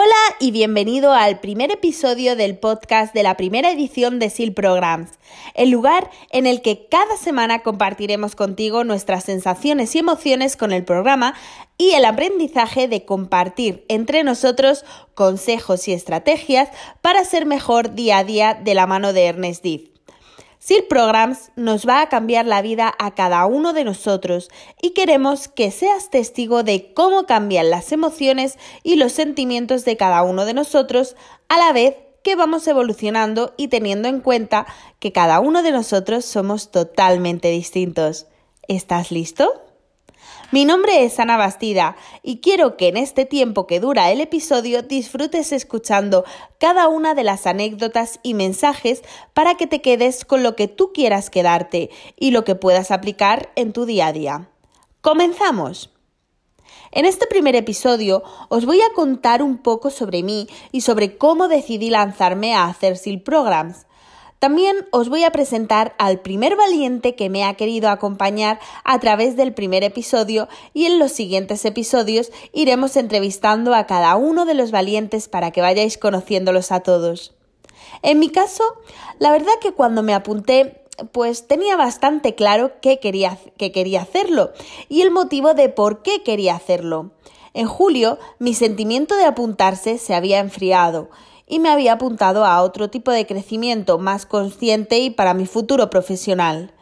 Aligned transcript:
Hola 0.00 0.36
y 0.38 0.52
bienvenido 0.52 1.12
al 1.12 1.40
primer 1.40 1.72
episodio 1.72 2.36
del 2.36 2.56
podcast 2.56 3.12
de 3.12 3.24
la 3.24 3.36
primera 3.36 3.72
edición 3.72 4.20
de 4.20 4.30
SEAL 4.30 4.52
Programs, 4.52 5.10
el 5.54 5.70
lugar 5.70 6.08
en 6.30 6.46
el 6.46 6.62
que 6.62 6.86
cada 6.88 7.16
semana 7.16 7.64
compartiremos 7.64 8.36
contigo 8.36 8.84
nuestras 8.84 9.24
sensaciones 9.24 9.96
y 9.96 9.98
emociones 9.98 10.56
con 10.56 10.70
el 10.70 10.84
programa 10.84 11.34
y 11.78 11.94
el 11.94 12.04
aprendizaje 12.04 12.86
de 12.86 13.04
compartir 13.04 13.84
entre 13.88 14.22
nosotros 14.22 14.84
consejos 15.14 15.88
y 15.88 15.94
estrategias 15.94 16.68
para 17.02 17.24
ser 17.24 17.44
mejor 17.44 17.96
día 17.96 18.18
a 18.18 18.24
día 18.24 18.54
de 18.54 18.74
la 18.74 18.86
mano 18.86 19.12
de 19.12 19.24
Ernest 19.24 19.64
Diff. 19.64 19.97
SEAL 20.60 20.84
Programs 20.88 21.52
nos 21.54 21.86
va 21.86 22.00
a 22.00 22.08
cambiar 22.08 22.44
la 22.44 22.62
vida 22.62 22.92
a 22.98 23.14
cada 23.14 23.46
uno 23.46 23.72
de 23.72 23.84
nosotros 23.84 24.50
y 24.82 24.90
queremos 24.90 25.46
que 25.46 25.70
seas 25.70 26.10
testigo 26.10 26.64
de 26.64 26.92
cómo 26.94 27.26
cambian 27.26 27.70
las 27.70 27.92
emociones 27.92 28.58
y 28.82 28.96
los 28.96 29.12
sentimientos 29.12 29.84
de 29.84 29.96
cada 29.96 30.22
uno 30.22 30.44
de 30.44 30.54
nosotros 30.54 31.16
a 31.48 31.58
la 31.58 31.72
vez 31.72 31.96
que 32.24 32.34
vamos 32.34 32.66
evolucionando 32.66 33.54
y 33.56 33.68
teniendo 33.68 34.08
en 34.08 34.20
cuenta 34.20 34.66
que 34.98 35.12
cada 35.12 35.40
uno 35.40 35.62
de 35.62 35.70
nosotros 35.70 36.24
somos 36.24 36.70
totalmente 36.70 37.48
distintos. 37.48 38.26
¿Estás 38.66 39.12
listo? 39.12 39.67
Mi 40.50 40.64
nombre 40.64 41.04
es 41.04 41.20
Ana 41.20 41.36
Bastida 41.36 41.94
y 42.22 42.40
quiero 42.40 42.78
que 42.78 42.88
en 42.88 42.96
este 42.96 43.26
tiempo 43.26 43.66
que 43.66 43.80
dura 43.80 44.10
el 44.10 44.22
episodio 44.22 44.80
disfrutes 44.80 45.52
escuchando 45.52 46.24
cada 46.58 46.88
una 46.88 47.14
de 47.14 47.22
las 47.22 47.46
anécdotas 47.46 48.18
y 48.22 48.32
mensajes 48.32 49.02
para 49.34 49.56
que 49.56 49.66
te 49.66 49.82
quedes 49.82 50.24
con 50.24 50.42
lo 50.42 50.56
que 50.56 50.66
tú 50.66 50.94
quieras 50.94 51.28
quedarte 51.28 51.90
y 52.16 52.30
lo 52.30 52.44
que 52.44 52.54
puedas 52.54 52.90
aplicar 52.90 53.52
en 53.56 53.74
tu 53.74 53.84
día 53.84 54.06
a 54.06 54.12
día. 54.14 54.48
¡Comenzamos! 55.02 55.90
En 56.92 57.04
este 57.04 57.26
primer 57.26 57.54
episodio 57.54 58.22
os 58.48 58.64
voy 58.64 58.80
a 58.80 58.94
contar 58.94 59.42
un 59.42 59.58
poco 59.58 59.90
sobre 59.90 60.22
mí 60.22 60.48
y 60.72 60.80
sobre 60.80 61.18
cómo 61.18 61.48
decidí 61.48 61.90
lanzarme 61.90 62.54
a 62.54 62.64
hacer 62.64 62.96
SEAL 62.96 63.20
Programs. 63.20 63.84
También 64.38 64.86
os 64.92 65.08
voy 65.08 65.24
a 65.24 65.32
presentar 65.32 65.94
al 65.98 66.20
primer 66.20 66.54
valiente 66.54 67.16
que 67.16 67.28
me 67.28 67.44
ha 67.44 67.54
querido 67.54 67.88
acompañar 67.88 68.60
a 68.84 69.00
través 69.00 69.36
del 69.36 69.52
primer 69.52 69.82
episodio 69.82 70.48
y 70.72 70.86
en 70.86 71.00
los 71.00 71.10
siguientes 71.10 71.64
episodios 71.64 72.30
iremos 72.52 72.96
entrevistando 72.96 73.74
a 73.74 73.86
cada 73.86 74.14
uno 74.14 74.44
de 74.44 74.54
los 74.54 74.70
valientes 74.70 75.28
para 75.28 75.50
que 75.50 75.60
vayáis 75.60 75.98
conociéndolos 75.98 76.70
a 76.70 76.80
todos. 76.80 77.34
En 78.02 78.20
mi 78.20 78.28
caso, 78.28 78.62
la 79.18 79.32
verdad 79.32 79.52
que 79.60 79.72
cuando 79.72 80.02
me 80.02 80.14
apunté 80.14 80.84
pues 81.12 81.46
tenía 81.46 81.76
bastante 81.76 82.34
claro 82.34 82.80
que 82.80 82.98
quería, 82.98 83.38
que 83.56 83.72
quería 83.72 84.02
hacerlo 84.02 84.52
y 84.88 85.02
el 85.02 85.10
motivo 85.10 85.54
de 85.54 85.68
por 85.68 86.02
qué 86.02 86.22
quería 86.22 86.54
hacerlo. 86.54 87.10
En 87.54 87.66
julio, 87.66 88.18
mi 88.38 88.54
sentimiento 88.54 89.16
de 89.16 89.24
apuntarse 89.24 89.98
se 89.98 90.14
había 90.14 90.38
enfriado 90.38 91.08
y 91.48 91.58
me 91.58 91.70
había 91.70 91.94
apuntado 91.94 92.44
a 92.44 92.62
otro 92.62 92.90
tipo 92.90 93.10
de 93.10 93.26
crecimiento 93.26 93.98
más 93.98 94.26
consciente 94.26 94.98
y 94.98 95.10
para 95.10 95.34
mi 95.34 95.46
futuro 95.46 95.90
profesional. 95.90 96.72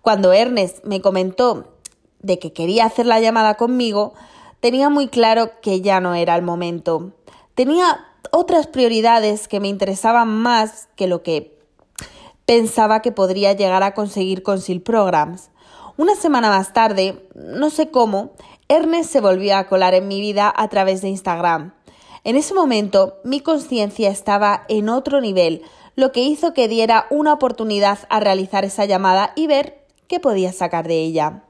Cuando 0.00 0.32
Ernest 0.32 0.84
me 0.84 1.00
comentó 1.00 1.74
de 2.20 2.38
que 2.38 2.52
quería 2.52 2.86
hacer 2.86 3.06
la 3.06 3.20
llamada 3.20 3.54
conmigo, 3.56 4.14
tenía 4.60 4.88
muy 4.88 5.08
claro 5.08 5.50
que 5.60 5.80
ya 5.80 6.00
no 6.00 6.14
era 6.14 6.36
el 6.36 6.42
momento. 6.42 7.12
Tenía 7.54 8.06
otras 8.30 8.68
prioridades 8.68 9.48
que 9.48 9.60
me 9.60 9.68
interesaban 9.68 10.28
más 10.28 10.88
que 10.96 11.08
lo 11.08 11.22
que 11.22 11.58
pensaba 12.46 13.02
que 13.02 13.12
podría 13.12 13.52
llegar 13.52 13.82
a 13.82 13.94
conseguir 13.94 14.42
con 14.42 14.60
SEAL 14.60 14.80
Programs. 14.80 15.50
Una 15.96 16.14
semana 16.14 16.48
más 16.48 16.72
tarde, 16.72 17.28
no 17.34 17.70
sé 17.70 17.90
cómo, 17.90 18.30
Ernest 18.68 19.10
se 19.10 19.20
volvió 19.20 19.56
a 19.56 19.66
colar 19.66 19.94
en 19.94 20.08
mi 20.08 20.20
vida 20.20 20.52
a 20.56 20.68
través 20.68 21.02
de 21.02 21.08
Instagram. 21.08 21.74
En 22.24 22.36
ese 22.36 22.54
momento 22.54 23.18
mi 23.24 23.40
conciencia 23.40 24.08
estaba 24.08 24.64
en 24.68 24.88
otro 24.88 25.20
nivel, 25.20 25.62
lo 25.96 26.12
que 26.12 26.20
hizo 26.20 26.54
que 26.54 26.68
diera 26.68 27.06
una 27.10 27.32
oportunidad 27.32 27.98
a 28.10 28.20
realizar 28.20 28.64
esa 28.64 28.84
llamada 28.84 29.32
y 29.34 29.48
ver 29.48 29.84
qué 30.06 30.20
podía 30.20 30.52
sacar 30.52 30.86
de 30.86 31.00
ella. 31.00 31.44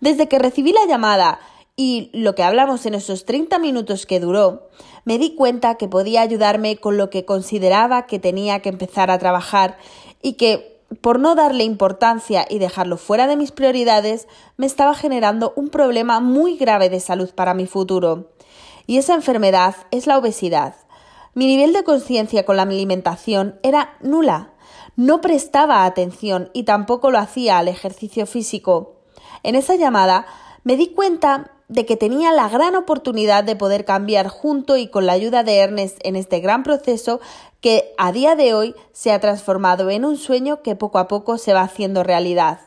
Desde 0.00 0.26
que 0.26 0.40
recibí 0.40 0.72
la 0.72 0.84
llamada 0.88 1.38
y 1.76 2.10
lo 2.12 2.34
que 2.34 2.42
hablamos 2.42 2.86
en 2.86 2.94
esos 2.94 3.24
30 3.24 3.60
minutos 3.60 4.04
que 4.04 4.18
duró, 4.18 4.68
me 5.04 5.16
di 5.16 5.36
cuenta 5.36 5.76
que 5.76 5.86
podía 5.86 6.22
ayudarme 6.22 6.76
con 6.76 6.96
lo 6.96 7.08
que 7.08 7.24
consideraba 7.24 8.06
que 8.06 8.18
tenía 8.18 8.60
que 8.60 8.68
empezar 8.68 9.12
a 9.12 9.18
trabajar 9.18 9.78
y 10.20 10.32
que, 10.32 10.82
por 11.00 11.20
no 11.20 11.36
darle 11.36 11.62
importancia 11.62 12.44
y 12.50 12.58
dejarlo 12.58 12.96
fuera 12.96 13.28
de 13.28 13.36
mis 13.36 13.52
prioridades, 13.52 14.26
me 14.56 14.66
estaba 14.66 14.94
generando 14.94 15.52
un 15.54 15.68
problema 15.68 16.18
muy 16.18 16.56
grave 16.56 16.90
de 16.90 16.98
salud 16.98 17.30
para 17.32 17.54
mi 17.54 17.66
futuro 17.66 18.26
y 18.90 18.98
esa 18.98 19.14
enfermedad 19.14 19.76
es 19.92 20.08
la 20.08 20.18
obesidad. 20.18 20.74
Mi 21.32 21.46
nivel 21.46 21.72
de 21.72 21.84
conciencia 21.84 22.44
con 22.44 22.56
la 22.56 22.62
alimentación 22.62 23.60
era 23.62 23.94
nula. 24.00 24.50
No 24.96 25.20
prestaba 25.20 25.84
atención 25.84 26.50
y 26.54 26.64
tampoco 26.64 27.12
lo 27.12 27.18
hacía 27.20 27.58
al 27.58 27.68
ejercicio 27.68 28.26
físico. 28.26 28.96
En 29.44 29.54
esa 29.54 29.76
llamada 29.76 30.26
me 30.64 30.74
di 30.74 30.88
cuenta 30.88 31.52
de 31.68 31.86
que 31.86 31.96
tenía 31.96 32.32
la 32.32 32.48
gran 32.48 32.74
oportunidad 32.74 33.44
de 33.44 33.54
poder 33.54 33.84
cambiar 33.84 34.26
junto 34.26 34.76
y 34.76 34.88
con 34.88 35.06
la 35.06 35.12
ayuda 35.12 35.44
de 35.44 35.58
Ernest 35.58 35.98
en 36.02 36.16
este 36.16 36.40
gran 36.40 36.64
proceso 36.64 37.20
que 37.60 37.94
a 37.96 38.10
día 38.10 38.34
de 38.34 38.54
hoy 38.54 38.74
se 38.92 39.12
ha 39.12 39.20
transformado 39.20 39.88
en 39.90 40.04
un 40.04 40.16
sueño 40.16 40.62
que 40.62 40.74
poco 40.74 40.98
a 40.98 41.06
poco 41.06 41.38
se 41.38 41.52
va 41.52 41.60
haciendo 41.60 42.02
realidad. 42.02 42.58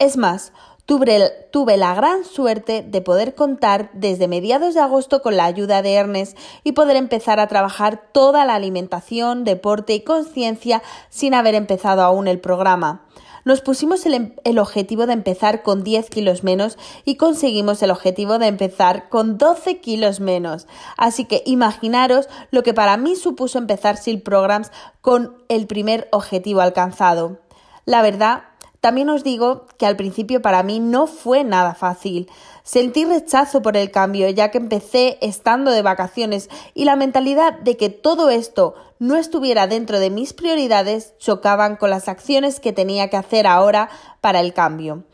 Es 0.00 0.16
más, 0.16 0.52
Tuve, 0.88 1.76
la 1.76 1.94
gran 1.94 2.24
suerte 2.24 2.80
de 2.80 3.02
poder 3.02 3.34
contar 3.34 3.90
desde 3.92 4.26
mediados 4.26 4.72
de 4.72 4.80
agosto 4.80 5.20
con 5.20 5.36
la 5.36 5.44
ayuda 5.44 5.82
de 5.82 5.92
Ernest 5.92 6.38
y 6.64 6.72
poder 6.72 6.96
empezar 6.96 7.40
a 7.40 7.46
trabajar 7.46 8.08
toda 8.10 8.46
la 8.46 8.54
alimentación, 8.54 9.44
deporte 9.44 9.92
y 9.92 10.00
conciencia 10.00 10.82
sin 11.10 11.34
haber 11.34 11.54
empezado 11.54 12.00
aún 12.00 12.26
el 12.26 12.40
programa. 12.40 13.04
Nos 13.44 13.60
pusimos 13.60 14.06
el, 14.06 14.34
el, 14.44 14.58
objetivo 14.58 15.04
de 15.04 15.12
empezar 15.12 15.62
con 15.62 15.84
10 15.84 16.08
kilos 16.08 16.42
menos 16.42 16.78
y 17.04 17.16
conseguimos 17.16 17.82
el 17.82 17.90
objetivo 17.90 18.38
de 18.38 18.46
empezar 18.46 19.10
con 19.10 19.36
12 19.36 19.80
kilos 19.80 20.20
menos. 20.20 20.66
Así 20.96 21.26
que 21.26 21.42
imaginaros 21.44 22.30
lo 22.50 22.62
que 22.62 22.72
para 22.72 22.96
mí 22.96 23.14
supuso 23.14 23.58
empezar 23.58 23.98
SEAL 23.98 24.22
Programs 24.22 24.72
con 25.02 25.36
el 25.50 25.66
primer 25.66 26.08
objetivo 26.12 26.62
alcanzado. 26.62 27.40
La 27.84 28.00
verdad 28.00 28.47
también 28.80 29.08
os 29.10 29.24
digo 29.24 29.66
que 29.76 29.86
al 29.86 29.96
principio 29.96 30.40
para 30.40 30.62
mí 30.62 30.78
no 30.78 31.06
fue 31.08 31.42
nada 31.42 31.74
fácil. 31.74 32.30
Sentí 32.62 33.04
rechazo 33.04 33.60
por 33.60 33.76
el 33.76 33.90
cambio 33.90 34.28
ya 34.28 34.50
que 34.50 34.58
empecé 34.58 35.18
estando 35.20 35.72
de 35.72 35.82
vacaciones 35.82 36.48
y 36.74 36.84
la 36.84 36.94
mentalidad 36.94 37.58
de 37.58 37.76
que 37.76 37.88
todo 37.90 38.30
esto 38.30 38.74
no 39.00 39.16
estuviera 39.16 39.66
dentro 39.66 39.98
de 39.98 40.10
mis 40.10 40.32
prioridades 40.32 41.14
chocaban 41.18 41.76
con 41.76 41.90
las 41.90 42.08
acciones 42.08 42.60
que 42.60 42.72
tenía 42.72 43.10
que 43.10 43.16
hacer 43.16 43.46
ahora 43.46 43.88
para 44.20 44.40
el 44.40 44.52
cambio. 44.52 45.04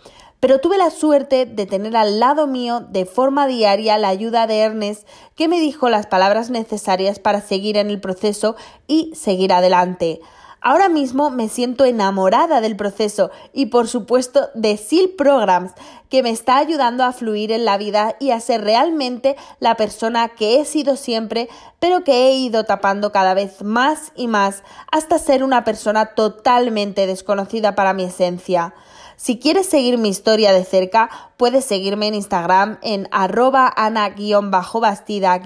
Pero 0.41 0.61
tuve 0.61 0.77
la 0.77 0.91
suerte 0.91 1.47
de 1.47 1.65
tener 1.65 1.97
al 1.97 2.21
lado 2.21 2.47
mío 2.47 2.81
de 2.81 3.07
forma 3.07 3.47
diaria 3.47 3.97
la 3.97 4.09
ayuda 4.09 4.47
de 4.47 4.59
Ernest 4.59 5.09
que 5.37 5.49
me 5.49 5.59
dijo 5.59 5.89
las 5.89 6.07
palabras 6.07 6.51
necesarias 6.51 7.19
para 7.19 7.41
seguir 7.41 7.79
en 7.79 7.89
el 7.89 7.99
proceso 7.99 8.57
y 8.87 9.15
seguir 9.15 9.55
adelante. 9.55 10.21
Ahora 10.67 10.89
mismo 10.89 11.29
me 11.29 11.51
siento 11.51 11.85
enamorada 11.85 12.63
del 12.63 12.75
proceso 12.75 13.31
y 13.53 13.67
por 13.67 13.87
supuesto 13.87 14.49
de 14.55 14.79
SEAL 14.79 15.11
Programs, 15.11 15.73
que 16.09 16.23
me 16.23 16.31
está 16.31 16.57
ayudando 16.57 17.05
a 17.05 17.13
fluir 17.13 17.53
en 17.53 17.67
la 17.67 17.77
vida 17.77 18.17
y 18.19 18.31
a 18.31 18.41
ser 18.41 18.65
realmente 18.65 19.37
la 19.61 19.77
persona 19.77 20.31
que 20.31 20.59
he 20.59 20.65
sido 20.65 20.97
siempre, 20.97 21.51
pero 21.81 22.03
que 22.03 22.29
he 22.29 22.33
ido 22.37 22.65
tapando 22.65 23.13
cada 23.13 23.35
vez 23.35 23.63
más 23.63 24.11
y 24.17 24.27
más 24.27 24.63
hasta 24.91 25.19
ser 25.19 25.45
una 25.45 25.65
persona 25.65 26.15
totalmente 26.15 27.07
desconocida 27.07 27.75
para 27.75 27.93
mi 27.93 28.05
esencia. 28.05 28.73
Si 29.17 29.39
quieres 29.39 29.67
seguir 29.67 29.99
mi 29.99 30.09
historia 30.09 30.55
de 30.55 30.65
cerca, 30.65 31.11
puedes 31.37 31.67
seguirme 31.67 32.07
en 32.07 32.15
Instagram 32.15 32.79
en 32.81 33.07
arroba 33.13 33.71
ana-bastida- 33.77 35.43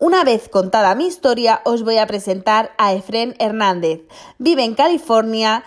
una 0.00 0.24
vez 0.24 0.48
contada 0.48 0.94
mi 0.94 1.06
historia, 1.06 1.60
os 1.64 1.84
voy 1.84 1.98
a 1.98 2.06
presentar 2.06 2.72
a 2.78 2.94
Efren 2.94 3.36
Hernández. 3.38 4.00
Vive 4.38 4.64
en 4.64 4.74
California 4.74 5.62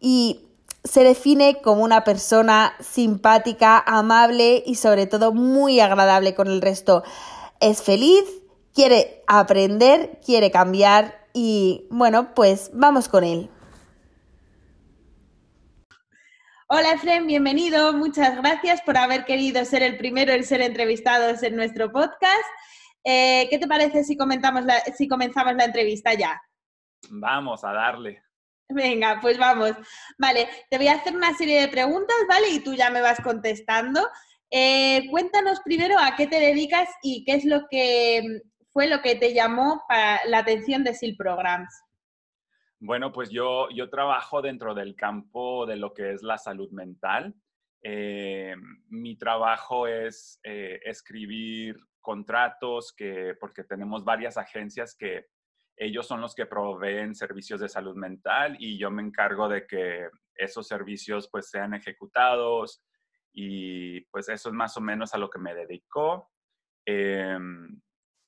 y 0.00 0.40
se 0.82 1.04
define 1.04 1.60
como 1.62 1.84
una 1.84 2.02
persona 2.02 2.74
simpática, 2.80 3.78
amable 3.86 4.62
y 4.66 4.76
sobre 4.76 5.06
todo 5.06 5.32
muy 5.32 5.80
agradable 5.80 6.34
con 6.34 6.48
el 6.48 6.62
resto. 6.62 7.04
Es 7.60 7.82
feliz, 7.82 8.24
quiere 8.74 9.22
aprender, 9.26 10.18
quiere 10.24 10.50
cambiar 10.50 11.18
y 11.34 11.86
bueno, 11.90 12.34
pues 12.34 12.70
vamos 12.72 13.08
con 13.08 13.22
él. 13.22 13.50
Hola 16.68 16.92
Efren, 16.92 17.26
bienvenido. 17.26 17.92
Muchas 17.92 18.34
gracias 18.38 18.80
por 18.80 18.96
haber 18.96 19.26
querido 19.26 19.62
ser 19.66 19.82
el 19.82 19.98
primero 19.98 20.32
en 20.32 20.42
ser 20.42 20.62
entrevistados 20.62 21.42
en 21.42 21.54
nuestro 21.54 21.92
podcast. 21.92 22.48
Eh, 23.04 23.46
¿Qué 23.50 23.58
te 23.58 23.68
parece 23.68 24.02
si, 24.02 24.16
comentamos 24.16 24.64
si 24.96 25.06
comenzamos 25.06 25.54
la 25.54 25.66
entrevista 25.66 26.14
ya? 26.14 26.40
Vamos 27.10 27.62
a 27.64 27.72
darle. 27.72 28.22
Venga, 28.68 29.18
pues 29.20 29.38
vamos. 29.38 29.72
Vale, 30.18 30.48
te 30.70 30.78
voy 30.78 30.88
a 30.88 30.94
hacer 30.94 31.14
una 31.14 31.34
serie 31.34 31.60
de 31.60 31.68
preguntas, 31.68 32.16
¿vale? 32.28 32.48
Y 32.48 32.60
tú 32.60 32.74
ya 32.74 32.90
me 32.90 33.02
vas 33.02 33.20
contestando. 33.20 34.00
Eh, 34.50 35.06
cuéntanos 35.10 35.60
primero 35.60 35.98
a 35.98 36.16
qué 36.16 36.26
te 36.26 36.40
dedicas 36.40 36.88
y 37.02 37.24
qué 37.24 37.34
es 37.34 37.44
lo 37.44 37.66
que 37.70 38.42
fue 38.74 38.88
lo 38.88 39.00
que 39.00 39.14
te 39.14 39.32
llamó 39.32 39.84
para 39.88 40.20
la 40.26 40.38
atención 40.38 40.82
de 40.82 40.94
SIL 40.94 41.16
Programs? 41.16 41.72
Bueno, 42.80 43.12
pues 43.12 43.30
yo, 43.30 43.68
yo 43.70 43.88
trabajo 43.88 44.42
dentro 44.42 44.74
del 44.74 44.96
campo 44.96 45.64
de 45.64 45.76
lo 45.76 45.94
que 45.94 46.12
es 46.12 46.22
la 46.24 46.38
salud 46.38 46.70
mental. 46.72 47.34
Eh, 47.82 48.56
mi 48.88 49.16
trabajo 49.16 49.86
es 49.86 50.40
eh, 50.42 50.80
escribir 50.84 51.78
contratos 52.04 52.94
que, 52.96 53.34
porque 53.40 53.64
tenemos 53.64 54.04
varias 54.04 54.36
agencias 54.36 54.94
que 54.96 55.26
ellos 55.76 56.06
son 56.06 56.20
los 56.20 56.34
que 56.34 56.46
proveen 56.46 57.16
servicios 57.16 57.58
de 57.60 57.68
salud 57.68 57.96
mental 57.96 58.56
y 58.60 58.78
yo 58.78 58.92
me 58.92 59.02
encargo 59.02 59.48
de 59.48 59.66
que 59.66 60.08
esos 60.36 60.68
servicios 60.68 61.28
pues 61.32 61.50
sean 61.50 61.74
ejecutados 61.74 62.84
y 63.32 64.02
pues 64.02 64.28
eso 64.28 64.50
es 64.50 64.54
más 64.54 64.76
o 64.76 64.80
menos 64.80 65.14
a 65.14 65.18
lo 65.18 65.28
que 65.28 65.40
me 65.40 65.54
dedico. 65.54 66.30
Em, 66.86 67.80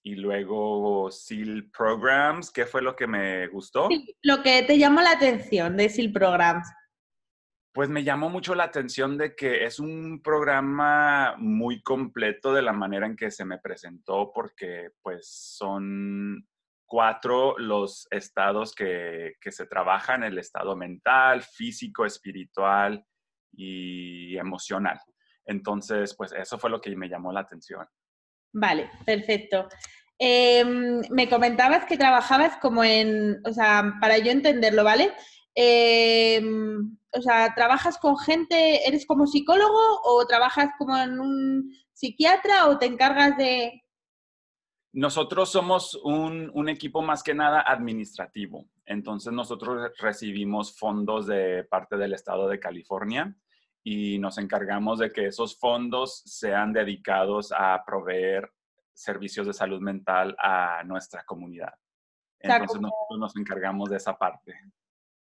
y 0.03 0.15
luego 0.17 1.11
SEAL 1.11 1.71
Programs, 1.77 2.51
¿qué 2.51 2.65
fue 2.65 2.83
lo 2.83 2.97
que 2.97 3.07
me 3.07 3.47
gustó? 3.49 3.89
Sí, 3.89 4.17
lo 4.23 4.43
que 4.43 4.63
te 4.63 4.79
llamó 4.79 5.01
la 5.03 5.13
atención 5.13 5.77
de 5.77 5.89
SEAL 5.89 6.13
Programs. 6.13 6.69
Pues 7.77 7.91
me 7.91 8.05
llamó 8.05 8.31
mucho 8.31 8.55
la 8.55 8.65
atención 8.65 9.19
de 9.19 9.37
que 9.37 9.65
es 9.65 9.79
un 9.79 10.23
programa 10.23 11.35
muy 11.37 11.83
completo 11.83 12.55
de 12.55 12.63
la 12.63 12.73
manera 12.73 13.05
en 13.05 13.17
que 13.17 13.31
se 13.31 13.45
me 13.45 13.59
presentó, 13.59 14.33
porque 14.35 14.93
pues 15.03 15.29
son 15.29 16.49
cuatro 16.87 17.59
los 17.59 18.09
estados 18.11 18.75
que, 18.75 19.35
que 19.39 19.53
se 19.53 19.67
trabajan, 19.67 20.25
el 20.25 20.39
estado 20.39 20.75
mental, 20.75 21.43
físico, 21.43 22.07
espiritual 22.07 23.05
y 23.53 24.39
emocional. 24.39 24.99
Entonces, 25.45 26.15
pues 26.17 26.33
eso 26.33 26.59
fue 26.59 26.71
lo 26.71 26.81
que 26.81 26.97
me 26.97 27.11
llamó 27.11 27.31
la 27.31 27.41
atención. 27.41 27.87
Vale, 28.55 28.89
perfecto. 29.05 29.69
Em, 30.19 31.03
me 31.11 31.29
comentabas 31.29 31.85
que 31.85 31.99
trabajabas 31.99 32.57
como 32.57 32.83
en, 32.83 33.39
o 33.45 33.53
sea, 33.53 33.97
para 34.01 34.17
yo 34.17 34.33
entenderlo, 34.33 34.83
¿vale? 34.83 35.13
Em, 35.59 36.99
o 37.13 37.23
sea, 37.23 37.55
¿trabajas 37.55 37.97
con 37.97 38.19
gente, 38.19 38.87
eres 38.87 39.07
como 39.07 39.27
psicólogo 39.27 40.01
o 40.05 40.27
trabajas 40.27 40.69
como 40.79 40.95
en 40.99 41.19
un 41.19 41.73
psiquiatra 41.95 42.69
o 42.69 42.79
te 42.79 42.85
encargas 42.85 43.39
de... 43.39 43.83
Nosotros 44.93 45.51
somos 45.51 45.95
un, 46.05 46.51
un 46.53 46.69
equipo 46.69 47.01
más 47.01 47.23
que 47.23 47.35
nada 47.35 47.63
administrativo. 47.63 48.67
Entonces 48.85 49.33
nosotros 49.33 49.93
recibimos 49.99 50.79
fondos 50.79 51.27
de 51.27 51.65
parte 51.65 51.97
del 51.97 52.13
estado 52.13 52.49
de 52.49 52.61
California 52.61 53.35
y 53.83 54.19
nos 54.19 54.37
encargamos 54.37 54.99
de 54.99 55.11
que 55.11 55.27
esos 55.27 55.59
fondos 55.59 56.23
sean 56.27 56.73
dedicados 56.73 57.51
a 57.57 57.83
proveer 57.87 58.51
servicios 58.93 59.47
de 59.47 59.55
salud 59.55 59.81
mental 59.81 60.37
a 60.39 60.83
nuestra 60.85 61.25
comunidad. 61.25 61.73
Entonces 62.41 62.81
nosotros 62.81 63.19
nos 63.19 63.37
encargamos 63.37 63.89
de 63.89 63.97
esa 63.97 64.19
parte. 64.19 64.55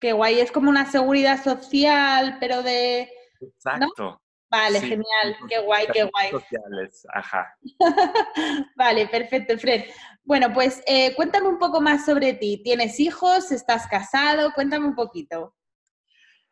Qué 0.03 0.11
guay, 0.11 0.41
es 0.41 0.51
como 0.51 0.69
una 0.69 0.85
seguridad 0.85 1.41
social, 1.41 2.35
pero 2.37 2.61
de... 2.61 3.09
Exacto. 3.39 4.21
Vale, 4.51 4.81
genial, 4.81 5.37
qué 5.47 5.59
guay, 5.59 5.87
qué 5.93 6.03
guay. 6.03 6.29
Sociales, 6.29 7.07
ajá. 7.13 7.57
vale, 8.75 9.07
perfecto, 9.07 9.57
Fred. 9.57 9.85
Bueno, 10.25 10.51
pues 10.53 10.83
eh, 10.87 11.15
cuéntame 11.15 11.47
un 11.47 11.57
poco 11.57 11.79
más 11.79 12.03
sobre 12.03 12.33
ti. 12.33 12.61
¿Tienes 12.61 12.99
hijos? 12.99 13.49
¿Estás 13.53 13.87
casado? 13.87 14.51
Cuéntame 14.53 14.87
un 14.87 14.93
poquito. 14.93 15.55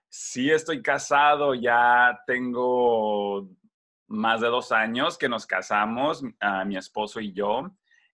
Sí, 0.08 0.50
estoy 0.50 0.82
casado, 0.82 1.54
ya 1.54 2.22
tengo 2.26 3.50
más 4.08 4.40
de 4.40 4.48
dos 4.48 4.72
años 4.72 5.18
que 5.18 5.28
nos 5.28 5.46
casamos, 5.46 6.24
a 6.40 6.64
mi 6.64 6.78
esposo 6.78 7.20
y 7.20 7.34
yo. 7.34 7.70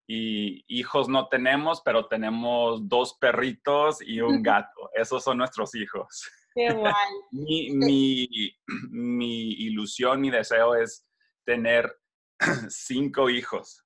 Y 0.07 0.63
hijos 0.68 1.09
no 1.09 1.27
tenemos, 1.27 1.81
pero 1.83 2.07
tenemos 2.07 2.88
dos 2.88 3.18
perritos 3.19 4.01
y 4.01 4.21
un 4.21 4.42
gato. 4.42 4.89
Esos 4.94 5.24
son 5.24 5.38
nuestros 5.38 5.75
hijos. 5.75 6.31
Qué 6.56 6.71
guay. 6.71 6.94
mi, 7.31 8.27
mi, 8.89 9.51
ilusión, 9.51 10.21
mi 10.21 10.30
deseo 10.30 10.75
es 10.75 11.06
tener 11.45 11.94
cinco 12.69 13.30
hijos. 13.30 13.83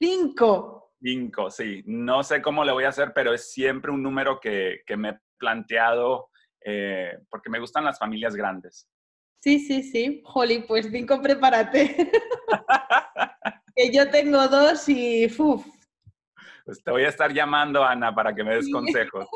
¿Cinco? 0.00 0.94
Cinco, 1.02 1.50
sí. 1.50 1.82
No 1.86 2.22
sé 2.22 2.40
cómo 2.40 2.64
le 2.64 2.72
voy 2.72 2.84
a 2.84 2.88
hacer, 2.88 3.12
pero 3.14 3.34
es 3.34 3.52
siempre 3.52 3.92
un 3.92 4.02
número 4.02 4.40
que, 4.40 4.80
que 4.86 4.96
me 4.96 5.10
he 5.10 5.18
planteado 5.38 6.30
eh, 6.64 7.18
porque 7.30 7.50
me 7.50 7.60
gustan 7.60 7.84
las 7.84 7.98
familias 7.98 8.34
grandes. 8.34 8.88
Sí, 9.40 9.60
sí, 9.60 9.82
sí. 9.82 10.20
Joli, 10.24 10.64
pues 10.66 10.88
cinco, 10.90 11.22
prepárate. 11.22 12.10
que 13.78 13.92
yo 13.92 14.10
tengo 14.10 14.48
dos 14.48 14.88
y 14.88 15.26
¡uf! 15.38 15.64
Pues 16.64 16.82
te 16.82 16.90
voy 16.90 17.04
a 17.04 17.08
estar 17.08 17.32
llamando, 17.32 17.84
Ana, 17.84 18.14
para 18.14 18.34
que 18.34 18.42
me 18.42 18.56
des 18.56 18.70
consejos. 18.70 19.26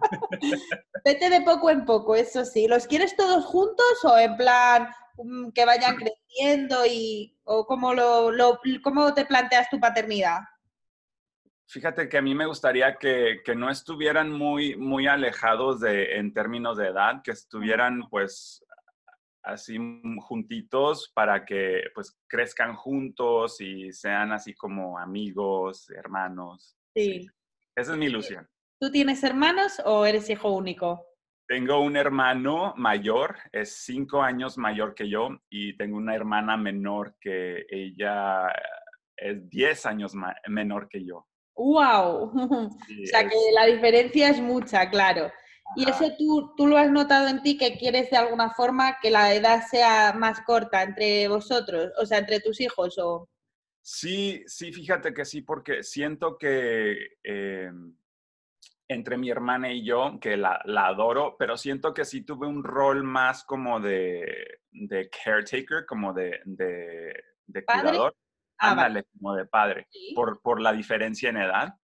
Vete 1.04 1.30
de 1.30 1.42
poco 1.42 1.70
en 1.70 1.84
poco, 1.84 2.16
eso 2.16 2.44
sí. 2.44 2.66
¿Los 2.66 2.86
quieres 2.86 3.14
todos 3.14 3.44
juntos 3.44 4.04
o 4.04 4.18
en 4.18 4.36
plan 4.36 4.88
mm, 5.18 5.50
que 5.50 5.64
vayan 5.64 5.96
creciendo 6.36 6.84
y 6.86 7.38
o 7.44 7.66
cómo, 7.66 7.92
lo, 7.94 8.32
lo, 8.32 8.58
cómo 8.82 9.14
te 9.14 9.26
planteas 9.26 9.68
tu 9.68 9.78
paternidad? 9.78 10.40
Fíjate 11.68 12.08
que 12.08 12.18
a 12.18 12.22
mí 12.22 12.34
me 12.34 12.46
gustaría 12.46 12.96
que, 12.96 13.42
no 13.54 13.70
estuvieran 13.70 14.32
muy, 14.32 14.74
muy 14.76 15.06
alejados 15.06 15.80
de, 15.80 16.16
en 16.16 16.32
términos 16.32 16.78
de 16.78 16.88
edad, 16.88 17.22
que 17.22 17.32
estuvieran 17.32 18.08
pues 18.08 18.64
así 19.46 19.78
juntitos 20.20 21.10
para 21.14 21.44
que 21.44 21.82
pues 21.94 22.18
crezcan 22.28 22.74
juntos 22.74 23.60
y 23.60 23.92
sean 23.92 24.32
así 24.32 24.54
como 24.54 24.98
amigos, 24.98 25.88
hermanos. 25.90 26.76
Sí. 26.94 27.26
Esa 27.74 27.92
es 27.92 27.98
mi 27.98 28.06
ilusión. 28.06 28.46
¿Tú 28.80 28.90
tienes 28.90 29.22
hermanos 29.22 29.80
o 29.84 30.04
eres 30.04 30.28
hijo 30.28 30.52
único? 30.52 31.06
Tengo 31.48 31.80
un 31.80 31.96
hermano 31.96 32.74
mayor, 32.76 33.36
es 33.52 33.84
cinco 33.84 34.20
años 34.20 34.58
mayor 34.58 34.94
que 34.94 35.08
yo, 35.08 35.28
y 35.48 35.76
tengo 35.76 35.96
una 35.96 36.14
hermana 36.14 36.56
menor 36.56 37.16
que 37.20 37.64
ella 37.70 38.48
es 39.16 39.48
diez 39.48 39.86
años 39.86 40.12
menor 40.48 40.88
que 40.88 41.04
yo. 41.04 41.26
¡Wow! 41.54 42.32
o 42.70 42.70
sea 43.04 43.28
que 43.28 43.36
la 43.54 43.66
diferencia 43.66 44.28
es 44.30 44.40
mucha, 44.40 44.90
claro. 44.90 45.30
¿Y 45.74 45.88
eso 45.88 46.12
tú, 46.16 46.54
tú 46.56 46.66
lo 46.66 46.78
has 46.78 46.90
notado 46.90 47.28
en 47.28 47.42
ti 47.42 47.58
que 47.58 47.76
quieres 47.76 48.10
de 48.10 48.16
alguna 48.16 48.50
forma 48.50 48.98
que 49.00 49.10
la 49.10 49.34
edad 49.34 49.62
sea 49.68 50.12
más 50.12 50.40
corta 50.42 50.82
entre 50.82 51.26
vosotros, 51.28 51.92
o 52.00 52.06
sea, 52.06 52.18
entre 52.18 52.40
tus 52.40 52.60
hijos? 52.60 52.96
O... 52.98 53.28
Sí, 53.82 54.44
sí, 54.46 54.72
fíjate 54.72 55.12
que 55.12 55.24
sí, 55.24 55.42
porque 55.42 55.82
siento 55.82 56.38
que 56.38 56.96
eh, 57.24 57.70
entre 58.88 59.16
mi 59.16 59.30
hermana 59.30 59.72
y 59.72 59.84
yo, 59.84 60.18
que 60.20 60.36
la, 60.36 60.62
adoro, 60.64 61.36
pero 61.38 61.56
siento 61.56 61.92
que 61.92 62.04
sí 62.04 62.22
tuve 62.22 62.46
un 62.46 62.62
rol 62.62 63.02
más 63.02 63.44
como 63.44 63.80
de, 63.80 64.60
de 64.70 65.10
caretaker, 65.10 65.84
como 65.86 66.12
de, 66.12 66.40
de, 66.44 67.64
cuidador. 67.64 68.16
Ah, 68.58 68.70
ándale, 68.70 69.04
como 69.18 69.34
de 69.34 69.46
padre, 69.46 69.88
por, 70.14 70.40
por, 70.40 70.60
la 70.60 70.72
diferencia 70.72 71.28
en 71.28 71.36
edad. 71.36 71.74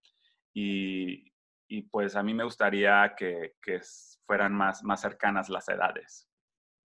Y, 0.55 1.32
y, 1.69 1.83
pues 1.83 2.17
a 2.17 2.23
mí 2.23 2.35
me 2.35 2.45
gustaría 2.45 3.15
que, 3.17 3.55
que, 3.63 3.81
fueran 4.27 4.55
más, 4.55 4.83
más 4.83 5.01
cercanas 5.01 5.49
las 5.49 5.69
edades. 5.69 6.29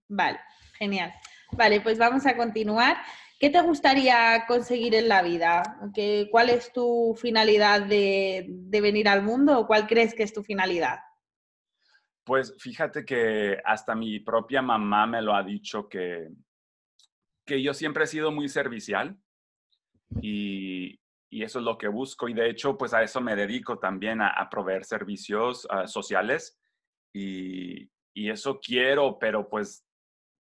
Vale, 0.09 0.39
genial. 0.77 1.13
Vale, 1.51 1.81
pues 1.81 1.97
vamos 1.97 2.25
a 2.25 2.35
continuar. 2.35 2.97
¿Qué 3.39 3.49
te 3.49 3.61
gustaría 3.61 4.45
conseguir 4.47 4.95
en 4.95 5.07
la 5.07 5.21
vida? 5.21 5.61
¿Qué, 5.93 6.27
¿Cuál 6.31 6.49
es 6.49 6.73
tu 6.73 7.15
finalidad 7.21 7.83
de, 7.83 8.45
de 8.47 8.81
venir 8.81 9.07
al 9.07 9.21
mundo 9.21 9.59
o 9.59 9.67
cuál 9.67 9.87
crees 9.87 10.13
que 10.15 10.23
es 10.23 10.33
tu 10.33 10.43
finalidad? 10.43 10.99
Pues 12.23 12.55
fíjate 12.57 13.05
que 13.05 13.57
hasta 13.63 13.95
mi 13.95 14.19
propia 14.19 14.61
mamá 14.61 15.05
me 15.05 15.21
lo 15.21 15.33
ha 15.33 15.43
dicho 15.43 15.87
que, 15.87 16.27
que 17.45 17.61
yo 17.61 17.73
siempre 17.73 18.03
he 18.03 18.07
sido 18.07 18.31
muy 18.31 18.49
servicial 18.49 19.17
y, 20.21 20.99
eso 21.31 21.59
es 21.59 21.65
lo 21.65 21.77
que 21.77 21.87
busco 21.87 22.27
y 22.29 22.33
de 22.33 22.49
hecho 22.49 22.77
pues 22.77 22.93
a 22.93 23.03
eso 23.03 23.21
me 23.21 23.35
dedico 23.35 23.79
también 23.79 24.21
a, 24.21 24.47
proveer 24.49 24.85
servicios 24.85 25.67
ah, 25.69 25.87
sociales 25.87 26.59
y, 27.13 27.89
eso 28.15 28.59
quiero, 28.59 29.19
pero 29.19 29.47
pues 29.47 29.85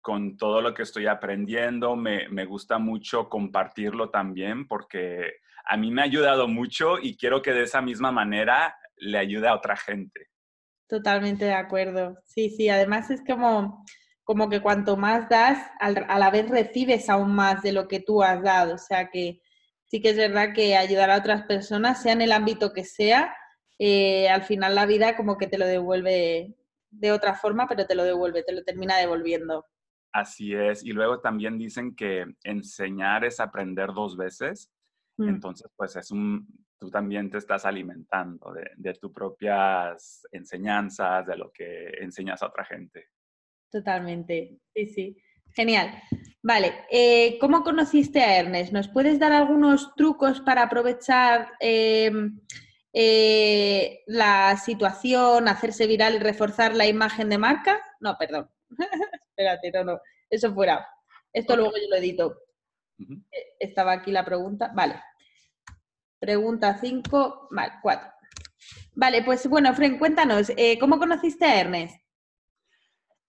con 0.01 0.39
todo 0.39 0.63
lo 0.63 0.73
que 0.73 0.83
estoy 0.83 1.07
aprendiendo 1.07 1.95
me, 1.95 2.27
me, 2.31 2.47
gusta 2.47 2.79
mucho 2.79 3.29
compartirlo 3.29 4.09
también 4.09 4.67
porque 4.67 5.35
a 5.67 5.77
mí 5.77 5.91
me 5.91 6.01
ha 6.01 6.05
ayudado 6.05 6.49
mucho 6.49 6.99
y 6.99 7.19
quiero 7.19 7.43
que 7.43 7.53
de 7.53 7.65
esa 7.65 7.83
misma 7.83 8.13
manera 8.13 8.75
le 8.97 9.19
ayude 9.19 9.47
a 9.47 9.55
otra 9.55 9.77
gente. 9.77 10.31
Totalmente 10.89 11.45
de 11.45 11.55
acuerdo. 11.55 12.17
Sí, 12.25 12.51
sí, 12.51 12.69
además 12.69 13.11
es 13.11 13.23
como, 13.27 13.85
como 14.25 14.49
que 14.49 14.63
cuanto 14.63 14.97
más 14.97 15.29
das, 15.29 15.59
a 15.81 16.19
la 16.19 16.31
vez 16.31 16.49
recibes 16.49 17.11
aún 17.11 17.35
más 17.35 17.63
de 17.63 17.73
lo 17.73 17.89
que 17.89 18.01
tú 18.01 18.23
has 18.23 18.41
dado. 18.43 18.75
O 18.75 18.79
sea 18.79 19.09
que 19.11 19.41
sí 19.87 20.01
que 20.01 20.11
es 20.11 20.17
verdad 20.17 20.53
que 20.55 20.77
ayudar 20.77 21.11
a 21.11 21.19
otras 21.19 21.43
personas, 21.45 22.03
sea 22.03 22.13
en 22.13 22.23
el 22.23 22.33
ámbito 22.33 22.73
que 22.73 22.85
sea, 22.85 23.35
eh, 23.79 24.29
al 24.29 24.43
final 24.43 24.75
la 24.75 24.87
vida 24.87 25.17
como 25.17 25.37
que 25.37 25.47
te 25.47 25.59
lo 25.59 25.67
devuelve 25.67 26.55
de 26.91 27.13
otra 27.13 27.35
forma, 27.35 27.67
pero 27.69 27.87
te 27.87 27.95
lo 27.95 28.05
devuelve, 28.05 28.43
te 28.43 28.55
lo 28.55 28.65
termina 28.65 28.97
devolviendo. 28.97 29.67
Así 30.13 30.55
es. 30.55 30.85
Y 30.85 30.93
luego 30.93 31.21
también 31.21 31.59
dicen 31.59 31.95
que 31.95 32.25
enseñar 32.43 33.25
es 33.25 33.39
aprender 33.39 33.93
dos 33.93 34.17
veces. 34.17 34.71
Mm. 35.19 35.29
Entonces, 35.29 35.71
pues 35.77 35.95
es 35.97 36.11
un, 36.11 36.47
tú 36.79 36.91
también 36.91 37.31
te 37.31 37.39
estás 37.39 37.67
alimentando 37.67 38.53
de, 38.53 38.71
de 38.77 38.95
tus 38.95 39.13
propias 39.13 40.27
enseñanzas, 40.33 41.27
de 41.27 41.37
lo 41.37 41.51
que 41.53 41.89
enseñas 42.01 42.43
a 42.43 42.47
otra 42.47 42.65
gente. 42.65 43.09
Totalmente, 43.71 44.59
sí, 44.75 44.87
sí. 44.87 45.23
Genial. 45.55 45.91
Vale, 46.47 46.87
eh, 46.93 47.39
¿cómo 47.41 47.65
conociste 47.65 48.23
a 48.23 48.39
Ernest? 48.39 48.73
¿Nos 48.73 48.87
puedes 48.87 49.19
dar 49.19 49.33
algunos 49.33 49.97
trucos 49.97 50.41
para 50.41 50.63
aprovechar 50.63 51.55
em, 51.59 52.39
eh, 52.93 54.05
la 54.07 54.57
situación, 54.57 55.49
hacerse 55.49 55.89
viral 55.89 56.15
y 56.15 56.19
reforzar 56.21 56.77
la 56.77 56.87
imagen 56.87 57.31
de 57.31 57.39
marca? 57.39 57.81
No, 57.99 58.17
perdón. 58.17 58.49
Espérate, 59.31 59.73
no, 59.73 59.83
no. 59.83 60.01
Eso 60.31 60.55
fuera. 60.55 60.87
Esto 61.33 61.57
luego 61.57 61.73
yo 61.73 61.89
lo 61.91 61.97
edito. 61.97 62.39
Eh, 63.01 63.57
estaba 63.59 63.91
aquí 63.95 64.13
la 64.13 64.25
pregunta. 64.25 64.71
Vale. 64.73 65.03
Pregunta 66.21 66.79
5, 66.79 67.49
vale, 67.51 67.73
4. 67.83 68.09
Vale, 68.95 69.25
pues 69.25 69.49
bueno, 69.49 69.75
Fren, 69.75 69.99
cuéntanos, 69.99 70.53
¿cómo 70.79 71.01
conociste 71.01 71.45
a 71.45 71.61
Ernest? 71.61 72.06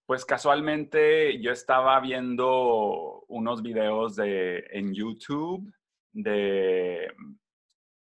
Pues 0.07 0.23
casualmente 0.23 1.37
yo 1.41 1.51
estaba 1.51 1.99
viendo 1.99 3.25
unos 3.27 3.61
videos 3.61 4.15
de, 4.15 4.65
en 4.71 4.93
YouTube 4.93 5.69
de... 6.13 7.13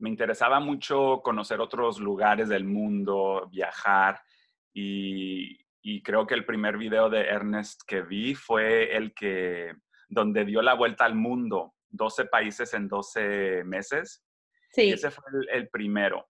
Me 0.00 0.08
interesaba 0.08 0.58
mucho 0.58 1.20
conocer 1.22 1.60
otros 1.60 2.00
lugares 2.00 2.48
del 2.48 2.64
mundo, 2.64 3.48
viajar 3.52 4.20
y, 4.74 5.60
creo 6.02 6.26
que 6.26 6.34
el 6.34 6.44
primer 6.44 6.76
video 6.76 7.08
de 7.08 7.20
Ernest 7.20 7.82
que 7.86 8.02
vi 8.02 8.34
fue 8.34 8.96
el 8.96 9.14
que, 9.14 9.72
donde 10.08 10.44
dio 10.44 10.60
la 10.60 10.74
vuelta 10.74 11.04
al 11.04 11.14
mundo, 11.14 11.74
12 11.90 12.24
países 12.24 12.74
en 12.74 12.88
12 12.88 13.62
meses. 13.62 14.24
Sí. 14.72 14.90
ese 14.90 15.12
fue 15.12 15.22
el, 15.52 15.68
primero. 15.68 16.28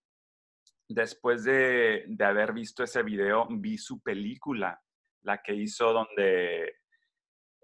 Después 0.87 1.45
de, 1.45 2.05
de, 2.09 2.25
haber 2.27 2.53
visto 2.53 2.85
ese 2.85 3.03
video, 3.03 3.47
vi 3.49 3.79
su 3.79 4.03
película 4.03 4.79
la 5.23 5.43
que 5.43 5.55
hizo 5.55 5.93
donde 5.93 6.75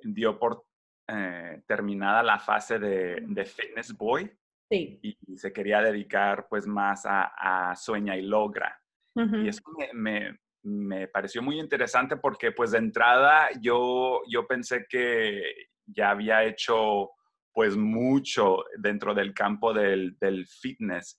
dio 0.02 0.38
por 0.38 0.64
eh, 1.08 1.62
terminada 1.66 2.22
la 2.22 2.38
fase 2.38 2.78
de, 2.78 3.44
Fitness 3.44 3.96
Boy 3.96 4.30
y, 4.70 5.16
se 5.36 5.52
quería 5.52 5.80
dedicar 5.80 6.46
pues 6.48 6.66
más 6.66 7.02
a, 7.04 7.72
Sueña 7.76 8.16
y 8.16 8.22
Logra. 8.22 8.80
Y 9.14 9.48
eso 9.48 9.62
me, 9.94 11.08
pareció 11.08 11.42
muy 11.42 11.58
interesante 11.58 12.16
porque 12.16 12.52
pues 12.52 12.70
de 12.72 12.78
entrada 12.78 13.48
yo, 13.60 14.20
yo 14.28 14.46
pensé 14.46 14.86
que 14.88 15.42
ya 15.86 16.10
había 16.10 16.44
hecho 16.44 17.10
pues 17.52 17.76
mucho 17.76 18.64
dentro 18.76 19.14
del 19.14 19.34
campo 19.34 19.72
del, 19.72 20.14
fitness 20.46 21.18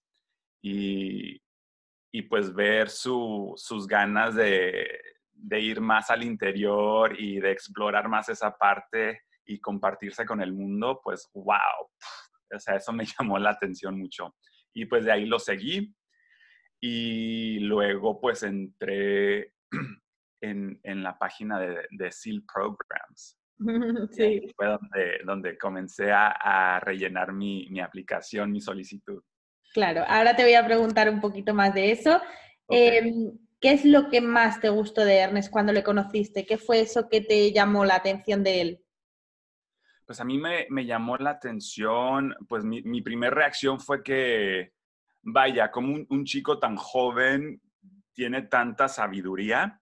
y, 0.64 1.42
y 2.14 2.22
pues 2.22 2.54
ver 2.54 2.90
sus 2.90 3.88
ganas 3.88 4.36
de, 4.36 4.88
de 5.42 5.60
ir 5.60 5.82
más 5.82 6.10
al 6.10 6.24
interior 6.24 7.20
y 7.20 7.40
de 7.40 7.52
explorar 7.52 8.08
más 8.10 8.30
esa 8.30 8.58
parte 8.58 9.22
y 9.46 9.60
compartirse 9.60 10.26
con 10.26 10.42
el 10.42 10.54
mundo, 10.54 11.00
pues 11.04 11.30
wow, 11.34 11.90
o 12.54 12.60
sea, 12.60 12.76
eso 12.76 12.92
me 12.94 13.06
llamó 13.20 13.40
la 13.40 13.52
atención 13.52 13.98
mucho. 13.98 14.36
Y 14.74 14.86
pues 14.86 15.06
de 15.06 15.12
ahí 15.12 15.26
lo 15.26 15.40
seguí 15.40 15.96
y 16.82 17.60
luego 17.60 18.22
pues 18.22 18.44
entré 18.44 19.54
en, 20.42 21.04
la 21.04 21.18
página 21.18 21.60
de, 21.60 21.86
de 21.90 22.12
SEAL 22.12 22.44
Programs. 22.52 23.38
Sí. 24.12 24.42
fue 24.56 24.68
donde, 24.68 25.20
donde 25.26 25.58
comencé 25.58 26.12
a, 26.14 26.80
rellenar 26.80 27.34
mi, 27.34 27.80
aplicación, 27.82 28.52
mi 28.52 28.62
solicitud. 28.62 29.22
Claro, 29.74 30.04
ahora 30.08 30.36
te 30.36 30.44
voy 30.44 30.54
a 30.54 30.66
preguntar 30.66 31.10
un 31.10 31.20
poquito 31.20 31.54
más 31.54 31.74
de 31.74 31.92
eso. 31.92 32.22
Em, 32.70 33.38
¿Qué 33.60 33.74
es 33.74 33.84
lo 33.84 34.10
que 34.10 34.22
más 34.22 34.62
te 34.62 34.70
gustó 34.70 35.04
de 35.04 35.18
Ernest 35.18 35.52
cuando 35.52 35.74
le 35.74 35.84
conociste? 35.84 36.46
¿Qué 36.46 36.58
fue 36.58 36.80
eso 36.80 37.10
que 37.10 37.20
te 37.20 37.52
llamó 37.52 37.84
la 37.84 37.96
atención 37.96 38.44
de 38.44 38.62
él? 38.62 38.86
Pues 40.06 40.22
a 40.22 40.24
mí 40.24 40.40
me, 40.40 40.86
llamó 40.86 41.18
la 41.18 41.32
atención, 41.32 42.34
pues 42.48 42.64
mi, 42.64 42.82
mi 42.84 43.02
primera 43.02 43.36
reacción 43.36 43.80
fue 43.80 44.02
que, 44.02 44.72
vaya, 45.22 45.70
como 45.72 46.06
un, 46.10 46.26
chico 46.26 46.58
tan 46.58 46.78
joven 46.78 47.62
tiene 48.14 48.44
tanta 48.44 48.88
sabiduría. 48.88 49.82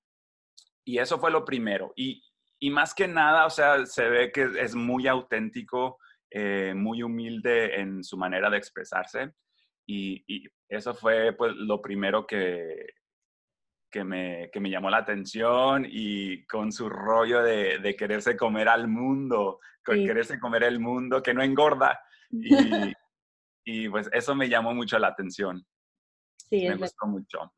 Y 0.84 0.98
eso 0.98 1.20
fue 1.20 1.32
lo 1.32 1.46
primero. 1.46 1.94
Y, 1.96 2.24
más 2.72 2.96
que 2.96 3.08
nada, 3.08 3.46
o 3.46 3.50
sea, 3.52 3.86
se 3.86 4.10
ve 4.10 4.32
que 4.32 4.50
es 4.60 4.74
muy 4.74 5.08
auténtico, 5.08 6.00
eh, 6.32 6.74
muy 6.76 7.04
humilde 7.04 7.80
en 7.80 8.04
su 8.04 8.18
manera 8.18 8.50
de 8.50 8.58
expresarse. 8.58 9.34
Y, 9.86 10.24
y, 10.28 10.48
eso 10.68 10.94
fue 10.94 11.32
pues 11.34 11.54
lo 11.56 11.82
primero 11.82 12.28
que, 12.28 12.88
que 13.90 14.04
me, 14.04 14.50
que 14.52 14.60
me 14.60 14.70
llamó 14.70 14.90
la 14.90 14.98
atención 14.98 15.86
y 15.90 16.46
con 16.46 16.72
su 16.72 16.90
rollo 16.90 17.42
de, 17.42 17.80
de 17.80 17.96
quererse 17.96 18.36
comer 18.36 18.70
al 18.70 18.88
mundo, 18.88 19.60
con 19.84 19.96
quererse 20.06 20.40
comer 20.40 20.64
el 20.64 20.80
mundo, 20.80 21.24
que 21.24 21.34
no 21.34 21.42
engorda. 21.42 22.00
Y, 22.30 22.50
y, 23.66 23.90
pues 23.90 24.10
eso 24.12 24.36
me 24.36 24.50
llamó 24.50 24.74
mucho 24.74 25.00
la 25.00 25.08
atención. 25.08 25.66
Sí, 26.36 26.68
me 26.68 26.76
gustó 26.76 27.08
mucho. 27.08 27.54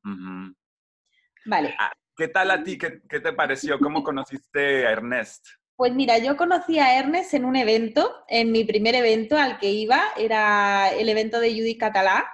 Vale. 1.45 1.75
Ah, 1.79 1.91
¿Qué 2.15 2.27
tal 2.27 2.51
a 2.51 2.63
ti? 2.63 2.77
¿Qué, 2.77 3.01
¿Qué, 3.07 3.19
te 3.19 3.33
pareció? 3.33 3.79
¿Cómo 3.79 4.03
conociste 4.03 4.86
a 4.86 4.91
Ernest? 4.91 5.48
Pues 5.75 5.93
mira, 5.93 6.17
yo 6.17 6.36
conocí 6.36 6.77
a 6.77 7.00
Ernest 7.00 7.33
en 7.33 7.45
un 7.45 7.55
evento, 7.55 8.25
en 8.27 8.51
mi 8.51 8.65
primer 8.65 8.95
evento 8.95 9.38
al 9.38 9.57
que 9.59 9.71
iba, 9.71 10.03
era 10.17 10.89
el 10.89 11.07
evento 11.07 11.39
de 11.39 11.51
Judy 11.51 11.77
Catalá, 11.77 12.29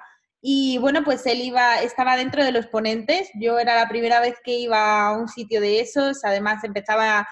y 0.48 0.78
bueno, 0.78 1.04
pues 1.04 1.26
él 1.26 1.42
iba, 1.42 1.82
estaba 1.82 2.16
dentro 2.16 2.44
de 2.44 2.52
los 2.52 2.68
ponentes. 2.68 3.32
Yo 3.34 3.58
era 3.58 3.74
la 3.74 3.90
primera 3.90 4.20
vez 4.20 4.36
que 4.44 4.52
iba 4.52 5.08
a 5.08 5.18
un 5.18 5.28
sitio 5.28 5.60
de 5.60 5.80
esos. 5.80 6.24
Además, 6.24 6.64
empezaba 6.64 7.28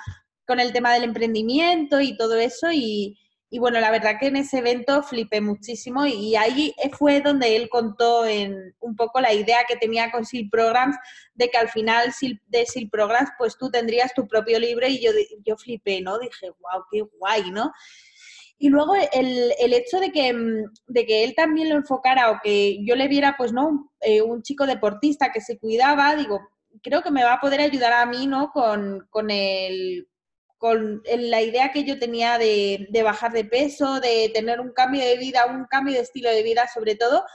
con 0.48 0.60
el 0.60 0.74
tema 0.74 0.92
del 0.96 1.04
emprendimiento 1.04 2.02
y 2.02 2.18
todo 2.18 2.38
eso. 2.38 2.72
Y, 2.72 3.16
bueno, 3.52 3.80
la 3.80 3.92
verdad 3.92 4.16
que 4.20 4.30
en 4.30 4.38
ese 4.38 4.58
evento 4.58 5.04
flipé 5.04 5.42
muchísimo 5.42 6.08
y 6.08 6.36
ahí 6.36 6.74
fue 6.98 7.22
donde 7.22 7.56
él 7.56 7.70
contó 7.70 8.26
en 8.26 8.74
un 8.80 8.96
poco 8.96 9.22
la 9.22 9.32
idea 9.32 9.60
que 9.68 9.76
tenía 9.76 10.10
con 10.10 10.26
SEAL 10.26 10.50
Programs 10.50 10.96
de 11.36 11.50
que 11.50 11.58
al 11.60 11.70
final 11.70 12.12
de 12.48 12.66
SEAL 12.66 12.90
Programs 12.90 13.30
pues 13.38 13.60
tú 13.60 13.70
tendrías 13.70 14.12
tu 14.16 14.28
propio 14.28 14.58
libro 14.58 14.88
y 14.88 15.00
yo, 15.00 15.12
yo 15.46 15.56
flipé, 15.56 16.02
¿no? 16.02 16.18
Dije, 16.18 16.50
wow, 16.50 16.84
qué 16.92 17.04
guay, 17.20 17.52
¿no? 17.52 17.72
Y 18.58 18.70
luego 18.70 18.96
el, 18.96 19.54
el 19.60 19.74
hecho 19.74 20.00
de 20.00 20.12
que, 20.12 20.34
mm, 20.34 20.72
de 20.88 21.06
que 21.06 21.24
él 21.24 21.36
también 21.36 21.70
lo 21.70 21.76
enfocara 21.76 22.32
o 22.32 22.40
que 22.42 22.84
yo 22.86 22.96
le 22.96 23.08
viera, 23.08 23.36
pues, 23.38 23.52
¿no? 23.52 23.92
Eh, 24.02 24.22
un 24.22 24.42
chico 24.42 24.66
deportista 24.66 25.32
que 25.32 25.42
se 25.42 25.58
cuidaba, 25.58 26.16
digo, 26.16 26.40
creo 26.82 27.02
que 27.02 27.12
me 27.12 27.24
va 27.24 27.34
a 27.34 27.42
poder 27.42 27.62
ayudar 27.62 27.94
a 27.94 28.06
mí, 28.06 28.28
¿no? 28.28 28.52
Con, 28.52 29.08
con, 29.10 29.30
el, 29.32 30.08
con 30.58 31.02
la 31.06 31.42
idea 31.42 31.72
que 31.72 31.84
yo 31.84 32.00
tenía 32.00 32.38
de, 32.38 32.88
de, 32.90 33.04
bajar 33.04 33.32
de 33.34 33.46
peso, 33.46 34.00
de 34.00 34.32
tener 34.34 34.60
un 34.60 34.72
cambio 34.72 35.02
de 35.04 35.18
vida, 35.18 35.46
un 35.46 35.66
cambio 35.66 35.96
de 35.96 36.02
estilo 36.02 36.30
de 36.30 36.44
vida 36.44 36.68
sobre 36.74 36.96
todo. 36.96 37.26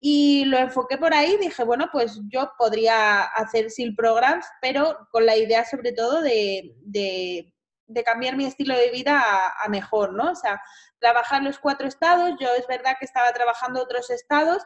Y 0.00 0.44
lo 0.44 0.58
enfoqué 0.58 0.98
por 0.98 1.14
ahí, 1.14 1.38
dije, 1.40 1.64
bueno, 1.64 1.88
pues 1.90 2.20
yo 2.28 2.52
podría 2.58 3.22
hacer 3.22 3.70
SEAL 3.70 3.94
Programs, 3.96 4.44
pero 4.60 5.08
con 5.10 5.24
la 5.24 5.34
idea 5.34 5.64
sobre 5.64 5.92
todo 5.92 6.20
de, 6.20 6.74
de 6.82 7.53
de 7.94 8.02
cambiar 8.02 8.36
mi 8.36 8.44
estilo 8.44 8.76
de 8.76 8.90
vida 8.90 9.22
a, 9.58 9.68
mejor, 9.68 10.12
¿no? 10.12 10.32
O 10.32 10.34
sea, 10.34 10.60
trabajar 10.98 11.42
los 11.42 11.58
cuatro 11.58 11.86
estados, 11.86 12.34
yo 12.40 12.48
es 12.58 12.66
verdad 12.66 12.96
que 12.98 13.06
estaba 13.06 13.32
trabajando 13.32 13.82
otros 13.82 14.10
estados, 14.10 14.62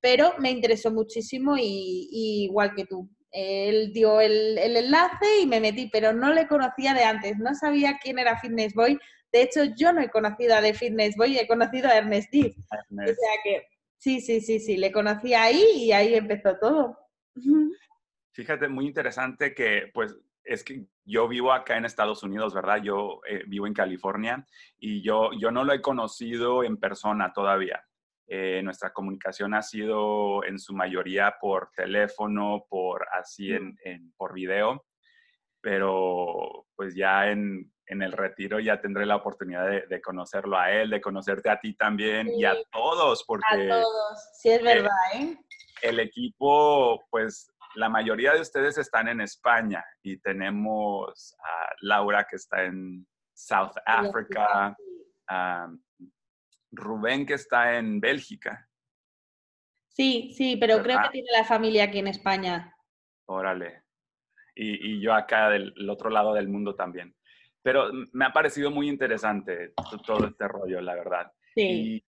pero 0.00 0.34
me 0.38 0.50
interesó 0.50 0.90
muchísimo 0.90 1.56
y, 1.56 2.08
igual 2.44 2.74
que 2.74 2.84
tú. 2.84 3.08
Él 3.30 3.92
dio 3.94 4.20
el, 4.20 4.58
enlace 4.58 5.40
y 5.42 5.46
me 5.46 5.60
metí, 5.60 5.88
pero 5.90 6.12
no 6.12 6.34
le 6.34 6.46
conocía 6.48 6.92
de 6.92 7.04
antes, 7.04 7.38
no 7.38 7.54
sabía 7.54 7.98
quién 8.02 8.18
era 8.18 8.38
Fitness 8.38 8.74
Boy. 8.74 8.98
De 9.32 9.42
hecho, 9.42 9.64
yo 9.64 9.92
no 9.92 10.02
he 10.02 10.10
conocido 10.10 10.54
a 10.54 10.60
The 10.60 10.74
Fitness 10.74 11.16
Boy, 11.16 11.38
he 11.38 11.46
conocido 11.46 11.88
a 11.88 11.96
Ernest 11.96 12.28
Steve. 12.28 12.54
O 12.68 13.06
sea 13.06 13.34
que 13.44 13.66
sí, 13.96 14.20
sí, 14.20 14.40
sí, 14.40 14.58
sí, 14.58 14.76
le 14.76 14.92
conocí 14.92 15.32
ahí 15.32 15.64
y 15.76 15.92
ahí 15.92 16.14
empezó 16.14 16.58
todo. 16.58 16.98
Fíjate, 18.32 18.68
muy 18.68 18.86
interesante 18.86 19.54
que 19.54 19.90
pues 19.94 20.14
es 20.44 20.64
que 20.64 20.84
yo 21.04 21.28
vivo 21.28 21.52
acá 21.52 21.76
en 21.76 21.84
Estados 21.84 22.22
Unidos, 22.22 22.54
¿verdad? 22.54 22.82
Yo 22.82 23.20
eh, 23.28 23.42
vivo 23.46 23.66
en 23.66 23.74
California 23.74 24.46
y 24.78 25.02
yo, 25.02 25.30
yo 25.38 25.50
no 25.50 25.64
lo 25.64 25.72
he 25.72 25.82
conocido 25.82 26.62
en 26.64 26.76
persona 26.76 27.32
todavía. 27.32 27.84
Eh, 28.28 28.62
nuestra 28.62 28.92
comunicación 28.92 29.52
ha 29.52 29.62
sido 29.62 30.44
en 30.44 30.58
su 30.58 30.74
mayoría 30.74 31.36
por 31.40 31.70
teléfono, 31.76 32.64
por 32.68 33.06
así 33.12 33.52
en, 33.52 33.76
por 34.16 34.32
video, 34.32 34.86
pero 35.60 36.66
pues 36.74 36.94
ya 36.94 37.28
en, 37.28 37.70
el 37.86 38.12
retiro 38.12 38.58
ya 38.58 38.80
tendré 38.80 39.04
la 39.04 39.16
oportunidad 39.16 39.86
de, 39.86 40.00
conocerlo 40.00 40.56
a 40.56 40.72
él, 40.72 40.88
de 40.88 41.00
conocerte 41.02 41.50
a 41.50 41.60
ti 41.60 41.74
también 41.74 42.26
y 42.30 42.46
a 42.46 42.54
todos, 42.70 43.22
porque... 43.26 43.44
A 43.50 43.68
todos, 43.68 44.30
sí 44.32 44.48
es 44.48 44.62
verdad, 44.62 44.90
¿eh? 45.14 45.36
El 45.82 46.00
equipo, 46.00 47.04
pues 47.10 47.51
la 47.74 47.88
mayoría 47.88 48.34
de 48.34 48.40
ustedes 48.40 48.78
están 48.78 49.08
en 49.08 49.20
España 49.20 49.84
y 50.02 50.18
tenemos 50.18 51.34
a 51.38 51.72
Laura 51.80 52.26
que 52.28 52.36
está 52.36 52.64
en 52.64 53.06
South 53.34 53.76
Africa, 53.86 54.76
Rubén 56.70 57.26
que 57.26 57.34
está 57.34 57.76
en 57.76 58.00
Bélgica. 58.00 58.68
Sí, 59.88 60.32
sí, 60.34 60.56
pero 60.56 60.82
creo 60.82 61.00
que 61.02 61.10
tiene 61.10 61.28
la 61.32 61.44
familia 61.44 61.84
aquí 61.84 61.98
en 61.98 62.08
España. 62.08 62.74
Órale. 63.26 63.82
Y, 64.54 65.00
yo 65.00 65.14
acá 65.14 65.50
del 65.50 65.88
otro 65.88 66.10
lado 66.10 66.34
del 66.34 66.48
mundo 66.48 66.74
también. 66.74 67.14
Pero 67.62 67.90
me 68.12 68.24
ha 68.24 68.32
parecido 68.32 68.70
muy 68.70 68.88
interesante 68.88 69.72
todo 70.06 70.26
este 70.26 70.48
rollo, 70.48 70.80
la 70.80 70.94
verdad. 70.94 71.32
Sí. 71.54 72.02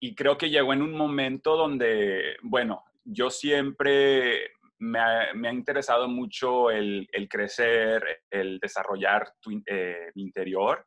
Y, 0.00 0.14
creo 0.14 0.38
que 0.38 0.50
llegó 0.50 0.72
en 0.72 0.82
un 0.82 0.92
momento 0.92 1.56
donde, 1.56 2.36
bueno, 2.42 2.84
yo 3.04 3.30
siempre 3.30 4.52
me 4.78 4.98
ha, 4.98 5.52
interesado 5.52 6.08
mucho 6.08 6.70
el, 6.70 7.08
crecer, 7.30 8.22
el 8.30 8.58
desarrollar 8.58 9.32
eh, 9.66 10.10
mi 10.14 10.22
interior, 10.22 10.86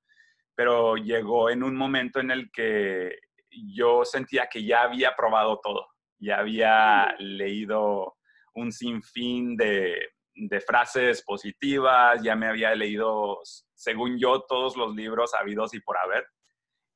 pero 0.55 0.96
llegó 0.96 1.50
en 1.50 1.63
un 1.63 1.75
momento 1.75 2.19
en 2.19 2.31
el 2.31 2.51
que 2.51 3.17
yo 3.50 4.05
sentía 4.05 4.48
que 4.48 4.63
ya 4.63 4.84
había 4.84 5.15
probado 5.15 5.60
todo, 5.63 5.88
ya 6.19 6.39
había 6.39 7.15
leído 7.17 8.17
un 8.55 8.72
sinfín 8.72 9.55
de, 9.58 9.96
de 10.36 10.62
frases 10.62 11.24
positivas, 11.24 12.22
ya 12.22 12.36
me 12.36 12.48
había 12.48 12.74
leído, 12.75 13.39
según 13.74 14.17
yo, 14.19 14.41
todos 14.48 14.77
los 14.77 14.96
libros 14.96 15.34
habidos 15.34 15.74
y 15.74 15.79
por 15.79 15.98
haber. 15.98 16.27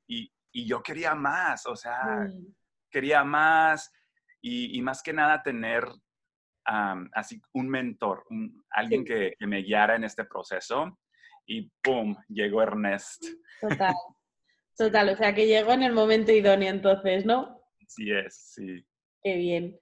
Y, 0.08 0.32
y 0.52 0.68
yo 0.68 0.84
quería 0.84 1.16
más, 1.16 1.66
o 1.66 1.76
sea, 1.76 2.28
mm. 2.28 2.54
quería 2.90 3.24
más 3.24 3.92
y, 4.42 4.78
y, 4.78 4.82
más 4.82 5.02
que 5.02 5.14
nada 5.14 5.42
tener 5.42 5.88
así 6.66 7.42
un 7.54 7.70
mentor, 7.70 8.26
alguien 8.72 9.04
que, 9.06 9.36
que, 9.38 9.48
me 9.48 9.62
guiara 9.62 9.96
en 9.96 10.04
este 10.04 10.26
proceso. 10.26 11.00
Y 11.46 11.70
¡pum! 11.82 12.16
Llegó 12.30 12.62
Ernest. 12.62 13.26
Total, 13.62 13.94
total, 14.78 15.10
o 15.10 15.16
sea 15.16 15.36
que 15.36 15.46
llegó 15.46 15.74
en 15.74 15.84
el 15.84 15.94
momento 15.94 16.32
idóneo 16.32 16.70
entonces, 16.70 17.26
¿no? 17.26 17.62
Sí 17.88 18.12
es, 18.12 18.54
sí. 18.56 18.86
Qué 19.22 19.36
bien. 19.36 19.80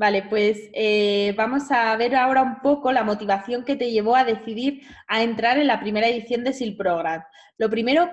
Vale, 0.00 0.22
pues 0.30 0.70
eh, 0.72 1.34
vamos 1.36 1.70
a 1.70 1.94
ver 1.96 2.16
ahora 2.16 2.42
un 2.42 2.60
poco 2.60 2.90
la 2.90 3.04
motivación 3.04 3.66
que 3.66 3.76
te 3.76 3.90
llevó 3.90 4.16
a 4.16 4.24
decidir 4.24 4.80
a 5.06 5.22
entrar 5.22 5.58
en 5.58 5.66
la 5.66 5.78
primera 5.78 6.08
edición 6.08 6.42
de 6.42 6.54
SIL 6.54 6.74
Program. 6.74 7.22
Lo 7.58 7.68
primero, 7.68 8.10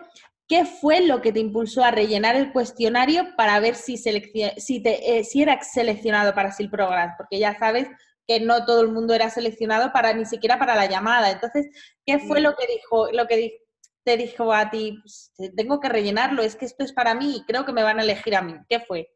¿qué 0.47 0.65
fue 0.65 1.05
lo 1.05 1.21
que 1.21 1.31
te 1.31 1.39
impulsó 1.39 1.83
a 1.83 1.91
rellenar 1.91 2.35
el 2.35 2.51
cuestionario 2.51 3.35
para 3.35 3.59
ver 3.59 3.75
si, 3.75 3.97
si, 3.97 4.81
te, 4.81 5.19
eh, 5.19 5.23
si 5.23 5.41
eras 5.41 5.71
seleccionado 5.71 6.33
para 6.33 6.51
SIL 6.51 6.69
Program? 6.69 7.13
Porque 7.17 7.39
ya 7.39 7.57
sabes 7.57 7.87
que 8.27 8.39
no 8.39 8.65
todo 8.65 8.81
el 8.81 8.89
mundo 8.89 9.13
era 9.13 9.29
seleccionado 9.29 9.91
para 9.93 10.13
ni 10.13 10.25
siquiera 10.25 10.59
para 10.59 10.75
la 10.75 10.87
llamada. 10.87 11.31
Entonces, 11.31 11.67
¿qué 12.05 12.19
fue 12.19 12.41
lo 12.41 12.55
que 12.55 12.67
dijo, 12.67 13.11
lo 13.11 13.27
que 13.27 13.59
te 14.03 14.17
dijo 14.17 14.53
a 14.53 14.69
ti? 14.69 14.99
Pues, 15.01 15.33
tengo 15.55 15.79
que 15.79 15.89
rellenarlo, 15.89 16.41
es 16.41 16.55
que 16.55 16.65
esto 16.65 16.83
es 16.83 16.93
para 16.93 17.15
mí 17.15 17.37
y 17.37 17.45
creo 17.45 17.65
que 17.65 17.73
me 17.73 17.83
van 17.83 17.99
a 17.99 18.03
elegir 18.03 18.35
a 18.35 18.41
mí. 18.41 18.55
¿Qué 18.69 18.79
fue? 18.79 19.09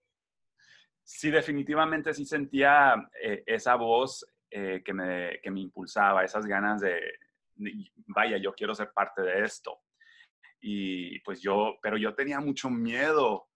sí, 1.04 1.30
definitivamente 1.30 2.14
sí 2.14 2.26
sentía 2.26 2.96
eh, 3.22 3.44
esa 3.46 3.76
voz 3.76 4.26
eh, 4.50 4.82
que, 4.84 4.94
me, 4.94 5.40
que, 5.42 5.52
me, 5.52 5.62
impulsaba, 5.62 6.24
esas 6.24 6.46
ganas 6.46 6.82
de, 6.82 7.00
vaya, 8.08 8.38
yo 8.38 8.54
quiero 8.54 8.74
ser 8.74 8.92
parte 8.94 9.22
de 9.22 9.44
esto. 9.44 9.78
Y 10.62 11.20
pues 11.22 11.41
yo, 11.41 11.77
pero 11.82 11.98
yo 11.98 12.13
tenía 12.13 12.39
mucho 12.39 12.70
miedo. 12.70 13.50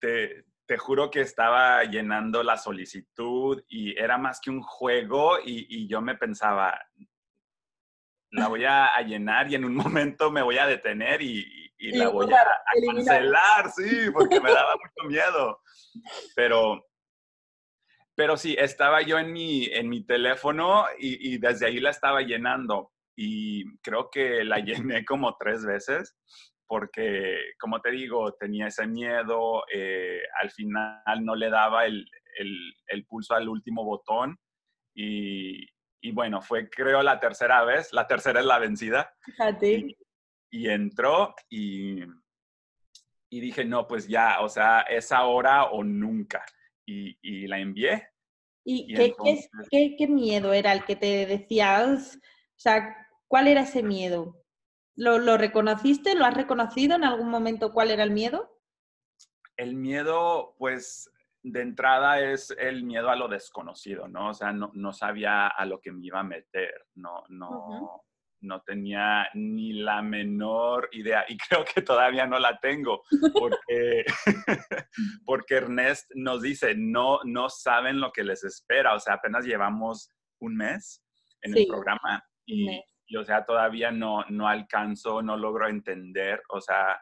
Te, 0.00 0.44
te 0.66 0.78
juro 0.78 1.10
que 1.10 1.20
estaba 1.20 1.82
llenando 1.84 2.42
la 2.42 2.56
solicitud 2.56 3.62
y 3.68 3.98
era 3.98 4.18
más 4.18 4.40
que 4.40 4.50
un 4.50 4.62
juego 4.62 5.38
y, 5.44 5.66
y 5.68 5.88
yo 5.88 6.00
me 6.00 6.16
pensaba, 6.16 6.78
la 8.30 8.48
voy 8.48 8.64
a, 8.64 9.00
llenar 9.02 9.50
y 9.50 9.54
en 9.54 9.64
un 9.64 9.74
momento 9.76 10.30
me 10.30 10.42
voy 10.42 10.58
a 10.58 10.66
detener 10.66 11.22
y, 11.22 11.72
y 11.78 11.92
la 11.92 12.08
voy 12.08 12.32
a, 12.32 12.40
a 12.40 12.94
cancelar, 12.94 13.70
sí, 13.70 14.10
porque 14.12 14.40
me 14.40 14.52
daba 14.52 14.74
mucho 14.96 15.08
miedo. 15.08 15.60
Pero 16.34 16.84
pero 18.14 18.36
sí, 18.36 18.54
estaba 18.58 19.02
yo 19.02 19.18
en 19.18 19.32
mi, 19.32 19.66
en 19.66 19.88
mi 19.88 20.04
teléfono 20.04 20.84
y, 20.98 21.38
desde 21.38 21.66
ahí 21.66 21.80
la 21.80 21.90
estaba 21.90 22.20
llenando 22.20 22.92
y 23.16 23.64
creo 23.78 24.10
que 24.10 24.44
la 24.44 24.58
llené 24.94 25.04
como 25.04 25.36
tres 25.38 25.64
veces 25.64 26.16
porque, 26.72 27.36
como 27.60 27.82
te 27.82 27.90
digo, 27.90 28.32
tenía 28.32 28.68
ese 28.68 28.86
miedo, 28.86 29.62
eh, 29.70 30.22
al 30.40 30.50
final 30.52 31.22
no 31.22 31.34
le 31.34 31.50
daba 31.50 31.84
el, 31.84 32.06
el, 32.88 33.04
pulso 33.04 33.34
al 33.34 33.46
último 33.46 33.84
botón 33.84 34.38
y, 34.96 35.66
y, 36.00 36.12
bueno, 36.12 36.40
fue 36.40 36.70
creo 36.70 37.02
la 37.02 37.20
tercera 37.20 37.62
vez, 37.64 37.92
la 37.92 38.06
tercera 38.06 38.40
es 38.40 38.46
la 38.46 38.58
vencida. 38.58 39.14
Fíjate. 39.20 39.98
Y, 40.50 40.68
entró 40.70 41.34
y, 41.50 42.04
y 43.30 43.40
dije, 43.40 43.66
no, 43.66 43.86
pues 43.86 44.08
ya, 44.08 44.40
o 44.40 44.48
sea, 44.48 44.80
es 44.80 45.12
ahora 45.12 45.64
o 45.64 45.84
nunca 45.84 46.42
y, 46.86 47.46
la 47.48 47.58
envié. 47.58 48.08
¿Y, 48.64 48.94
qué, 48.94 49.94
qué, 49.98 50.08
miedo 50.08 50.54
era 50.54 50.72
el 50.72 50.86
que 50.86 50.96
te 50.96 51.26
decías? 51.26 52.16
O 52.16 52.60
sea, 52.62 53.01
¿cuál 53.32 53.48
era 53.48 53.62
ese 53.62 53.82
miedo? 53.82 54.36
¿Lo, 54.94 55.16
¿Lo, 55.16 55.38
reconociste? 55.38 56.14
¿Lo 56.14 56.26
has 56.26 56.34
reconocido 56.34 56.96
en 56.96 57.02
algún 57.02 57.30
momento 57.30 57.72
cuál 57.72 57.90
era 57.90 58.02
el 58.02 58.10
miedo? 58.10 58.60
El 59.56 59.74
miedo, 59.74 60.54
pues, 60.58 61.10
de 61.42 61.62
entrada 61.62 62.20
es 62.20 62.54
el 62.58 62.84
miedo 62.84 63.08
a 63.08 63.16
lo 63.16 63.28
desconocido, 63.28 64.06
¿no? 64.06 64.28
O 64.28 64.34
sea, 64.34 64.52
no, 64.52 64.70
no 64.74 64.92
sabía 64.92 65.46
a 65.46 65.64
lo 65.64 65.80
que 65.80 65.92
me 65.92 66.04
iba 66.04 66.20
a 66.20 66.24
meter, 66.24 66.74
no, 66.94 67.24
no, 67.30 68.04
no 68.42 68.60
tenía 68.66 69.26
ni 69.32 69.72
la 69.72 70.02
menor 70.02 70.90
idea 70.92 71.24
y 71.26 71.38
creo 71.48 71.64
que 71.64 71.80
todavía 71.80 72.26
no 72.26 72.38
la 72.38 72.60
tengo 72.60 73.02
porque, 73.32 74.04
porque 75.24 75.54
Ernest 75.54 76.10
nos 76.16 76.42
dice, 76.42 76.74
no, 76.76 77.20
no 77.24 77.48
saben 77.48 77.98
lo 77.98 78.12
que 78.12 78.24
les 78.24 78.44
espera, 78.44 78.94
o 78.94 79.00
sea, 79.00 79.14
apenas 79.14 79.46
llevamos 79.46 80.10
un 80.38 80.54
mes 80.54 81.02
en 81.40 81.56
el 81.56 81.66
programa 81.66 82.22
y, 82.44 82.82
o 83.16 83.24
sea, 83.24 83.44
todavía 83.44 83.90
no, 83.90 84.24
no 84.28 84.48
alcanzo, 84.48 85.22
no 85.22 85.36
logro 85.36 85.68
entender, 85.68 86.42
o 86.48 86.60
sea, 86.60 87.00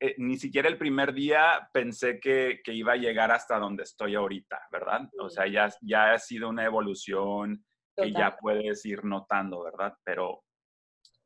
eh, 0.00 0.16
ni 0.18 0.36
siquiera 0.38 0.68
el 0.68 0.76
primer 0.76 1.14
día 1.14 1.68
pensé 1.72 2.18
que, 2.18 2.60
que, 2.64 2.72
iba 2.72 2.94
a 2.94 2.96
llegar 2.96 3.30
hasta 3.30 3.58
donde 3.58 3.84
estoy 3.84 4.16
ahorita, 4.16 4.60
¿verdad? 4.72 5.08
O 5.20 5.30
sea, 5.30 5.46
ya, 5.46 5.68
ya 5.82 6.12
ha 6.12 6.18
sido 6.18 6.48
una 6.48 6.64
evolución 6.64 7.64
que 7.96 8.10
ya 8.12 8.36
puedes 8.36 8.84
ir 8.86 9.04
notando, 9.04 9.62
¿verdad? 9.62 9.94
Pero, 10.02 10.42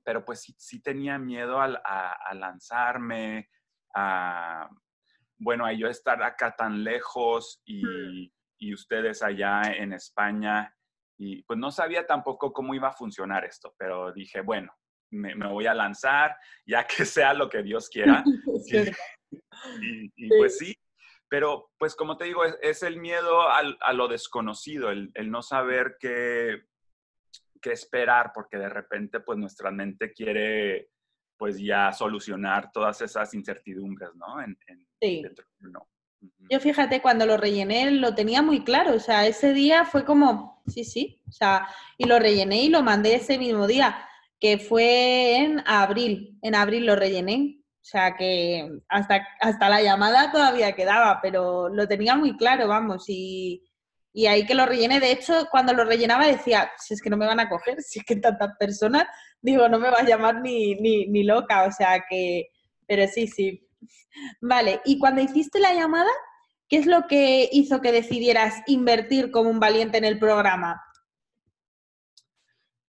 pero 0.04 0.24
pues 0.24 0.42
sí, 0.42 0.54
sí 0.58 0.82
tenía 0.82 1.18
miedo 1.18 1.58
a, 1.60 2.12
a, 2.12 2.34
lanzarme, 2.34 3.48
a, 3.94 4.68
bueno, 5.38 5.64
a 5.64 5.72
yo 5.72 5.88
estar 5.88 6.22
acá 6.22 6.54
tan 6.54 6.84
lejos 6.84 7.62
y, 7.64 8.30
y, 8.58 8.74
ustedes 8.74 9.22
allá 9.22 9.62
en 9.62 9.94
España. 9.94 10.74
Y 11.18 11.42
pues 11.42 11.58
no 11.58 11.70
sabía 11.70 12.06
tampoco 12.06 12.52
cómo 12.52 12.74
iba 12.74 12.88
a 12.88 12.92
funcionar 12.92 13.44
esto, 13.44 13.74
pero 13.78 14.12
dije, 14.12 14.42
bueno, 14.42 14.72
me, 15.10 15.34
me 15.34 15.48
voy 15.48 15.66
a 15.66 15.74
lanzar, 15.74 16.36
ya 16.66 16.86
que 16.86 17.04
sea 17.06 17.34
lo 17.34 17.48
que 17.48 17.62
Dios 17.62 17.88
quiera. 17.88 18.22
y, 19.80 20.12
y 20.16 20.28
pues 20.38 20.58
sí, 20.58 20.76
pero, 21.28 21.70
pues 21.78 21.96
como 21.96 22.16
te 22.16 22.24
digo, 22.24 22.44
es, 22.44 22.82
el 22.82 22.98
miedo 22.98 23.42
a 23.48 23.92
lo 23.92 24.08
desconocido, 24.08 24.90
el, 24.90 25.12
no 25.30 25.42
saber 25.42 25.96
qué, 25.98 26.62
qué, 27.60 27.72
esperar, 27.72 28.30
porque 28.32 28.58
de 28.58 28.68
repente, 28.68 29.20
pues 29.20 29.36
nuestra 29.36 29.72
mente 29.72 30.12
quiere, 30.12 30.90
pues 31.36 31.58
ya 31.58 31.92
solucionar 31.92 32.70
todas 32.70 33.00
esas 33.02 33.34
incertidumbres, 33.34 34.10
¿no? 34.14 34.40
En, 34.40 34.56
sí. 35.00 35.24
Yo 36.50 36.60
fíjate, 36.60 37.02
cuando 37.02 37.26
lo 37.26 37.36
rellené 37.36 37.90
lo 37.90 38.14
tenía 38.14 38.42
muy 38.42 38.62
claro, 38.64 38.94
o 38.94 39.00
sea, 39.00 39.26
ese 39.26 39.52
día 39.52 39.84
fue 39.84 40.04
como, 40.04 40.62
sí, 40.66 40.84
sí, 40.84 41.20
o 41.28 41.32
sea, 41.32 41.66
y 41.98 42.06
lo 42.06 42.18
rellené 42.18 42.62
y 42.62 42.68
lo 42.68 42.82
mandé 42.82 43.16
ese 43.16 43.38
mismo 43.38 43.66
día, 43.66 43.98
que 44.38 44.58
fue 44.58 45.36
en 45.38 45.62
abril, 45.66 46.38
en 46.42 46.54
abril 46.54 46.86
lo 46.86 46.94
rellené, 46.94 47.60
o 47.60 47.84
sea 47.88 48.16
que 48.16 48.68
hasta, 48.88 49.26
hasta 49.40 49.68
la 49.68 49.82
llamada 49.82 50.30
todavía 50.30 50.72
quedaba, 50.72 51.20
pero 51.20 51.68
lo 51.68 51.88
tenía 51.88 52.16
muy 52.16 52.36
claro, 52.36 52.68
vamos, 52.68 53.04
y, 53.08 53.64
y 54.12 54.26
ahí 54.26 54.46
que 54.46 54.54
lo 54.54 54.66
rellené. 54.66 54.98
De 54.98 55.12
hecho, 55.12 55.46
cuando 55.50 55.74
lo 55.74 55.84
rellenaba 55.84 56.26
decía, 56.26 56.70
si 56.78 56.94
es 56.94 57.02
que 57.02 57.10
no 57.10 57.18
me 57.18 57.26
van 57.26 57.38
a 57.38 57.48
coger, 57.50 57.76
si 57.82 57.98
es 57.98 58.04
que 58.04 58.16
tantas 58.16 58.56
personas, 58.58 59.04
digo, 59.42 59.68
no 59.68 59.78
me 59.78 59.90
va 59.90 59.98
a 59.98 60.04
llamar 60.04 60.40
ni, 60.40 60.74
ni, 60.76 61.06
ni 61.06 61.22
loca, 61.22 61.64
o 61.64 61.72
sea 61.72 62.02
que, 62.08 62.48
pero 62.86 63.06
sí, 63.08 63.26
sí. 63.26 63.65
Vale, 64.40 64.80
y 64.84 64.98
cuando 64.98 65.20
hiciste 65.20 65.60
la 65.60 65.74
llamada, 65.74 66.10
¿qué 66.68 66.78
es 66.78 66.86
lo 66.86 67.06
que 67.06 67.48
hizo 67.52 67.80
que 67.80 67.92
decidieras 67.92 68.62
invertir 68.66 69.30
como 69.30 69.50
un 69.50 69.60
valiente 69.60 69.98
en 69.98 70.04
el 70.04 70.18
programa? 70.18 70.82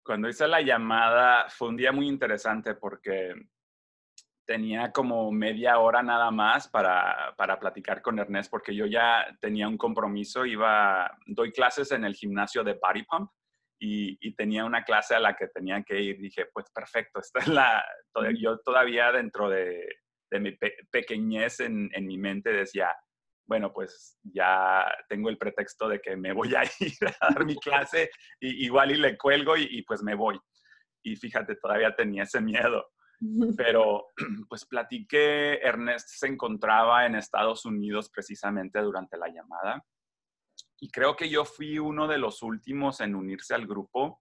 Cuando 0.05 0.29
hice 0.29 0.47
la 0.47 0.61
llamada 0.61 1.49
fue 1.49 1.69
un 1.69 1.77
día 1.77 1.91
muy 1.91 2.07
interesante 2.07 2.75
porque 2.75 3.35
tenía 4.47 4.93
como 4.93 5.33
media 5.33 5.79
hora 5.79 6.03
nada 6.03 6.31
más 6.31 6.69
para, 6.69 7.35
para, 7.39 7.59
platicar 7.59 8.03
con 8.03 8.19
Ernest 8.19 8.51
porque 8.51 8.75
yo 8.75 8.85
ya 8.85 9.27
tenía 9.41 9.67
un 9.67 9.79
compromiso, 9.79 10.45
iba, 10.45 11.11
doy 11.27 11.51
clases 11.51 11.91
en 11.93 12.05
el 12.05 12.15
gimnasio 12.15 12.63
de 12.63 12.75
Body 12.75 13.05
Pump 13.05 13.31
y, 13.81 14.19
y 14.21 14.35
tenía 14.35 14.67
una 14.67 14.85
clase 14.85 15.15
a 15.15 15.21
la 15.21 15.35
que 15.35 15.49
tenía 15.49 15.83
que 15.83 16.01
ir. 16.01 16.21
Dije, 16.21 16.47
pues 16.53 16.67
perfecto, 16.71 17.21
esta 17.21 17.41
es 17.41 17.49
la, 17.49 17.83
yo 18.39 18.59
todavía 18.59 19.11
dentro 19.13 19.49
de, 19.49 19.87
mi 20.41 20.57
pequeñez 20.91 21.61
en, 21.61 21.91
en 21.93 22.07
mi 22.07 22.19
mente 22.19 22.51
decía, 22.53 22.95
bueno, 23.47 23.73
pues 23.73 24.19
ya 24.23 24.87
tengo 25.09 25.29
el 25.29 25.39
pretexto 25.39 25.89
de 25.89 26.01
que 26.01 26.17
me 26.17 26.33
voy 26.33 26.55
a 26.55 26.63
ir 26.81 26.97
a 27.21 27.29
dar 27.33 27.45
mi 27.45 27.57
clase, 27.57 28.11
y, 28.41 28.65
igual 28.65 28.93
y 28.93 28.97
le 28.97 29.17
cuelgo 29.17 29.57
y, 29.57 29.83
pues 29.83 30.03
me 30.03 30.15
voy. 30.15 30.39
Y 31.03 31.17
fíjate, 31.17 31.57
todavía 31.57 31.95
tenía 31.95 32.23
ese 32.23 32.41
miedo. 32.41 32.87
Pero 33.57 34.07
pues 34.49 34.65
platiqué, 34.67 35.59
Ernest 35.63 36.09
se 36.11 36.27
encontraba 36.27 37.07
en 37.07 37.15
Estados 37.15 37.65
Unidos 37.65 38.11
precisamente 38.11 38.81
durante 38.81 39.17
la 39.19 39.29
llamada. 39.29 39.85
Y 40.81 40.91
creo 40.91 41.17
que 41.17 41.29
yo 41.29 41.45
fui 41.45 41.79
uno 41.79 42.09
de 42.09 42.19
los 42.19 42.43
últimos 42.43 43.01
en 43.01 43.15
unirse 43.15 43.55
al 43.55 43.67
grupo, 43.67 44.21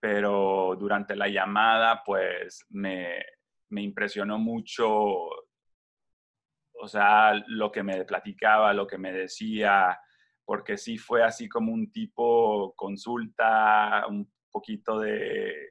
pero 0.00 0.76
durante 0.78 1.14
la 1.14 1.28
llamada 1.28 2.02
pues 2.04 2.64
me, 2.70 3.22
me 3.70 3.82
impresionó 3.82 4.38
mucho 4.38 5.28
o 6.84 6.88
sea, 6.88 7.32
lo 7.46 7.72
que 7.72 7.82
me 7.82 8.04
platicaba, 8.04 8.74
lo 8.74 8.86
que 8.86 8.98
me 8.98 9.10
decía, 9.10 9.98
porque 10.44 10.76
sí 10.76 10.98
fue 10.98 11.22
así 11.22 11.48
como 11.48 11.72
un 11.72 11.90
tipo 11.90 12.74
consulta, 12.76 14.04
un 14.06 14.30
poquito 14.50 15.00
de, 15.00 15.70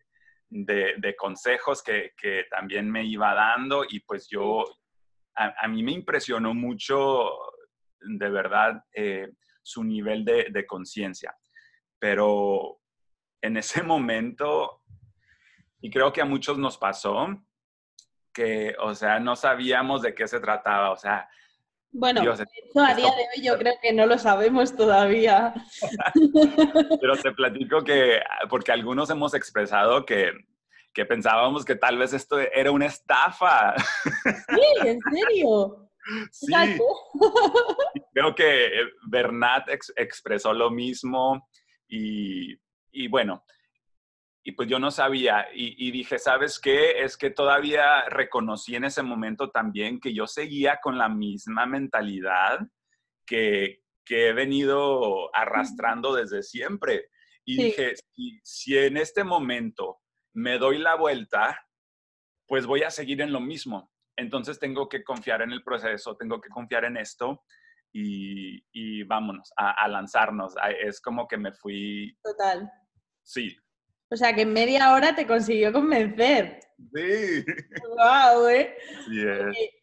de, 0.50 1.16
consejos 1.16 1.84
que, 1.84 2.14
que, 2.18 2.46
también 2.50 2.90
me 2.90 3.06
iba 3.06 3.34
dando 3.34 3.86
y 3.88 4.00
pues 4.00 4.28
yo, 4.28 4.64
a, 5.36 5.68
mí 5.68 5.84
me 5.84 5.92
impresionó 5.92 6.54
mucho, 6.54 7.30
de 8.00 8.30
verdad, 8.30 8.84
eh, 8.94 9.30
su 9.62 9.84
nivel 9.84 10.26
de, 10.26 10.48
de 10.50 10.66
conciencia. 10.66 11.36
Pero 12.00 12.80
en 13.42 13.58
ese 13.58 13.84
momento, 13.84 14.82
y 15.80 15.92
creo 15.92 16.12
que 16.12 16.22
a 16.22 16.26
muchos 16.26 16.58
nos 16.58 16.78
pasó, 16.78 17.28
que, 18.34 18.76
o 18.80 18.96
sea, 18.96 19.20
no 19.20 19.36
sabíamos 19.36 20.02
de 20.02 20.14
qué 20.14 20.28
se 20.28 20.40
trataba, 20.40 20.92
o 20.92 20.98
sea... 20.98 21.30
Bueno, 21.96 22.22
a 22.22 22.96
día 22.96 23.06
de 23.06 23.28
hoy 23.36 23.44
yo 23.44 23.56
creo 23.60 23.76
que 23.80 23.94
no 23.94 24.08
lo 24.08 24.18
sabemos 24.18 24.76
todavía. 24.76 25.54
Pero 27.02 27.16
te 27.18 27.32
platico 27.34 27.84
que, 27.84 28.20
porque 28.50 28.72
algunos 28.72 29.12
hemos 29.12 29.36
expresado 29.36 30.04
que, 30.04 30.32
que 30.92 31.06
pensábamos 31.06 31.64
que 31.64 31.76
tal 31.76 32.00
vez 32.00 32.14
esto 32.14 32.40
era 32.40 32.72
una 32.72 32.88
estafa. 32.88 33.76
Sí, 34.24 34.88
en 34.88 35.00
serio. 35.00 35.80
Sí. 36.32 36.52
Creo 38.14 38.36
que 38.36 38.70
Bernat 39.08 39.70
expresó 39.96 40.52
lo 40.52 40.70
mismo 40.70 41.48
y, 41.88 42.58
y 42.92 43.08
bueno, 43.08 43.46
y 44.44 44.52
pues 44.52 44.68
yo 44.68 44.78
no 44.78 44.92
sabía 44.92 45.48
y, 45.54 45.90
dije, 45.92 46.20
¿sabes 46.20 46.60
qué? 46.60 47.04
Es 47.04 47.16
que 47.16 47.30
todavía 47.30 48.02
reconocí 48.10 48.76
en 48.76 48.84
ese 48.84 49.02
momento 49.02 49.50
también 49.52 50.02
que 50.02 50.14
yo 50.14 50.28
seguía 50.28 50.80
con 50.82 50.98
la 50.98 51.08
misma 51.08 51.66
mentalidad 51.66 52.60
que, 53.26 53.82
he 54.10 54.34
venido 54.34 55.34
arrastrando 55.36 56.14
desde 56.14 56.44
siempre. 56.44 57.10
Y 57.46 57.64
dije, 57.64 57.96
si, 57.96 58.40
si 58.44 58.78
en 58.78 58.98
este 58.98 59.24
momento 59.24 60.02
me 60.34 60.60
doy 60.60 60.78
la 60.78 60.96
vuelta, 60.96 61.58
pues 62.46 62.66
voy 62.66 62.84
a 62.84 62.92
seguir 62.92 63.22
en 63.22 63.32
lo 63.32 63.40
mismo. 63.40 63.92
Entonces 64.16 64.60
tengo 64.60 64.88
que 64.90 65.04
confiar 65.04 65.42
en 65.42 65.52
el 65.52 65.64
proceso, 65.64 66.16
tengo 66.16 66.40
que 66.40 66.50
confiar 66.50 66.86
en 66.86 66.98
esto 66.98 67.44
y, 67.94 69.04
vámonos 69.04 69.52
a, 69.56 69.88
lanzarnos. 69.88 70.56
Es 70.80 71.00
como 71.02 71.28
que 71.28 71.38
me 71.38 71.54
fui... 71.54 72.18
Total. 72.24 72.70
Sí, 73.24 73.56
o 74.14 74.16
sea, 74.16 74.36
que 74.36 74.44
en 74.44 74.54
media 74.54 74.94
hora 74.94 75.16
te 75.16 75.26
consiguió 75.26 75.74
convencer. 75.74 76.60
Sí. 76.94 77.44
Wow, 77.88 78.48
¿eh? 78.48 78.78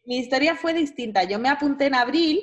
Mi 0.05 0.19
historia 0.19 0.55
fue 0.55 0.73
distinta. 0.73 1.23
Yo 1.25 1.37
me 1.37 1.49
apunté 1.49 1.87
en 1.87 1.95
abril, 1.95 2.39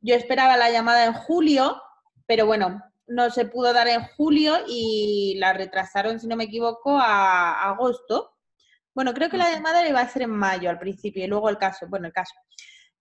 yo 0.00 0.14
esperaba 0.14 0.56
la 0.56 0.70
llamada 0.70 1.04
en 1.04 1.14
julio, 1.14 1.82
pero 2.26 2.46
bueno, 2.46 2.80
no 3.08 3.28
se 3.30 3.46
pudo 3.46 3.72
dar 3.72 3.88
en 3.88 4.02
julio 4.16 4.58
y 4.68 5.34
la 5.38 5.52
retrasaron, 5.52 6.20
si 6.20 6.28
no 6.28 6.36
me 6.36 6.44
equivoco, 6.44 6.96
a 6.96 7.70
agosto. 7.70 8.36
Bueno, 8.94 9.12
creo 9.12 9.28
que 9.28 9.36
la 9.36 9.50
llamada 9.50 9.88
iba 9.88 10.00
a 10.00 10.08
ser 10.08 10.22
en 10.22 10.30
mayo 10.30 10.70
al 10.70 10.78
principio 10.78 11.24
y 11.24 11.26
luego 11.26 11.48
el 11.48 11.58
caso, 11.58 11.86
bueno, 11.88 12.06
el 12.06 12.12
caso. 12.12 12.34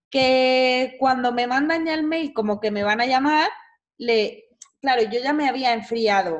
Que 0.09 0.95
cuando 0.99 1.31
me 1.31 1.45
mandan 1.45 1.85
ya 1.85 1.93
el 1.93 2.03
mail 2.03 2.33
como 2.33 2.59
que 2.59 2.71
me 2.71 2.81
van 2.81 3.01
a 3.01 3.05
llamar, 3.05 3.51
le, 3.99 4.45
claro, 4.81 5.03
yo 5.03 5.19
ya 5.21 5.31
me 5.31 5.47
había 5.47 5.73
enfriado 5.73 6.39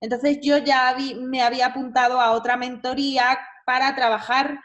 entonces 0.00 0.38
yo 0.42 0.58
ya 0.58 0.96
me 1.20 1.42
había 1.42 1.66
apuntado 1.66 2.20
a 2.20 2.32
otra 2.32 2.56
mentoría 2.56 3.38
para 3.64 3.94
trabajar 3.94 4.58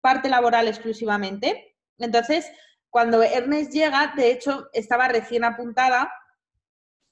parte 0.00 0.28
laboral 0.28 0.68
exclusivamente. 0.68 1.76
Entonces, 1.98 2.50
cuando 2.90 3.22
Ernest 3.22 3.72
llega, 3.72 4.12
de 4.16 4.30
hecho, 4.32 4.68
estaba 4.72 5.08
recién 5.08 5.44
apuntada 5.44 6.10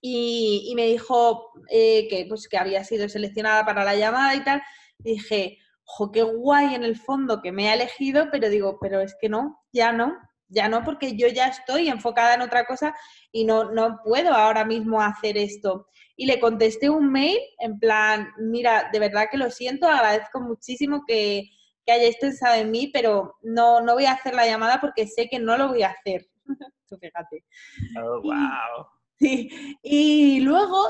y, 0.01 0.73
me 0.77 0.87
dijo 0.87 1.53
eh, 1.71 2.09
que, 2.09 2.27
pues, 2.29 2.49
que 2.49 2.59
había 2.59 2.85
sido 2.85 3.09
seleccionada 3.09 3.65
para 3.65 3.85
la 3.85 3.97
llamada 3.97 4.35
y 4.35 4.45
tal. 4.45 4.63
dije, 4.99 5.59
jo, 5.85 6.13
qué 6.13 6.23
guay 6.23 6.75
en 6.75 6.85
el 6.85 6.97
fondo 6.97 7.41
que 7.43 7.53
me 7.53 7.71
ha 7.71 7.75
elegido, 7.75 8.29
pero 8.31 8.49
digo, 8.49 8.79
pero 8.81 9.01
es 9.01 9.17
que 9.21 9.29
no, 9.29 9.61
ya 9.73 9.93
no, 9.93 10.17
ya 10.49 10.69
no, 10.69 10.85
porque 10.85 11.17
yo 11.17 11.29
ya 11.29 11.49
estoy 11.49 11.89
enfocada 11.89 12.35
en 12.35 12.43
otra 12.43 12.65
cosa 12.65 12.95
y 13.33 13.45
no, 13.45 13.71
no 13.73 14.01
puedo 14.05 14.35
ahora 14.35 14.65
mismo 14.65 15.01
hacer 15.01 15.37
esto 15.37 15.89
y 16.19 16.27
le 16.27 16.41
contesté 16.41 16.91
un 16.91 17.11
mail 17.13 17.39
en 17.61 17.79
plan, 17.79 18.29
mira, 18.39 18.91
de 18.93 18.99
verdad 18.99 19.29
que 19.31 19.39
lo 19.39 19.51
siento, 19.51 19.87
agradezco 19.87 20.41
muchísimo 20.41 21.05
que, 21.07 21.45
que 21.87 21.93
hayáis 21.93 22.17
pensado 22.17 22.57
en 22.57 22.73
mí, 22.73 22.91
pero 22.93 23.37
no, 23.43 23.81
no 23.81 23.95
voy 23.95 24.07
a 24.07 24.13
hacer 24.13 24.35
la 24.35 24.45
llamada 24.45 24.81
porque 24.81 25.07
sé 25.07 25.29
que 25.29 25.39
no 25.39 25.57
lo 25.57 25.69
voy 25.69 25.85
a 25.85 25.91
hacer. 25.91 26.27
Tú 26.89 26.99
fíjate. 26.99 27.45
Oh, 28.03 28.21
wow. 28.23 28.87
Sí. 29.21 29.51
Y 29.83 30.39
luego, 30.43 30.81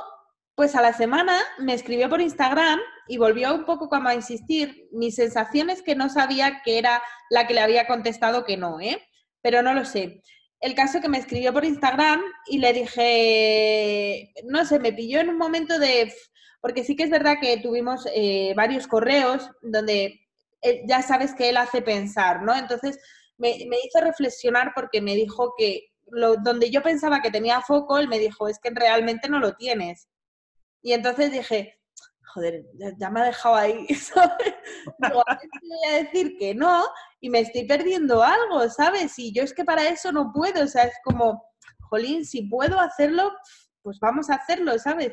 pues 0.55 0.75
a 0.75 0.83
la 0.83 0.93
semana 0.93 1.39
me 1.61 1.73
escribió 1.73 2.11
por 2.11 2.21
Instagram 2.21 2.79
y 3.07 3.17
volvió 3.17 3.55
un 3.55 3.65
poco 3.65 3.89
como 3.89 4.11
a 4.11 4.15
insistir. 4.15 4.87
Mi 4.93 5.11
sensación 5.11 5.71
es 5.71 5.81
que 5.81 5.95
no 5.95 6.11
sabía 6.11 6.61
que 6.63 6.77
era 6.77 7.03
la 7.31 7.47
que 7.47 7.55
le 7.55 7.63
había 7.63 7.87
contestado 7.87 8.45
que 8.45 8.59
no, 8.59 8.83
¿eh? 8.83 9.08
Pero 9.43 9.63
no 9.63 9.75
lo 9.75 9.85
sé 9.85 10.23
el 10.61 10.75
caso 10.75 11.01
que 11.01 11.09
me 11.09 11.19
escribió 11.19 11.53
por 11.53 11.65
Instagram 11.65 12.21
y 12.47 12.59
le 12.59 12.73
dije, 12.73 14.33
no 14.45 14.65
sé, 14.65 14.79
me 14.79 14.93
pilló 14.93 15.21
en 15.21 15.29
un 15.29 15.39
momento 15.39 15.79
de, 15.79 16.13
porque 16.61 16.85
sí 16.85 16.97
que 16.97 17.05
es 17.05 17.11
verdad 17.11 17.37
que 17.41 17.59
tuvimos 17.59 18.07
eh, 18.15 18.55
varios 18.57 18.87
correos 18.87 19.51
donde 19.63 20.21
eh, 20.63 20.83
ya 20.87 21.03
sabes 21.03 21.35
que 21.35 21.51
él 21.51 21.57
hace 21.57 21.83
pensar, 21.83 22.43
¿no? 22.43 22.55
Entonces 22.57 22.99
me, 23.37 23.51
hizo 23.51 24.01
reflexionar 24.01 24.73
porque 24.75 25.01
me 25.01 25.15
dijo 25.15 25.55
que 25.57 25.93
lo, 26.11 26.37
donde 26.37 26.71
yo 26.71 26.83
pensaba 26.83 27.23
que 27.23 27.31
tenía 27.31 27.61
foco, 27.61 27.99
él 27.99 28.09
me 28.09 28.19
dijo, 28.19 28.49
es 28.49 28.59
que 28.59 28.71
realmente 28.71 29.29
no 29.29 29.39
lo 29.39 29.55
tienes. 29.55 30.09
Y 30.83 30.93
entonces 30.93 31.31
dije, 31.31 31.78
joder, 32.35 32.65
ya, 32.99 33.11
me 33.11 33.21
ha 33.21 33.25
dejado 33.25 33.57
ahí, 33.57 33.87
voy 34.99 35.23
a 35.91 36.03
decir 36.03 36.37
que 36.39 36.55
no 36.55 36.85
y 37.21 37.31
me 37.31 37.41
estoy 37.41 37.65
perdiendo 37.67 38.23
algo, 38.23 38.69
¿sabes? 38.69 39.19
Y 39.19 39.33
yo 39.33 39.43
es 39.43 39.53
que 39.53 39.65
para 39.65 39.89
eso 39.89 40.13
no 40.13 40.33
puedo, 40.33 40.65
o 40.65 40.67
sea, 40.67 40.85
es 40.85 40.95
como, 41.05 41.43
jolín, 41.89 42.25
si 42.25 42.43
puedo 42.43 42.79
hacerlo, 42.81 43.33
pues 43.83 43.99
vamos 44.01 44.31
a 44.31 44.35
hacerlo, 44.35 44.79
¿sabes? 44.79 45.13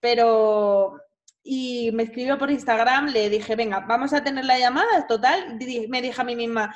Pero, 0.00 0.98
y 1.42 1.90
me 1.92 2.04
escribió 2.04 2.38
por 2.38 2.50
Instagram, 2.50 3.08
le 3.08 3.30
dije, 3.30 3.56
venga, 3.56 3.80
vamos 3.80 4.12
a 4.12 4.22
tener 4.22 4.44
la 4.44 4.58
llamada, 4.58 5.06
total, 5.06 5.58
me 5.88 6.02
dije 6.02 6.20
a 6.20 6.24
mí 6.24 6.36
misma, 6.36 6.74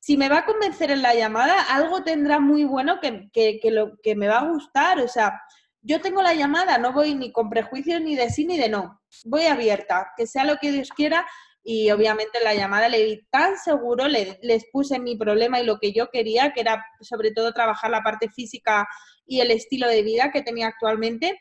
si 0.00 0.16
me 0.16 0.28
va 0.28 0.38
a 0.38 0.46
convencer 0.46 0.90
en 0.90 1.02
la 1.02 1.14
llamada, 1.14 1.62
algo 1.70 2.02
tendrá 2.02 2.40
muy 2.40 2.64
bueno 2.64 3.00
que, 3.00 3.28
que, 3.32 3.58
que, 3.60 3.70
lo, 3.70 3.98
que 4.02 4.14
me 4.16 4.28
va 4.28 4.38
a 4.40 4.48
gustar, 4.48 5.00
o 5.00 5.08
sea, 5.08 5.40
yo 5.82 6.00
tengo 6.00 6.22
la 6.22 6.34
llamada, 6.34 6.78
no 6.78 6.92
voy 6.92 7.14
ni 7.14 7.32
con 7.32 7.50
prejuicios 7.50 8.00
ni 8.00 8.16
de 8.16 8.30
sí 8.30 8.44
ni 8.44 8.58
de 8.58 8.68
no, 8.68 8.97
voy 9.24 9.44
abierta, 9.44 10.12
que 10.16 10.26
sea 10.26 10.44
lo 10.44 10.56
que 10.56 10.72
Dios 10.72 10.90
quiera 10.90 11.26
y 11.62 11.90
obviamente 11.90 12.38
en 12.38 12.44
la 12.44 12.54
llamada 12.54 12.88
le 12.88 13.04
vi 13.04 13.26
tan 13.30 13.58
seguro, 13.58 14.08
le, 14.08 14.38
les 14.42 14.64
puse 14.72 14.98
mi 14.98 15.16
problema 15.16 15.60
y 15.60 15.66
lo 15.66 15.78
que 15.78 15.92
yo 15.92 16.08
quería, 16.10 16.52
que 16.52 16.60
era 16.60 16.82
sobre 17.00 17.30
todo 17.30 17.52
trabajar 17.52 17.90
la 17.90 18.02
parte 18.02 18.30
física 18.30 18.88
y 19.26 19.40
el 19.40 19.50
estilo 19.50 19.86
de 19.86 20.02
vida 20.02 20.32
que 20.32 20.42
tenía 20.42 20.66
actualmente. 20.68 21.38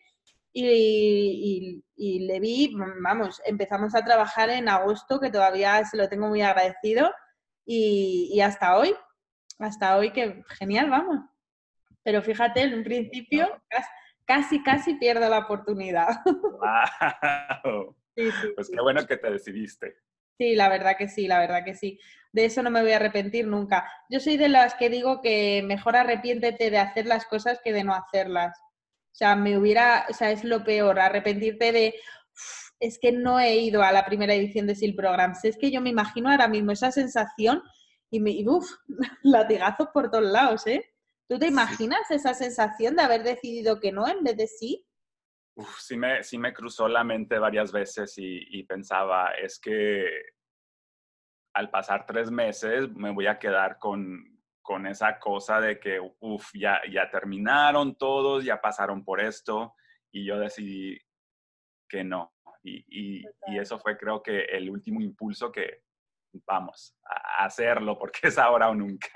Y, 0.51 1.84
le 1.95 2.39
vi, 2.39 2.75
vamos, 3.01 3.41
empezamos 3.45 3.95
a 3.95 4.03
trabajar 4.03 4.49
en 4.49 4.67
agosto, 4.67 5.19
que 5.19 5.30
todavía 5.30 5.84
se 5.86 5.97
lo 5.97 6.10
tengo 6.10 6.27
muy 6.27 6.41
agradecido, 6.41 7.12
y, 7.65 8.39
hasta 8.41 8.77
hoy, 8.77 8.95
hasta 9.60 9.97
hoy 9.97 10.12
que 10.12 10.43
genial, 10.60 10.89
vamos. 10.89 11.19
Pero 12.03 12.21
fíjate, 12.21 12.62
en 12.62 12.73
un 12.73 12.84
principio 12.84 13.47
casi, 13.69 13.88
casi 14.28 14.96
pierdo 14.96 15.30
la 15.30 15.40
oportunidad. 15.40 16.10
Wow. 16.26 17.96
pues 18.56 18.70
qué 18.70 18.82
bueno 18.82 19.06
que 19.08 19.18
te 19.18 19.32
decidiste. 19.32 19.96
Sí, 20.38 20.56
la 20.56 20.70
verdad 20.70 20.98
que 20.98 21.08
sí, 21.08 21.28
la 21.28 21.40
verdad 21.40 21.63
que 21.66 21.74
sí. 21.74 22.00
De 22.32 22.46
eso 22.46 22.62
no 22.62 22.70
me 22.70 22.82
voy 22.82 22.92
a 22.92 22.98
arrepentir 22.98 23.48
nunca. 23.48 23.90
Yo 24.10 24.20
soy 24.20 24.38
de 24.38 24.50
las 24.50 24.76
que 24.76 24.90
digo 24.90 25.22
que 25.22 25.63
mejor 25.66 25.96
arrepiéntete 25.96 26.70
de 26.70 26.78
hacer 26.78 27.08
las 27.08 27.26
cosas 27.26 27.60
que 27.63 27.74
de 27.74 27.84
no 27.84 27.96
hacerlas. 27.96 28.58
O 28.60 29.16
sea, 29.18 29.36
me 29.36 29.58
hubiera, 29.58 30.06
o 30.10 30.13
sea, 30.13 30.30
es 30.30 30.44
lo 30.44 30.63
peor, 30.63 31.00
arrepentirte 31.00 31.72
de, 31.72 31.96
es 32.80 33.00
que 33.00 33.12
no 33.12 33.40
he 33.40 33.58
ido 33.58 33.82
a 33.82 33.92
la 33.92 34.06
primera 34.06 34.36
edición 34.36 34.68
de 34.68 34.76
SIL 34.76 34.96
Programs. 34.96 35.44
Es 35.44 35.58
que 35.58 35.72
yo 35.72 35.82
me 35.82 35.90
imagino 35.90 36.30
ahora 36.30 36.48
mismo 36.48 36.72
esa 36.72 36.92
sensación 36.92 37.63
y, 38.12 38.20
me, 38.20 38.32
y 38.32 38.48
uff, 38.48 38.70
latigazos 39.24 39.88
por 39.92 40.12
todos 40.12 40.26
lados, 40.26 40.68
¿eh? 40.68 40.86
¿Tú 41.30 41.38
te 41.38 41.48
imaginas 41.48 42.10
esa 42.10 42.34
sensación 42.34 42.96
de 42.96 43.04
haber 43.04 43.24
decidido 43.24 43.80
que 43.80 43.92
no 43.92 44.08
en 44.08 44.24
vez 44.24 44.38
de 44.38 44.48
sí? 44.48 44.86
Uf, 45.56 45.80
sí, 45.80 45.98
me, 45.98 46.24
sí 46.24 46.38
me 46.38 46.54
cruzó 46.54 46.88
la 46.88 47.04
mente 47.04 47.38
varias 47.38 47.72
veces 47.72 48.13
y, 48.18 48.63
pensaba, 48.63 49.32
es 49.32 49.60
que 49.60 50.08
al 51.54 51.70
pasar 51.70 52.06
tres 52.06 52.32
meses 52.32 52.90
me 52.96 53.12
voy 53.12 53.28
a 53.28 53.40
quedar 53.40 53.78
con, 53.78 54.40
con 54.62 54.86
esa 54.86 55.20
cosa 55.20 55.60
de 55.60 55.80
que, 55.80 56.00
uff, 56.20 56.52
ya, 56.54 56.80
ya 56.90 57.10
terminaron 57.10 57.98
todos, 57.98 58.46
ya 58.46 58.62
pasaron 58.62 59.04
por 59.04 59.20
esto 59.20 59.74
y 60.12 60.26
yo 60.26 60.40
decidí 60.40 60.98
que 61.90 62.04
no. 62.04 62.34
Y, 62.63 62.86
y, 62.88 63.58
eso 63.58 63.80
fue 63.80 63.98
creo 63.98 64.22
que 64.22 64.42
el 64.42 64.70
último 64.70 65.02
impulso 65.02 65.52
que 65.52 65.84
vamos 66.46 66.96
a 67.04 67.46
hacerlo 67.46 67.98
porque 68.00 68.28
es 68.28 68.38
ahora 68.38 68.70
o 68.70 68.76
nunca. 68.76 69.10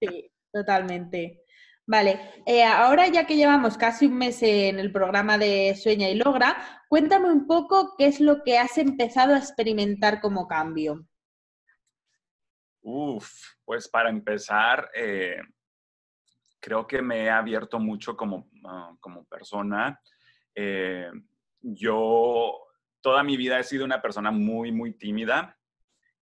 Sí, 0.00 0.30
totalmente. 0.52 1.44
Vale, 1.88 2.42
eh, 2.44 2.64
ahora 2.64 3.08
ya 3.08 3.26
que 3.26 3.34
llevamos 3.34 3.78
casi 3.78 4.04
un 4.04 4.18
mes 4.18 4.42
en 4.42 4.78
el 4.78 4.92
programa 4.92 5.38
de 5.38 5.74
Sueña 5.74 6.10
y 6.10 6.16
Logra, 6.16 6.84
cuéntame 6.86 7.32
un 7.32 7.46
poco 7.46 7.94
qué 7.96 8.08
es 8.08 8.20
lo 8.20 8.42
que 8.44 8.58
has 8.58 8.76
empezado 8.76 9.34
a 9.34 9.38
experimentar 9.38 10.20
como 10.20 10.46
cambio. 10.46 11.06
Uf, 12.82 13.32
pues 13.64 13.88
para 13.88 14.10
empezar, 14.10 14.90
eh, 14.94 15.40
creo 16.60 16.86
que 16.86 17.00
me 17.00 17.24
he 17.24 17.30
abierto 17.30 17.78
mucho 17.78 18.14
como, 18.14 18.50
ah, 18.66 18.94
como 19.00 19.24
persona. 19.24 19.98
Eh, 20.54 21.10
yo 21.62 22.66
toda 23.00 23.22
mi 23.22 23.38
vida 23.38 23.58
he 23.58 23.64
sido 23.64 23.86
una 23.86 24.02
persona 24.02 24.30
muy, 24.30 24.72
muy 24.72 24.92
tímida 24.92 25.58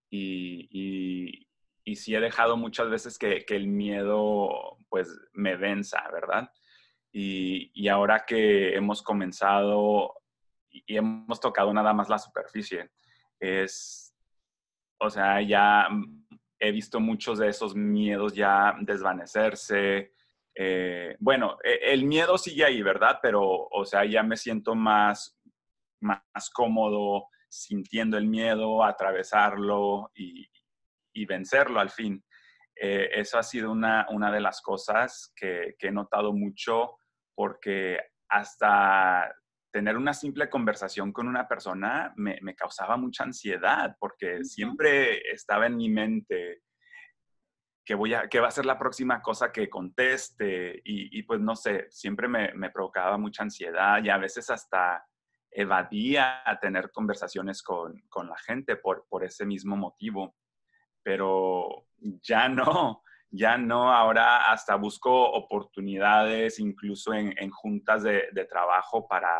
y, 0.08 0.68
y 0.70 1.45
sí 1.94 2.14
he 2.16 2.20
dejado 2.20 2.56
muchas 2.56 2.90
veces 2.90 3.16
que, 3.16 3.44
el 3.48 3.68
miedo 3.68 4.76
pues 4.88 5.16
me 5.32 5.56
venza, 5.56 6.02
¿verdad? 6.12 6.50
Y, 7.12 7.88
ahora 7.88 8.24
que 8.26 8.74
hemos 8.74 9.02
comenzado 9.02 10.12
y 10.68 10.96
hemos 10.96 11.40
tocado 11.40 11.72
nada 11.72 11.94
más 11.94 12.08
la 12.08 12.18
superficie, 12.18 12.90
es, 13.38 14.12
o 14.98 15.08
sea, 15.08 15.40
ya 15.40 15.88
he 16.58 16.72
visto 16.72 16.98
muchos 16.98 17.38
de 17.38 17.48
esos 17.48 17.76
miedos 17.76 18.34
ya 18.34 18.74
desvanecerse. 18.80 20.12
Eh, 20.54 21.16
bueno, 21.20 21.58
e, 21.62 21.92
el 21.92 22.04
miedo 22.04 22.36
sigue 22.36 22.64
ahí, 22.64 22.82
¿verdad? 22.82 23.20
Pero, 23.22 23.42
o 23.42 23.84
sea, 23.84 24.04
ya 24.04 24.24
me 24.24 24.36
siento 24.36 24.74
más, 24.74 25.38
más 26.00 26.50
cómodo 26.52 27.28
sintiendo 27.48 28.18
el 28.18 28.26
miedo, 28.26 28.82
atravesarlo 28.82 30.10
y, 30.14 30.48
y 31.16 31.24
vencerlo 31.24 31.80
al 31.80 31.90
fin. 31.90 32.22
Eh, 32.78 33.08
eso 33.14 33.38
ha 33.38 33.42
sido 33.42 33.72
una, 33.72 34.06
una 34.10 34.30
de 34.30 34.40
las 34.40 34.60
cosas 34.60 35.32
que, 35.34 35.74
he 35.78 35.90
notado 35.90 36.32
mucho 36.32 36.98
porque 37.34 37.98
hasta 38.28 39.34
tener 39.72 39.96
una 39.96 40.12
simple 40.12 40.48
conversación 40.48 41.12
con 41.12 41.26
una 41.26 41.48
persona 41.48 42.12
me, 42.16 42.54
causaba 42.54 42.96
mucha 42.96 43.24
ansiedad 43.24 43.96
porque 43.98 44.44
siempre 44.44 45.20
estaba 45.30 45.66
en 45.66 45.76
mi 45.76 45.88
mente 45.88 46.62
que, 47.84 47.94
voy 47.94 48.14
a, 48.14 48.28
que 48.28 48.40
va 48.40 48.48
a 48.48 48.50
ser 48.50 48.66
la 48.66 48.78
próxima 48.78 49.22
cosa 49.22 49.52
que 49.52 49.70
conteste 49.70 50.80
y, 50.84 51.22
pues 51.22 51.40
no 51.40 51.56
sé, 51.56 51.86
siempre 51.88 52.28
me, 52.28 52.52
me, 52.54 52.70
provocaba 52.70 53.16
mucha 53.16 53.42
ansiedad 53.42 54.02
y 54.02 54.10
a 54.10 54.18
veces 54.18 54.50
hasta 54.50 55.06
evadía 55.50 56.42
a 56.44 56.58
tener 56.58 56.90
conversaciones 56.90 57.62
con, 57.62 58.02
con 58.08 58.28
la 58.28 58.36
gente 58.38 58.76
por, 58.76 59.06
por 59.08 59.24
ese 59.24 59.46
mismo 59.46 59.76
motivo 59.76 60.34
pero 61.06 61.86
ya 62.20 62.48
no, 62.48 63.00
ya 63.30 63.56
no, 63.56 63.92
ahora 63.92 64.50
hasta 64.50 64.74
busco 64.74 65.30
oportunidades 65.30 66.58
incluso 66.58 67.14
en, 67.14 67.48
juntas 67.50 68.02
de, 68.02 68.46
trabajo 68.50 69.06
para, 69.06 69.38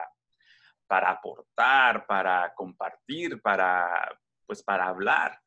para 0.87 1.11
aportar, 1.11 2.07
para 2.07 2.55
compartir, 2.55 3.42
para, 3.42 4.16
pues 4.46 4.62
para 4.62 4.87
hablar. 4.87 5.40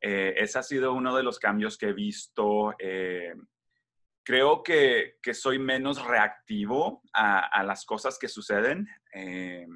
Eh, 0.00 0.34
ese 0.36 0.60
ha 0.60 0.62
sido 0.62 0.92
uno 0.92 1.16
de 1.16 1.24
los 1.24 1.40
cambios 1.40 1.76
que 1.76 1.88
he 1.88 1.92
visto. 1.92 2.76
Eh, 2.78 3.34
creo 4.22 4.62
que, 4.62 5.16
soy 5.32 5.58
menos 5.58 6.04
reactivo 6.06 7.02
a, 7.12 7.64
las 7.64 7.84
cosas 7.84 8.16
que 8.16 8.28
suceden. 8.28 8.86
Eh, 9.12 9.66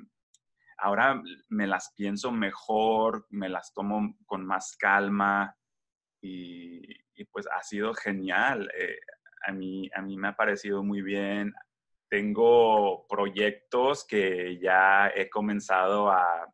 ahora 0.76 1.20
me 1.48 1.66
las 1.66 1.92
pienso 1.96 2.30
mejor, 2.30 3.26
me 3.30 3.48
las 3.48 3.74
tomo 3.74 4.16
con 4.26 4.46
más 4.46 4.76
calma 4.76 5.56
y, 6.20 7.24
pues 7.32 7.46
ha 7.46 7.62
sido 7.62 7.94
genial. 7.94 8.70
Eh, 8.76 8.98
a, 9.46 9.52
mí, 9.52 9.90
a 9.94 10.02
mí 10.02 10.16
me 10.16 10.28
ha 10.28 10.36
parecido 10.36 10.82
muy 10.82 11.02
bien. 11.02 11.52
Tengo 12.08 13.06
proyectos 13.08 14.06
que 14.06 14.58
ya 14.58 15.12
he 15.14 15.28
comenzado 15.28 16.10
a, 16.10 16.52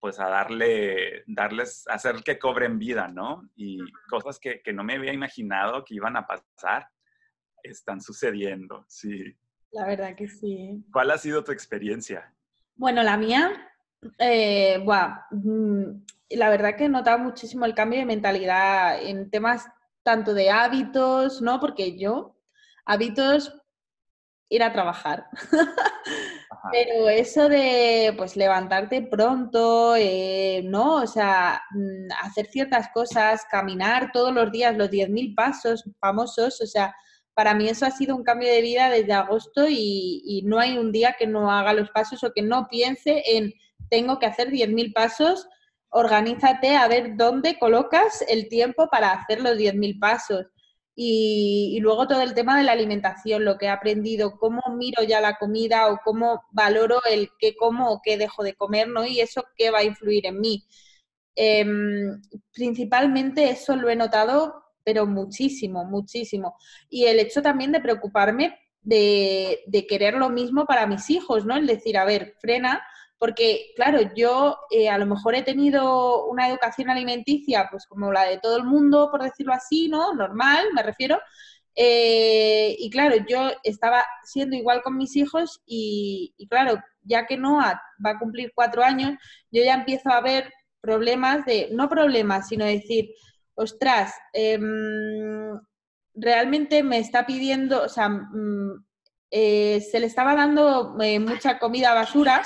pues 0.00 0.20
a 0.20 0.28
darle, 0.28 1.24
darles, 1.26 1.84
hacer 1.88 2.22
que 2.22 2.38
cobren 2.38 2.78
vida, 2.78 3.08
¿no? 3.08 3.48
Y 3.54 3.78
cosas 4.10 4.38
que, 4.38 4.60
que 4.60 4.72
no 4.72 4.84
me 4.84 4.94
había 4.94 5.12
imaginado 5.12 5.84
que 5.84 5.94
iban 5.94 6.16
a 6.16 6.26
pasar, 6.26 6.88
están 7.62 8.00
sucediendo, 8.00 8.84
sí. 8.88 9.36
La 9.72 9.86
verdad 9.86 10.14
que 10.14 10.28
sí. 10.28 10.84
¿Cuál 10.92 11.10
ha 11.10 11.18
sido 11.18 11.42
tu 11.42 11.52
experiencia? 11.52 12.32
Bueno, 12.74 13.02
la 13.02 13.16
mía, 13.16 13.50
eh, 14.18 14.84
mm, 15.30 15.84
la 16.30 16.50
verdad 16.50 16.76
que 16.76 16.84
he 16.84 16.88
notado 16.88 17.18
muchísimo 17.18 17.64
el 17.64 17.74
cambio 17.74 17.98
de 17.98 18.06
mentalidad 18.06 19.02
en 19.02 19.30
temas 19.30 19.66
tanto 20.02 20.34
de 20.34 20.50
hábitos, 20.50 21.42
¿no? 21.42 21.60
Porque 21.60 21.98
yo, 21.98 22.36
hábitos, 22.84 23.52
ir 24.48 24.62
a 24.62 24.72
trabajar. 24.72 25.26
Pero 26.72 27.08
eso 27.08 27.48
de, 27.48 28.14
pues, 28.16 28.36
levantarte 28.36 29.02
pronto, 29.02 29.94
eh, 29.96 30.62
¿no? 30.64 30.96
O 30.96 31.06
sea, 31.06 31.62
mm, 31.70 32.08
hacer 32.22 32.46
ciertas 32.46 32.88
cosas, 32.92 33.44
caminar 33.50 34.10
todos 34.12 34.32
los 34.32 34.50
días 34.50 34.76
los 34.76 34.90
10.000 34.90 35.34
pasos 35.34 35.84
famosos, 36.00 36.60
o 36.60 36.66
sea, 36.66 36.94
para 37.34 37.54
mí 37.54 37.68
eso 37.68 37.84
ha 37.84 37.90
sido 37.90 38.16
un 38.16 38.24
cambio 38.24 38.50
de 38.50 38.62
vida 38.62 38.88
desde 38.88 39.12
agosto 39.12 39.66
y, 39.68 40.22
y 40.24 40.42
no 40.42 40.58
hay 40.58 40.78
un 40.78 40.90
día 40.90 41.16
que 41.18 41.26
no 41.26 41.50
haga 41.50 41.74
los 41.74 41.90
pasos 41.90 42.24
o 42.24 42.32
que 42.32 42.42
no 42.42 42.66
piense 42.68 43.22
en 43.26 43.52
tengo 43.90 44.18
que 44.18 44.26
hacer 44.26 44.50
10.000 44.50 44.92
pasos, 44.92 45.48
organízate 45.90 46.76
a 46.76 46.88
ver 46.88 47.16
dónde 47.16 47.58
colocas 47.58 48.24
el 48.28 48.48
tiempo 48.48 48.88
para 48.90 49.12
hacer 49.12 49.40
los 49.40 49.56
10.000 49.56 49.98
pasos. 49.98 50.46
Y, 50.98 51.78
luego 51.82 52.08
todo 52.08 52.22
el 52.22 52.32
tema 52.34 52.56
de 52.56 52.64
la 52.64 52.72
alimentación, 52.72 53.44
lo 53.44 53.58
que 53.58 53.66
he 53.66 53.68
aprendido, 53.68 54.38
cómo 54.38 54.62
miro 54.76 55.02
ya 55.02 55.20
la 55.20 55.36
comida 55.36 55.92
o 55.92 56.00
cómo 56.02 56.42
valoro 56.52 57.00
el 57.04 57.28
qué 57.38 57.54
como 57.54 57.90
o 57.92 58.00
qué 58.02 58.16
dejo 58.16 58.42
de 58.42 58.54
comer, 58.54 58.88
¿no? 58.88 59.04
Y 59.06 59.20
eso 59.20 59.44
qué 59.56 59.70
va 59.70 59.80
a 59.80 59.84
influir 59.84 60.26
en 60.26 60.40
mí. 60.40 60.64
Em, 61.34 62.20
principalmente 62.52 63.50
eso 63.50 63.76
lo 63.76 63.90
he 63.90 63.96
notado, 63.96 64.54
pero 64.84 65.06
muchísimo, 65.06 65.84
muchísimo. 65.84 66.56
Y 66.88 67.04
el 67.04 67.20
hecho 67.20 67.42
también 67.42 67.72
de 67.72 67.80
preocuparme 67.80 68.58
de, 68.80 69.60
de 69.66 69.86
querer 69.86 70.14
lo 70.14 70.30
mismo 70.30 70.64
para 70.64 70.86
mis 70.86 71.10
hijos, 71.10 71.44
¿no? 71.44 71.56
El 71.56 71.66
decir, 71.66 71.98
a 71.98 72.06
ver, 72.06 72.34
frena, 72.40 72.82
porque, 73.18 73.72
claro, 73.76 74.00
yo 74.14 74.58
eh, 74.70 74.88
a 74.88 74.98
lo 74.98 75.06
mejor 75.06 75.34
he 75.34 75.42
tenido 75.42 76.26
una 76.26 76.48
educación 76.48 76.90
alimenticia, 76.90 77.68
pues 77.70 77.86
como 77.86 78.12
la 78.12 78.24
de 78.24 78.38
todo 78.38 78.58
el 78.58 78.64
mundo, 78.64 79.08
por 79.10 79.22
decirlo 79.22 79.54
así, 79.54 79.88
¿no? 79.88 80.14
Normal, 80.14 80.66
me 80.74 80.82
refiero. 80.82 81.18
Eh, 81.74 82.76
y 82.78 82.90
claro, 82.90 83.16
yo 83.28 83.50
estaba 83.62 84.04
siendo 84.24 84.56
igual 84.56 84.82
con 84.82 84.96
mis 84.96 85.16
hijos 85.16 85.62
y, 85.66 86.34
claro, 86.50 86.78
ya 87.02 87.26
que 87.26 87.36
Noah 87.36 87.80
va 88.04 88.10
a 88.10 88.18
cumplir 88.18 88.52
cuatro 88.54 88.82
años, 88.82 89.12
yo 89.50 89.62
ya 89.62 89.74
empiezo 89.74 90.10
a 90.10 90.20
ver 90.20 90.52
problemas 90.80 91.44
de, 91.46 91.68
no 91.72 91.88
problemas, 91.88 92.48
sino 92.48 92.64
decir, 92.64 93.10
ostras, 93.54 94.14
em, 94.32 95.58
realmente 96.14 96.82
me 96.82 96.98
está 96.98 97.26
pidiendo, 97.26 97.82
o 97.82 97.88
sea, 97.88 98.08
mm, 98.08 98.84
eh, 99.30 99.80
se 99.80 100.00
le 100.00 100.06
estaba 100.06 100.34
dando 100.34 100.96
mucha 101.20 101.58
comida 101.58 101.94
basura 101.94 102.42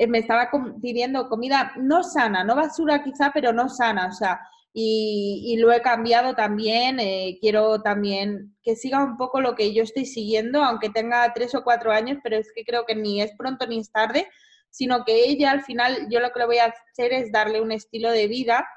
Eh, 0.00 0.06
me 0.06 0.18
estaba 0.18 0.48
pidiendo 0.80 1.28
comida 1.28 1.72
no 1.76 2.04
sana, 2.04 2.44
no 2.44 2.54
basura 2.54 3.02
quizá, 3.02 3.32
pero 3.34 3.52
no 3.52 3.68
sana, 3.68 4.06
o 4.06 4.12
sea, 4.12 4.40
y, 4.72 5.56
lo 5.58 5.72
he 5.72 5.82
cambiado 5.82 6.34
también. 6.34 7.00
Eh, 7.00 7.38
quiero 7.40 7.82
también 7.82 8.56
que 8.62 8.76
siga 8.76 9.02
un 9.02 9.16
poco 9.16 9.40
lo 9.40 9.56
que 9.56 9.74
yo 9.74 9.82
estoy 9.82 10.06
siguiendo, 10.06 10.62
aunque 10.62 10.90
tenga 10.90 11.32
tres 11.34 11.54
o 11.56 11.64
cuatro 11.64 11.90
años, 11.90 12.18
pero 12.22 12.36
es 12.36 12.52
que 12.54 12.64
creo 12.64 12.86
que 12.86 12.94
ni 12.94 13.20
es 13.20 13.32
pronto 13.36 13.66
ni 13.66 13.80
es 13.80 13.90
tarde, 13.90 14.28
sino 14.70 15.04
que 15.04 15.24
ella 15.28 15.50
al 15.50 15.62
final, 15.62 16.06
yo 16.10 16.20
lo 16.20 16.30
que 16.30 16.38
le 16.40 16.46
voy 16.46 16.58
a 16.58 16.66
hacer 16.92 17.12
es 17.12 17.32
darle 17.32 17.60
un 17.60 17.72
estilo 17.72 18.10
de 18.12 18.28
vida 18.28 18.68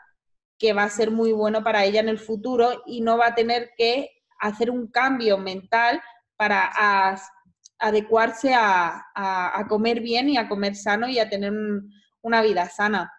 que 0.58 0.74
va 0.74 0.84
a 0.84 0.90
ser 0.90 1.12
muy 1.12 1.32
bueno 1.34 1.64
para 1.64 1.86
ella 1.86 2.00
en 2.00 2.10
el 2.10 2.20
futuro 2.20 2.84
y 2.86 3.02
no 3.02 3.18
va 3.18 3.28
a 3.28 3.36
tener 3.36 3.72
que 3.78 4.10
hacer 4.40 4.72
un 4.72 4.88
cambio 4.88 5.38
mental 5.38 6.02
para 6.36 6.72
adecuarse 7.82 8.54
a, 8.54 9.66
comer 9.68 10.00
bien 10.00 10.30
y 10.30 10.38
a 10.38 10.48
comer 10.48 10.76
sano 10.76 11.10
y 11.10 11.20
a 11.20 11.30
tener 11.30 11.52
una 12.22 12.42
vida 12.42 12.70
sana. 12.70 13.12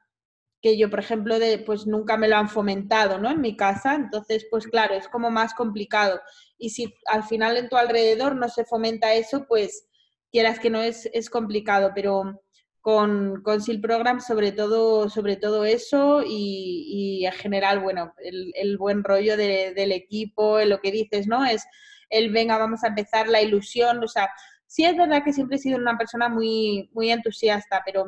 que 0.62 0.78
yo, 0.78 0.88
por 0.88 1.00
ejemplo, 1.00 1.40
de, 1.40 1.58
pues 1.58 1.86
nunca 1.88 2.16
me 2.16 2.28
lo 2.28 2.36
han 2.36 2.48
fomentado, 2.48 3.18
¿no? 3.18 3.30
En 3.30 3.40
mi 3.40 3.56
casa, 3.56 3.96
entonces, 3.96 4.46
pues 4.48 4.68
claro, 4.68 4.94
es 4.94 5.08
como 5.08 5.28
más 5.30 5.54
complicado. 5.54 6.20
Y 6.56 6.70
si 6.70 6.94
al 7.06 7.24
final 7.24 7.56
en 7.56 7.68
tu 7.68 7.76
alrededor 7.76 8.36
no 8.36 8.48
se 8.48 8.64
fomenta 8.64 9.12
eso, 9.14 9.44
pues 9.48 9.88
quieras 10.30 10.60
que 10.60 10.70
no 10.70 10.80
es, 10.80 11.10
es 11.12 11.28
complicado, 11.30 11.90
pero 11.94 12.40
con, 12.80 13.42
con 13.42 13.60
SIL 13.60 13.80
Program 13.80 14.20
sobre 14.20 14.52
todo, 14.52 15.08
sobre 15.08 15.36
todo 15.36 15.64
eso 15.64 16.22
y, 16.24 17.24
en 17.26 17.32
general, 17.32 17.80
bueno, 17.80 18.14
el, 18.18 18.52
el 18.54 18.78
buen 18.78 19.02
rollo 19.02 19.36
de, 19.36 19.74
del 19.74 19.90
equipo, 19.90 20.60
lo 20.60 20.80
que 20.80 20.92
dices, 20.92 21.26
¿no? 21.26 21.44
Es 21.44 21.66
el 22.12 22.30
venga, 22.30 22.58
vamos 22.58 22.84
a 22.84 22.88
empezar, 22.88 23.26
la 23.28 23.42
ilusión, 23.42 24.04
o 24.04 24.08
sea, 24.08 24.30
sí 24.72 24.86
es 24.86 24.96
verdad 24.96 25.22
que 25.22 25.34
siempre 25.34 25.56
he 25.56 25.60
sido 25.60 25.76
una 25.76 25.98
persona 25.98 26.30
muy, 26.30 26.88
muy 26.94 27.10
entusiasta, 27.10 27.82
pero 27.84 28.04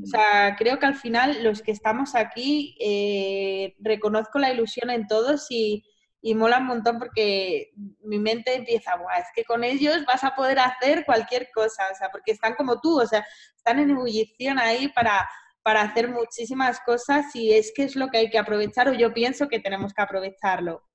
o 0.00 0.06
sea, 0.06 0.54
creo 0.56 0.78
que 0.78 0.86
al 0.86 0.94
final 0.94 1.42
los 1.42 1.62
que 1.62 1.72
estamos 1.72 2.14
aquí 2.14 2.76
eh, 2.78 3.74
reconozco 3.80 4.38
la 4.38 4.52
ilusión 4.52 4.90
en 4.90 5.08
todos 5.08 5.46
y, 5.50 5.82
y, 6.20 6.34
mola 6.36 6.58
un 6.58 6.66
montón 6.66 7.00
porque 7.00 7.72
mi 8.04 8.20
mente 8.20 8.54
empieza, 8.54 8.92
es 9.18 9.26
que 9.34 9.42
con 9.42 9.64
ellos 9.64 10.04
vas 10.06 10.22
a 10.22 10.36
poder 10.36 10.60
hacer 10.60 11.04
cualquier 11.06 11.48
cosa, 11.52 11.82
o 11.90 11.94
sea, 11.96 12.08
porque 12.10 12.30
están 12.30 12.54
como 12.54 12.80
tú, 12.80 13.00
o 13.00 13.06
sea, 13.06 13.26
están 13.56 13.80
en 13.80 13.90
ebullición 13.90 14.60
ahí 14.60 14.86
para, 14.88 15.28
para 15.62 15.80
hacer 15.80 16.08
muchísimas 16.08 16.78
cosas 16.82 17.34
y 17.34 17.52
es 17.52 17.72
que 17.74 17.82
es 17.82 17.96
lo 17.96 18.08
que 18.08 18.18
hay 18.18 18.30
que 18.30 18.38
aprovechar 18.38 18.88
o 18.88 18.92
yo 18.92 19.12
pienso 19.12 19.48
que 19.48 19.58
tenemos 19.58 19.92
que 19.92 20.02
aprovecharlo. 20.02 20.85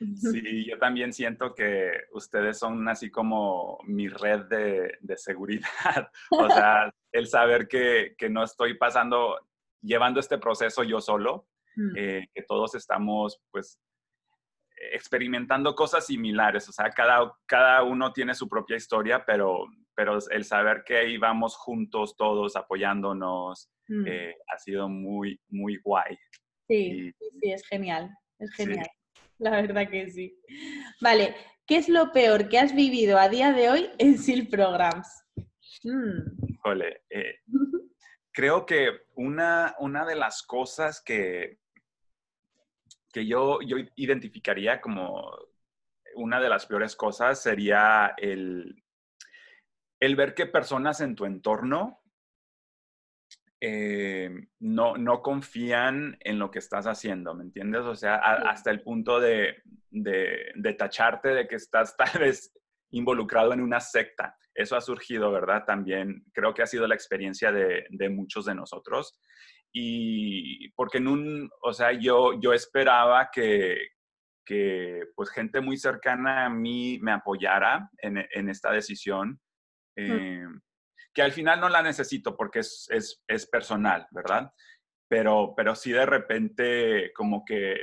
Sí, 0.00 0.66
yo 0.66 0.78
también 0.78 1.12
siento 1.12 1.54
que 1.54 1.92
ustedes 2.12 2.58
son 2.58 2.88
así 2.88 3.10
como 3.10 3.78
mi 3.84 4.08
red 4.08 4.46
de, 4.46 4.98
de 5.00 5.16
seguridad. 5.16 6.10
O 6.30 6.48
sea, 6.48 6.92
el 7.12 7.26
saber 7.26 7.68
que, 7.68 8.14
que, 8.16 8.30
no 8.30 8.42
estoy 8.42 8.74
pasando, 8.74 9.38
llevando 9.82 10.20
este 10.20 10.38
proceso 10.38 10.82
yo 10.84 11.00
solo, 11.00 11.48
mm. 11.76 11.96
eh, 11.96 12.28
que 12.34 12.42
todos 12.42 12.74
estamos 12.74 13.42
pues 13.50 13.78
experimentando 14.92 15.74
cosas 15.74 16.06
similares. 16.06 16.66
O 16.68 16.72
sea, 16.72 16.88
cada, 16.90 17.32
cada 17.44 17.82
uno 17.82 18.12
tiene 18.12 18.34
su 18.34 18.48
propia 18.48 18.76
historia, 18.76 19.24
pero, 19.26 19.66
pero 19.94 20.18
el 20.30 20.44
saber 20.44 20.82
que 20.84 20.96
ahí 20.96 21.18
vamos 21.18 21.56
juntos 21.56 22.16
todos 22.16 22.56
apoyándonos 22.56 23.70
mm. 23.88 24.06
eh, 24.06 24.36
ha 24.48 24.58
sido 24.58 24.88
muy, 24.88 25.38
muy 25.48 25.76
guay. 25.76 26.16
Sí, 26.66 27.12
sí, 27.18 27.50
es 27.50 27.66
genial, 27.66 28.10
es 28.38 28.50
genial. 28.54 28.86
La 29.40 29.52
verdad 29.52 29.88
que 29.88 30.10
sí. 30.10 30.38
Vale, 31.00 31.34
¿qué 31.66 31.76
es 31.76 31.88
lo 31.88 32.12
peor 32.12 32.48
que 32.48 32.58
has 32.58 32.74
vivido 32.74 33.18
a 33.18 33.28
día 33.30 33.52
de 33.52 33.70
hoy 33.70 33.90
en 33.98 34.18
SIL 34.18 34.48
Programs? 34.48 35.08
Mm. 35.82 36.50
Eh, 37.08 37.40
creo 38.32 38.66
que 38.66 38.90
una, 39.14 39.74
una 39.78 40.04
de 40.04 40.14
las 40.14 40.42
cosas 40.42 41.02
que, 41.02 41.58
que 43.12 43.26
yo, 43.26 43.60
yo 43.62 43.78
identificaría 43.96 44.80
como 44.80 45.32
una 46.16 46.38
de 46.38 46.50
las 46.50 46.66
peores 46.66 46.94
cosas 46.94 47.42
sería 47.42 48.14
el, 48.18 48.84
el 50.00 50.16
ver 50.16 50.34
que 50.34 50.46
personas 50.46 51.00
en 51.00 51.14
tu 51.14 51.24
entorno 51.24 51.99
eh, 53.62 54.30
no, 54.60 54.96
no 54.96 55.20
confían 55.20 56.16
en 56.20 56.38
lo 56.38 56.50
que 56.50 56.58
estás 56.58 56.86
haciendo, 56.86 57.34
¿me 57.34 57.44
entiendes? 57.44 57.82
O 57.82 57.94
sea, 57.94 58.16
hasta 58.16 58.70
el 58.70 58.82
punto 58.82 59.20
de, 59.20 59.62
de, 59.90 60.74
tacharte 60.78 61.28
de 61.28 61.46
que 61.46 61.56
estás 61.56 61.94
tal 61.98 62.20
vez 62.20 62.54
involucrado 62.90 63.52
en 63.52 63.60
una 63.60 63.80
secta. 63.80 64.36
Eso 64.54 64.76
ha 64.76 64.80
surgido, 64.80 65.30
¿verdad? 65.30 65.64
También 65.66 66.24
creo 66.32 66.54
que 66.54 66.62
ha 66.62 66.66
sido 66.66 66.86
la 66.86 66.94
experiencia 66.94 67.52
de, 67.52 67.86
de 67.90 68.08
muchos 68.08 68.46
de 68.46 68.54
nosotros. 68.54 69.20
Y 69.72 70.70
porque 70.70 70.98
en 70.98 71.08
un, 71.08 71.50
o 71.62 71.72
sea, 71.72 71.92
yo, 71.92 72.40
yo 72.40 72.52
esperaba 72.52 73.30
que, 73.30 73.76
que 74.44 75.02
pues 75.14 75.30
gente 75.30 75.60
muy 75.60 75.76
cercana 75.76 76.46
a 76.46 76.50
mí 76.50 76.98
me 77.00 77.12
apoyara 77.12 77.90
en, 77.98 78.26
en 78.32 78.48
esta 78.48 78.72
decisión. 78.72 79.38
Eh, 79.96 80.44
que 81.12 81.22
al 81.22 81.32
final 81.32 81.60
no 81.60 81.68
la 81.68 81.82
necesito 81.82 82.36
porque 82.36 82.60
es, 82.60 82.86
es, 82.90 83.22
es 83.26 83.46
personal, 83.46 84.06
¿verdad? 84.10 84.52
Pero, 85.08 85.54
pero 85.56 85.74
sí 85.74 85.92
de 85.92 86.06
repente 86.06 87.12
como 87.14 87.44
que 87.44 87.76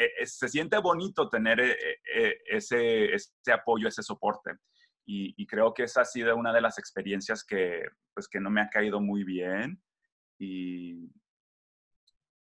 eh, 0.00 0.26
se 0.26 0.48
siente 0.48 0.78
bonito 0.78 1.28
tener 1.28 1.60
eh, 1.60 1.76
eh, 2.14 2.38
ese, 2.46 3.14
ese, 3.14 3.52
apoyo, 3.52 3.88
ese 3.88 4.02
soporte. 4.02 4.52
Y, 5.06 5.34
y, 5.36 5.46
creo 5.46 5.74
que 5.74 5.82
esa 5.82 6.02
ha 6.02 6.04
sido 6.04 6.36
una 6.36 6.52
de 6.52 6.60
las 6.60 6.78
experiencias 6.78 7.44
que, 7.44 7.82
pues, 8.14 8.28
que 8.28 8.40
no 8.40 8.50
me 8.50 8.60
ha 8.60 8.68
caído 8.68 9.00
muy 9.00 9.24
bien. 9.24 9.82
Y, 10.38 11.10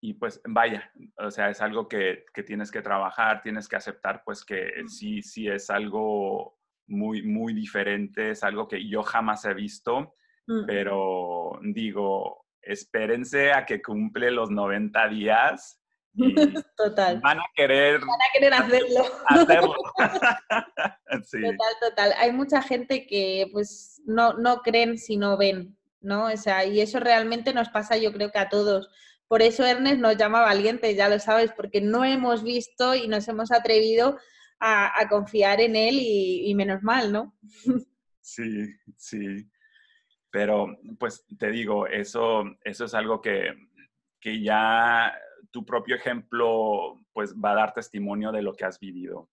y 0.01 0.13
pues 0.15 0.41
vaya, 0.47 0.91
o 1.17 1.31
sea, 1.31 1.49
es 1.49 1.61
algo 1.61 1.87
que, 1.87 2.25
que, 2.33 2.43
tienes 2.43 2.71
que 2.71 2.81
trabajar, 2.81 3.41
tienes 3.41 3.67
que 3.67 3.75
aceptar, 3.75 4.21
pues 4.25 4.43
que 4.43 4.71
sí, 4.87 5.21
sí 5.21 5.47
es 5.47 5.69
algo 5.69 6.54
muy, 6.87 7.23
muy 7.23 7.53
diferente, 7.53 8.31
es 8.31 8.43
algo 8.43 8.67
que 8.67 8.87
yo 8.87 9.03
jamás 9.03 9.45
he 9.45 9.53
visto, 9.53 10.15
mm. 10.47 10.65
pero 10.65 11.59
digo, 11.63 12.45
espérense 12.61 13.51
a 13.51 13.65
que 13.65 13.81
cumple 13.81 14.31
los 14.31 14.49
90 14.49 15.07
días. 15.09 15.79
Y 16.13 16.33
total. 16.77 17.19
Van 17.21 17.39
a 17.39 17.45
querer, 17.55 17.99
van 17.99 18.09
a 18.09 18.33
querer 18.33 18.53
hacerlo. 18.53 19.05
hacerlo. 19.27 19.75
Total, 21.07 21.73
total. 21.81 22.13
Hay 22.17 22.31
mucha 22.31 22.61
gente 22.61 23.07
que 23.07 23.47
pues 23.51 24.01
no, 24.05 24.33
no 24.33 24.61
creen 24.61 24.97
si 24.97 25.17
no 25.17 25.37
ven, 25.37 25.77
¿no? 26.01 26.25
O 26.25 26.37
sea, 26.37 26.65
y 26.65 26.81
eso 26.81 26.99
realmente 26.99 27.53
nos 27.53 27.69
pasa 27.69 27.97
yo 27.97 28.11
creo 28.11 28.31
que 28.31 28.39
a 28.39 28.49
todos. 28.49 28.89
Por 29.27 29.41
eso 29.41 29.65
Ernest 29.65 29.99
nos 29.99 30.17
llama 30.17 30.41
valientes, 30.41 30.95
ya 30.95 31.09
lo 31.09 31.19
sabes, 31.19 31.51
porque 31.55 31.81
no 31.81 32.05
hemos 32.05 32.43
visto 32.43 32.95
y 32.95 33.07
nos 33.07 33.27
hemos 33.27 33.51
atrevido 33.51 34.17
a, 34.59 35.07
confiar 35.09 35.61
en 35.61 35.75
él 35.75 35.97
y, 35.99 36.53
menos 36.55 36.83
mal, 36.83 37.11
¿no? 37.11 37.35
Sí, 38.27 38.65
sí. 38.97 39.47
Pero 40.31 40.75
pues 40.97 41.27
te 41.37 41.51
digo, 41.51 41.85
eso, 41.85 42.43
eso 42.63 42.85
es 42.85 42.95
algo 42.95 43.21
que, 43.21 43.53
que 44.19 44.41
ya 44.41 45.15
tu 45.51 45.63
propio 45.63 45.95
ejemplo 45.95 47.05
pues 47.13 47.35
va 47.35 47.51
a 47.51 47.55
dar 47.55 47.73
testimonio 47.75 48.31
de 48.31 48.41
lo 48.41 48.55
que 48.55 48.65
has 48.65 48.79
vivido. 48.79 49.29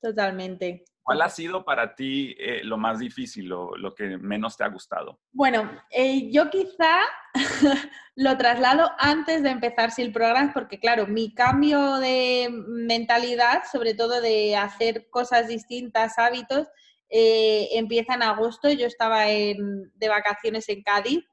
Totalmente. 0.00 0.84
¿Cuál 1.02 1.22
ha 1.22 1.28
sido 1.28 1.64
para 1.64 1.94
ti 1.94 2.36
eh, 2.38 2.60
lo 2.62 2.76
más 2.76 2.98
difícil, 2.98 3.48
lo, 3.48 3.76
lo, 3.76 3.94
que 3.94 4.18
menos 4.18 4.56
te 4.56 4.64
ha 4.64 4.68
gustado? 4.68 5.18
Bueno, 5.32 5.70
eh, 5.90 6.30
yo 6.30 6.50
quizá 6.50 7.00
lo 8.16 8.36
traslado 8.36 8.90
antes 8.98 9.42
de 9.42 9.50
empezar 9.50 9.90
el 9.96 10.12
programa, 10.12 10.52
porque 10.52 10.78
claro, 10.78 11.06
mi 11.06 11.34
cambio 11.34 11.96
de 11.96 12.48
mentalidad, 12.68 13.62
sobre 13.70 13.94
todo 13.94 14.20
de 14.20 14.56
hacer 14.56 15.08
cosas 15.10 15.48
distintas, 15.48 16.18
hábitos, 16.18 16.68
eh, 17.08 17.68
empieza 17.72 18.14
en 18.14 18.22
agosto. 18.22 18.70
Yo 18.70 18.86
estaba 18.86 19.28
en, 19.28 19.90
de 19.94 20.08
vacaciones 20.08 20.68
en 20.68 20.82
Cádiz 20.82 21.24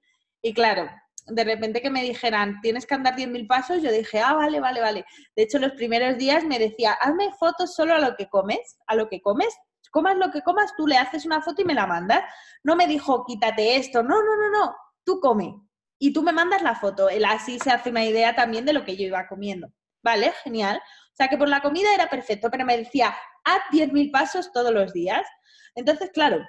y 0.42 0.54
claro, 0.54 0.90
de 1.28 1.44
repente 1.44 1.82
que 1.82 1.90
me 1.90 2.02
dijeran, 2.02 2.60
tienes 2.62 2.86
que 2.86 2.96
andar 2.96 3.16
10.000 3.16 3.48
pasos, 3.48 3.82
yo 3.82 3.92
dije, 3.92 4.20
ah, 4.20 4.34
vale, 4.34 4.60
vale, 4.60 4.82
vale. 4.82 5.06
De 5.36 5.44
hecho, 5.44 5.60
los 5.60 5.74
primeros 5.74 6.18
días 6.18 6.44
me 6.44 6.60
decía, 6.60 6.94
hazme 6.94 7.32
fotos 7.40 7.76
solo 7.76 7.94
a 7.94 8.00
lo 8.00 8.16
que 8.16 8.28
comes, 8.30 8.78
a 8.88 8.96
lo 8.96 9.10
que 9.10 9.22
comes, 9.22 9.56
comas 9.92 10.18
lo 10.18 10.32
que 10.32 10.42
comas, 10.42 10.76
tú 10.78 10.86
le 10.86 10.98
haces 10.98 11.26
una 11.26 11.42
foto 11.42 11.62
y 11.62 11.66
me 11.66 11.74
la 11.74 11.88
mandas. 11.88 12.24
No 12.64 12.76
me 12.76 12.88
dijo, 12.88 13.26
quítate 13.26 13.78
esto, 13.78 14.04
no, 14.04 14.22
no, 14.22 14.36
no, 14.38 14.50
no, 14.52 14.76
tú 15.04 15.20
come 15.20 15.56
y 16.00 16.14
tú 16.14 16.22
me 16.22 16.32
mandas 16.32 16.62
la 16.62 16.76
foto. 16.76 17.10
Él 17.10 17.26
así 17.26 17.60
se 17.60 17.72
hace 17.72 17.90
una 17.90 18.06
idea 18.06 18.36
también 18.36 18.66
de 18.66 18.74
lo 18.74 18.86
que 18.86 18.96
yo 18.96 19.08
iba 19.08 19.28
comiendo. 19.28 19.70
Vale, 20.04 20.32
genial. 20.44 20.78
O 20.78 21.16
sea 21.16 21.28
que 21.28 21.38
por 21.38 21.50
la 21.50 21.62
comida 21.62 21.94
era 21.94 22.10
perfecto, 22.10 22.50
pero 22.52 22.66
me 22.66 22.78
decía, 22.78 23.16
haz 23.44 23.62
10.000 23.72 24.12
pasos 24.12 24.52
todos 24.52 24.72
los 24.72 24.94
días. 24.94 25.26
Entonces, 25.74 26.12
claro, 26.14 26.46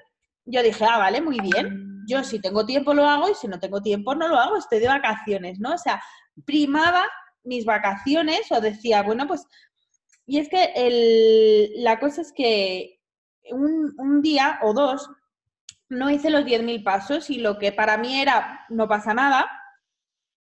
yo 0.50 0.62
dije, 0.62 0.84
ah, 0.84 0.98
vale, 0.98 1.20
muy 1.20 1.38
bien. 1.40 2.04
Yo 2.06 2.24
si 2.24 2.40
tengo 2.40 2.64
tiempo 2.64 2.94
lo 2.94 3.04
hago 3.04 3.28
y 3.28 3.34
si 3.34 3.48
no 3.48 3.60
tengo 3.60 3.82
tiempo 3.82 4.14
no 4.14 4.28
lo 4.28 4.36
hago, 4.38 4.56
estoy 4.56 4.80
de 4.80 4.88
vacaciones, 4.88 5.58
¿no? 5.60 5.74
O 5.74 5.78
sea, 5.78 6.02
primaba 6.46 7.04
mis 7.44 7.64
vacaciones 7.64 8.50
o 8.50 8.60
decía, 8.60 9.02
bueno, 9.02 9.26
pues... 9.26 9.46
Y 10.26 10.38
es 10.38 10.48
que 10.48 10.72
el, 10.74 11.82
la 11.82 11.98
cosa 11.98 12.20
es 12.20 12.32
que 12.32 13.00
un, 13.50 13.94
un 13.98 14.20
día 14.20 14.58
o 14.62 14.74
dos 14.74 15.08
no 15.88 16.10
hice 16.10 16.30
los 16.30 16.44
10.000 16.44 16.82
pasos 16.82 17.30
y 17.30 17.38
lo 17.38 17.58
que 17.58 17.72
para 17.72 17.96
mí 17.96 18.20
era 18.20 18.66
no 18.68 18.88
pasa 18.88 19.14
nada, 19.14 19.50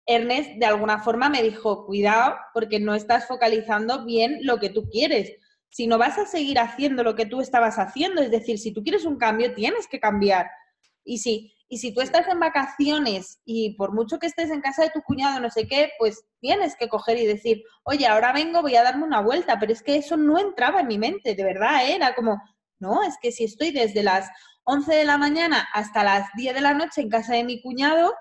Ernest 0.06 0.52
de 0.56 0.66
alguna 0.66 1.00
forma 1.00 1.28
me 1.28 1.42
dijo, 1.42 1.86
cuidado 1.86 2.36
porque 2.54 2.80
no 2.80 2.94
estás 2.94 3.26
focalizando 3.26 4.04
bien 4.04 4.38
lo 4.42 4.58
que 4.58 4.70
tú 4.70 4.88
quieres 4.90 5.36
si 5.70 5.86
no 5.86 5.98
vas 5.98 6.18
a 6.18 6.26
seguir 6.26 6.58
haciendo 6.58 7.02
lo 7.02 7.14
que 7.14 7.26
tú 7.26 7.40
estabas 7.40 7.78
haciendo. 7.78 8.22
Es 8.22 8.30
decir, 8.30 8.58
si 8.58 8.72
tú 8.72 8.82
quieres 8.82 9.04
un 9.04 9.16
cambio, 9.16 9.54
tienes 9.54 9.86
que 9.86 10.00
cambiar. 10.00 10.50
Y 11.04 11.18
si, 11.18 11.52
y 11.68 11.78
si 11.78 11.92
tú 11.92 12.00
estás 12.00 12.28
en 12.28 12.40
vacaciones 12.40 13.40
y 13.44 13.74
por 13.76 13.92
mucho 13.92 14.18
que 14.18 14.26
estés 14.26 14.50
en 14.50 14.60
casa 14.60 14.82
de 14.82 14.90
tu 14.90 15.02
cuñado, 15.02 15.40
no 15.40 15.50
sé 15.50 15.66
qué, 15.66 15.90
pues 15.98 16.24
tienes 16.40 16.76
que 16.76 16.88
coger 16.88 17.18
y 17.18 17.26
decir, 17.26 17.62
oye, 17.84 18.06
ahora 18.06 18.32
vengo, 18.32 18.62
voy 18.62 18.76
a 18.76 18.82
darme 18.82 19.04
una 19.04 19.20
vuelta. 19.20 19.58
Pero 19.58 19.72
es 19.72 19.82
que 19.82 19.96
eso 19.96 20.16
no 20.16 20.38
entraba 20.38 20.80
en 20.80 20.88
mi 20.88 20.98
mente, 20.98 21.34
de 21.34 21.44
verdad, 21.44 21.86
¿eh? 21.86 21.96
era 21.96 22.14
como, 22.14 22.40
no, 22.80 23.02
es 23.02 23.16
que 23.20 23.32
si 23.32 23.44
estoy 23.44 23.70
desde 23.70 24.02
las 24.02 24.28
11 24.64 24.94
de 24.94 25.04
la 25.04 25.18
mañana 25.18 25.66
hasta 25.72 26.04
las 26.04 26.28
10 26.36 26.54
de 26.54 26.60
la 26.60 26.74
noche 26.74 27.00
en 27.00 27.08
casa 27.08 27.34
de 27.34 27.44
mi 27.44 27.60
cuñado, 27.62 28.14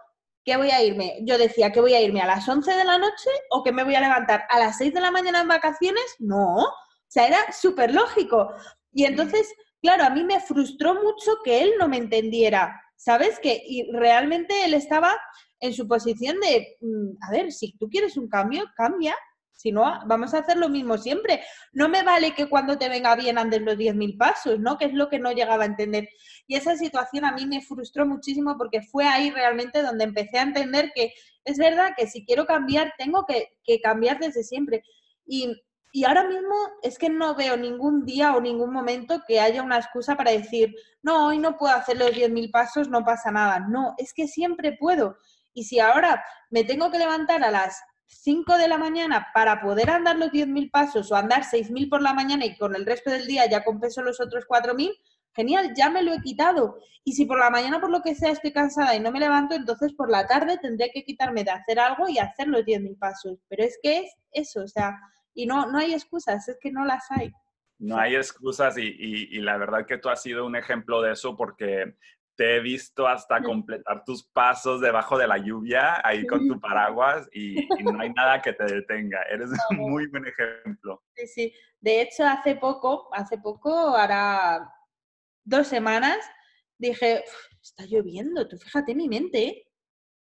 ¿qué 0.45 0.55
voy 0.55 0.71
a 0.71 0.81
irme? 0.81 1.19
Yo 1.23 1.37
decía, 1.37 1.71
¿que 1.71 1.81
voy 1.81 1.93
a 1.93 2.01
irme 2.01 2.21
a 2.21 2.25
las 2.25 2.47
11 2.47 2.71
de 2.73 2.85
la 2.85 2.97
noche 2.97 3.29
o 3.49 3.63
que 3.63 3.73
me 3.73 3.83
voy 3.83 3.95
a 3.95 4.01
levantar 4.01 4.45
a 4.49 4.59
las 4.59 4.77
6 4.77 4.93
de 4.93 5.01
la 5.01 5.11
mañana 5.11 5.41
en 5.41 5.47
vacaciones? 5.49 6.15
No, 6.19 6.65
sea, 7.07 7.27
era 7.27 7.51
súper 7.51 7.93
lógico. 7.93 8.53
Y 8.91 9.05
entonces, 9.05 9.53
claro, 9.81 10.03
a 10.03 10.09
mí 10.09 10.23
me 10.23 10.39
frustró 10.39 10.95
mucho 10.95 11.31
que 11.43 11.61
él 11.61 11.73
no 11.79 11.87
me 11.87 11.97
entendiera, 11.97 12.81
¿sabes? 12.95 13.39
Que 13.39 13.61
y 13.65 13.91
realmente 13.91 14.65
él 14.65 14.73
estaba 14.73 15.15
en 15.59 15.73
su 15.73 15.87
posición 15.87 16.39
de, 16.39 16.77
mm, 16.81 17.23
a 17.27 17.31
ver, 17.31 17.51
si 17.51 17.77
tú 17.77 17.89
quieres 17.89 18.17
un 18.17 18.29
cambio, 18.29 18.65
cambia, 18.75 19.15
si 19.57 19.71
no, 19.71 19.99
vamos 20.05 20.33
a 20.33 20.39
hacer 20.39 20.57
lo 20.57 20.69
mismo 20.69 20.97
siempre. 20.99 21.41
No 21.73 21.89
me 21.89 22.03
vale 22.03 22.35
que 22.35 22.47
cuando 22.47 22.77
te 22.77 22.89
venga 22.89 23.15
bien 23.15 23.39
andes 23.39 23.61
los 23.61 23.75
10.000 23.75 24.15
pasos, 24.15 24.59
¿no? 24.59 24.77
Que 24.77 24.85
es 24.85 24.93
lo 24.93 25.09
que 25.09 25.17
no 25.17 25.31
llegaba 25.31 25.63
a 25.63 25.67
entender. 25.67 26.07
Y 26.45 26.55
esa 26.55 26.77
situación 26.77 27.25
a 27.25 27.31
mí 27.31 27.47
me 27.47 27.61
frustró 27.61 28.05
muchísimo 28.05 28.55
porque 28.55 28.83
fue 28.83 29.05
ahí 29.07 29.31
realmente 29.31 29.81
donde 29.81 30.03
empecé 30.03 30.37
a 30.37 30.43
entender 30.43 30.91
que 30.93 31.11
es 31.43 31.57
verdad 31.57 31.93
que 31.97 32.05
si 32.05 32.23
quiero 32.23 32.45
cambiar, 32.45 32.93
tengo 32.99 33.25
que, 33.25 33.49
cambiar 33.81 34.19
desde 34.19 34.43
siempre. 34.43 34.83
Y, 35.25 35.59
y, 35.97 36.05
ahora 36.05 36.23
mismo 36.23 36.55
es 36.83 36.99
que 36.99 37.09
no 37.09 37.33
veo 37.33 37.57
ningún 37.57 38.05
día 38.05 38.35
o 38.35 38.41
ningún 38.41 38.71
momento 38.71 39.23
que 39.27 39.39
haya 39.39 39.63
una 39.63 39.77
excusa 39.77 40.15
para 40.15 40.29
decir, 40.29 40.75
no, 41.01 41.25
hoy 41.25 41.39
no 41.39 41.57
puedo 41.57 41.73
hacer 41.73 41.97
los 41.97 42.11
10.000 42.11 42.51
pasos, 42.51 42.87
no 42.87 43.03
pasa 43.03 43.31
nada. 43.31 43.59
No, 43.59 43.95
es 43.97 44.13
que 44.13 44.27
siempre 44.27 44.77
puedo. 44.79 45.17
Y 45.53 45.63
si 45.63 45.79
ahora 45.79 46.23
me 46.51 46.63
tengo 46.63 46.91
que 46.91 46.99
levantar 46.99 47.43
a 47.43 47.49
las 47.49 47.81
5 48.05 48.57
de 48.57 48.67
la 48.67 48.77
mañana 48.77 49.27
para 49.33 49.59
poder 49.59 49.89
andar 49.89 50.17
los 50.17 50.29
10.000 50.29 50.69
pasos 50.69 51.11
o 51.11 51.15
andar 51.15 51.43
6.000 51.43 51.89
por 51.89 52.03
la 52.03 52.13
mañana 52.13 52.45
y 52.45 52.55
con 52.57 52.75
el 52.75 52.85
resto 52.85 53.09
del 53.09 53.25
día 53.25 53.49
ya 53.49 53.63
compenso 53.63 54.03
los 54.03 54.19
otros 54.19 54.45
4.000, 54.47 54.93
genial, 55.33 55.73
ya 55.75 55.89
me 55.89 56.03
lo 56.03 56.13
he 56.13 56.21
quitado. 56.21 56.77
Y 57.03 57.13
si 57.13 57.25
por 57.25 57.39
la 57.39 57.49
mañana 57.49 57.81
por 57.81 57.89
lo 57.89 58.03
que 58.03 58.13
sea 58.13 58.31
estoy 58.31 58.53
cansada 58.53 58.95
y 58.95 58.99
no 58.99 59.11
me 59.11 59.19
levanto, 59.19 59.55
entonces 59.55 59.93
por 59.93 60.11
la 60.11 60.27
tarde 60.27 60.59
tendré 60.61 60.91
que 60.93 61.03
quitarme 61.03 61.43
de 61.43 61.51
hacer 61.51 61.79
algo 61.79 62.07
y 62.07 62.19
hacer 62.19 62.47
los 62.49 62.61
10.000 62.61 62.99
pasos. 62.99 63.39
Pero 63.49 63.63
es 63.63 63.79
que 63.81 63.99
es 64.01 64.15
eso, 64.31 64.61
o 64.61 64.67
sea, 64.67 64.95
y 65.37 65.45
no, 65.45 65.67
no 65.67 65.77
hay 65.77 65.93
excusas, 65.93 66.49
es 66.49 66.57
que 66.59 66.71
no 66.71 66.83
las 66.83 67.11
hay. 67.11 67.31
No 67.77 67.99
hay 67.99 68.15
excusas 68.15 68.75
y, 68.79 68.87
y, 68.89 69.39
la 69.39 69.55
verdad 69.57 69.85
que 69.85 69.99
tú 69.99 70.09
has 70.09 70.23
sido 70.23 70.47
un 70.47 70.55
ejemplo 70.55 70.99
de 71.03 71.11
eso 71.11 71.37
porque 71.37 71.95
te 72.35 72.55
he 72.55 72.59
visto 72.59 73.07
hasta 73.07 73.43
completar 73.43 74.03
tus 74.03 74.23
pasos 74.23 74.81
debajo 74.81 75.15
de 75.15 75.27
la 75.27 75.37
lluvia, 75.37 76.01
ahí 76.03 76.25
con 76.25 76.47
tu 76.47 76.59
paraguas, 76.59 77.29
y, 77.31 77.67
no 77.83 77.99
hay 77.99 78.11
nada 78.13 78.41
que 78.41 78.53
te 78.53 78.63
detenga. 78.63 79.21
Eres 79.29 79.51
un 79.69 79.77
muy 79.91 80.07
buen 80.07 80.25
ejemplo. 80.25 81.03
Sí, 81.15 81.27
sí. 81.27 81.53
De 81.79 82.01
hecho, 82.01 82.25
hace 82.25 82.55
poco, 82.55 83.09
hace 83.13 83.37
poco, 83.37 83.69
ahora 83.69 84.73
dos 85.43 85.67
semanas, 85.67 86.17
dije, 86.79 87.23
está 87.61 87.85
lloviendo, 87.85 88.47
tú 88.47 88.57
fíjate 88.57 88.95
mi 88.95 89.07
mente, 89.07 89.43
¿eh? 89.43 89.67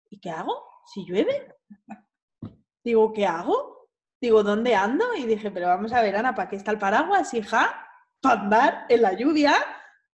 ¿y 0.09 0.19
qué 0.19 0.29
hago 0.29 0.61
si 0.93 1.05
llueve? 1.05 1.55
Digo, 2.83 3.13
¿qué 3.13 3.25
hago? 3.25 3.74
Digo, 4.25 4.41
¿dónde 4.41 4.73
ando? 4.73 5.13
Y 5.13 5.27
dije, 5.27 5.51
pero 5.51 5.67
vamos 5.67 5.93
a 5.93 6.01
ver, 6.01 6.15
Ana, 6.15 6.33
¿para 6.33 6.49
qué 6.49 6.55
está 6.55 6.71
el 6.71 6.79
paraguas, 6.79 7.31
hija? 7.35 7.87
Para 8.21 8.41
andar 8.41 8.85
en 8.89 9.03
la 9.03 9.13
lluvia 9.13 9.53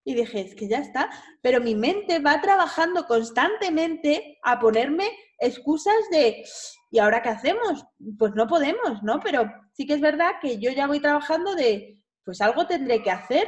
y 0.03 0.15
dije, 0.15 0.41
es 0.41 0.53
que 0.53 0.67
ya 0.67 0.79
está. 0.79 1.09
Pero 1.41 1.61
mi 1.61 1.75
mente 1.75 2.19
va 2.19 2.41
trabajando 2.41 3.07
constantemente 3.07 4.37
a 4.43 4.59
ponerme 4.59 5.09
excusas 5.39 5.95
de, 6.11 6.43
¿y 6.91 6.99
ahora 6.99 7.21
qué 7.21 7.29
hacemos? 7.29 7.85
Pues 8.19 8.35
no 8.35 8.47
podemos, 8.47 9.01
¿no? 9.01 9.21
Pero 9.21 9.49
sí 9.71 9.87
que 9.87 9.93
es 9.93 10.01
verdad 10.01 10.31
que 10.41 10.59
yo 10.59 10.71
ya 10.71 10.87
voy 10.87 10.99
trabajando 10.99 11.55
de, 11.55 12.03
pues 12.25 12.41
algo 12.41 12.67
tendré 12.67 13.01
que 13.01 13.11
hacer. 13.11 13.47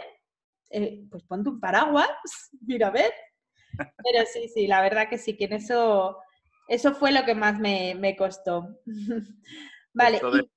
Eh, 0.70 1.04
pues 1.12 1.24
ponte 1.26 1.50
un 1.50 1.60
paraguas, 1.60 2.08
mira 2.62 2.88
a 2.88 2.92
ver. 2.92 3.12
Pero 3.78 4.26
sí, 4.32 4.48
sí, 4.48 4.66
la 4.66 4.82
verdad 4.82 5.10
que 5.10 5.18
sí, 5.18 5.36
que 5.36 5.44
en 5.44 5.54
eso, 5.54 6.20
eso 6.70 6.94
fue 6.94 7.12
lo 7.12 7.26
que 7.26 7.36
más 7.36 7.60
me, 7.60 7.96
me 7.96 8.16
costó. 8.16 8.80
vale 9.94 10.16
esto 10.16 10.32
de, 10.32 10.53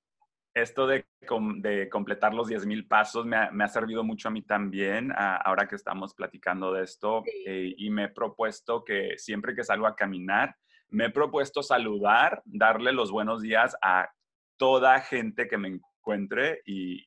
de 0.56 1.88
completar 1.90 2.32
los 2.32 2.48
10.000 2.48 2.88
pasos 2.88 3.26
me 3.26 3.36
ha, 3.36 3.68
servido 3.68 4.02
mucho 4.02 4.28
a 4.28 4.30
mí 4.30 4.42
también, 4.42 5.12
ahora 5.14 5.68
que 5.68 5.76
estamos 5.76 6.14
platicando 6.14 6.72
de 6.72 6.84
esto, 6.84 7.22
eh, 7.46 7.74
y 7.76 7.90
me 7.90 8.04
he 8.04 8.08
propuesto 8.08 8.82
que 8.82 9.18
siempre 9.18 9.54
que 9.54 9.64
salgo 9.64 9.86
a 9.86 9.94
caminar, 9.94 10.56
me 10.88 11.06
he 11.06 11.10
propuesto 11.10 11.62
saludar, 11.62 12.42
darle 12.46 12.92
los 12.92 13.10
buenos 13.10 13.42
días 13.42 13.76
a 13.82 14.08
toda 14.56 15.00
gente 15.00 15.46
que 15.46 15.58
me 15.58 15.68
encuentre 15.68 16.62
y, 16.64 17.06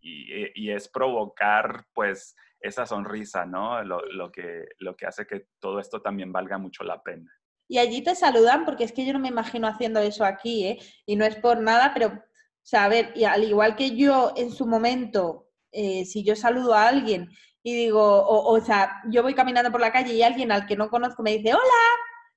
y, 0.00 0.50
y 0.54 0.70
es 0.70 0.88
provocar 0.88 1.86
pues 1.94 2.36
esa 2.60 2.84
sonrisa, 2.84 3.46
¿no? 3.46 3.82
Lo, 3.82 4.04
lo, 4.12 4.30
que, 4.30 4.66
lo 4.78 4.94
que 4.94 5.06
hace 5.06 5.26
que 5.26 5.46
todo 5.58 5.80
esto 5.80 6.02
también 6.02 6.32
valga 6.32 6.58
mucho 6.58 6.84
la 6.84 7.02
pena. 7.02 7.32
Y 7.66 7.78
allí 7.78 8.02
te 8.02 8.14
saludan, 8.14 8.64
porque 8.64 8.84
es 8.84 8.92
que 8.92 9.06
yo 9.06 9.12
no 9.12 9.18
me 9.18 9.28
imagino 9.28 9.68
haciendo 9.68 10.00
eso 10.00 10.24
aquí, 10.24 10.66
¿eh? 10.66 10.78
Y 11.06 11.16
no 11.16 11.24
es 11.24 11.36
por 11.36 11.60
nada, 11.60 11.92
pero 11.94 12.22
sea, 12.68 12.84
a 12.84 12.88
ver, 12.88 13.12
y 13.14 13.24
al 13.24 13.42
igual 13.44 13.76
que 13.76 13.96
yo 13.96 14.34
en 14.36 14.50
su 14.50 14.66
momento, 14.66 15.48
eh, 15.72 16.04
si 16.04 16.22
yo 16.22 16.36
saludo 16.36 16.74
a 16.74 16.86
alguien 16.86 17.30
y 17.62 17.74
digo, 17.74 18.02
o, 18.02 18.54
o, 18.54 18.60
sea, 18.60 19.02
yo 19.10 19.22
voy 19.22 19.34
caminando 19.34 19.72
por 19.72 19.80
la 19.80 19.90
calle 19.90 20.12
y 20.12 20.22
alguien 20.22 20.52
al 20.52 20.66
que 20.66 20.76
no 20.76 20.90
conozco 20.90 21.22
me 21.22 21.38
dice, 21.38 21.54
hola, 21.54 21.62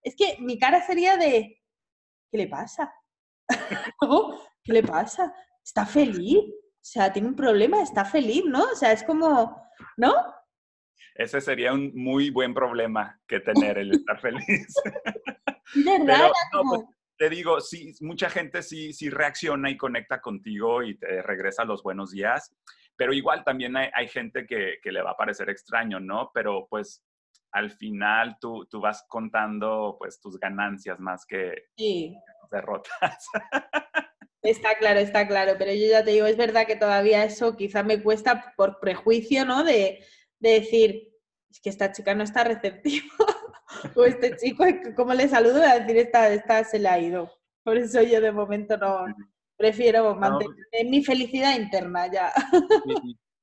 es 0.02 0.16
que 0.16 0.38
mi 0.40 0.58
cara 0.58 0.86
sería 0.86 1.18
de, 1.18 1.62
¿qué 2.32 2.38
le 2.38 2.48
pasa? 2.48 2.94
¿Qué 4.64 4.72
le 4.72 4.84
pasa? 4.84 5.34
¿Está 5.62 5.86
feliz? 5.86 6.38
O 6.38 6.84
sea, 6.84 7.12
tiene 7.12 7.28
un 7.28 7.36
problema, 7.36 7.82
está 7.82 8.06
feliz, 8.06 8.44
¿no? 8.46 8.64
O 8.64 8.76
sea, 8.76 8.94
es 8.94 9.04
como, 9.04 9.62
¿no? 9.98 10.14
Ese 11.16 11.42
sería 11.42 11.74
un 11.74 11.92
muy 11.94 12.30
buen 12.30 12.54
problema 12.54 13.20
que 13.28 13.42
tener, 13.42 13.80
el 13.80 13.92
estar 13.92 14.20
feliz. 14.22 14.74
¿Verdad? 15.86 16.32
Pues, 16.52 16.82
te 17.22 17.30
digo, 17.30 17.62
sí, 17.62 17.94
mucha 18.00 18.32
gente 18.32 18.64
sí, 18.64 18.94
sí 18.94 19.12
reacciona 19.12 19.70
y 19.70 19.78
conecta 19.78 20.20
contigo 20.20 20.82
y 20.82 20.98
te 20.98 21.22
regresa 21.22 21.64
los 21.64 21.84
buenos 21.84 22.10
días, 22.10 22.52
pero 22.96 23.14
igual 23.14 23.44
también 23.44 23.78
hay, 23.78 24.08
gente 24.08 24.48
que, 24.48 24.80
le 24.84 25.04
va 25.04 25.12
a 25.12 25.18
parecer 25.18 25.48
extraño, 25.52 26.00
¿no? 26.00 26.32
Pero 26.34 26.66
pues 26.68 27.04
al 27.52 27.70
final 27.70 28.38
tú, 28.42 28.66
tú 28.66 28.82
vas 28.82 29.06
contando 29.08 29.98
pues 30.00 30.20
tus 30.20 30.40
ganancias 30.40 31.00
más 31.00 31.24
que 31.28 31.66
derrotas. 32.50 33.28
Está 34.42 34.76
claro, 34.80 35.00
está 35.00 35.28
claro, 35.28 35.54
pero 35.60 35.72
yo 35.72 35.88
ya 35.88 36.04
te 36.04 36.10
digo, 36.10 36.26
es 36.26 36.38
verdad 36.38 36.66
que 36.66 36.76
todavía 36.76 37.24
eso 37.24 37.56
quizá 37.56 37.84
me 37.84 38.02
cuesta 38.02 38.56
por 38.58 38.80
prejuicio, 38.80 39.46
¿no? 39.46 39.64
De, 39.64 40.04
de 40.40 40.50
decir, 40.50 41.12
es 41.52 41.62
que 41.62 41.70
esta 41.70 41.92
chica 41.92 42.16
no 42.16 42.24
está 42.24 42.44
receptiva. 42.44 43.06
O 43.96 44.04
este 44.04 44.36
chico, 44.38 44.64
¿cómo 44.96 45.14
le 45.14 45.28
saludo? 45.28 45.62
a 45.64 45.80
decir, 45.80 45.98
esta, 45.98 46.30
esta 46.30 46.64
se 46.64 46.80
le 46.80 46.90
ha 46.90 47.00
ido. 47.00 47.32
Por 47.64 47.78
eso 47.78 48.02
yo 48.02 48.22
de 48.22 48.32
momento 48.32 48.78
no, 48.78 49.06
prefiero 49.62 50.16
mantener 50.16 50.56
mi 50.90 51.04
felicidad 51.04 51.56
interna 51.56 52.12
ya. 52.12 52.32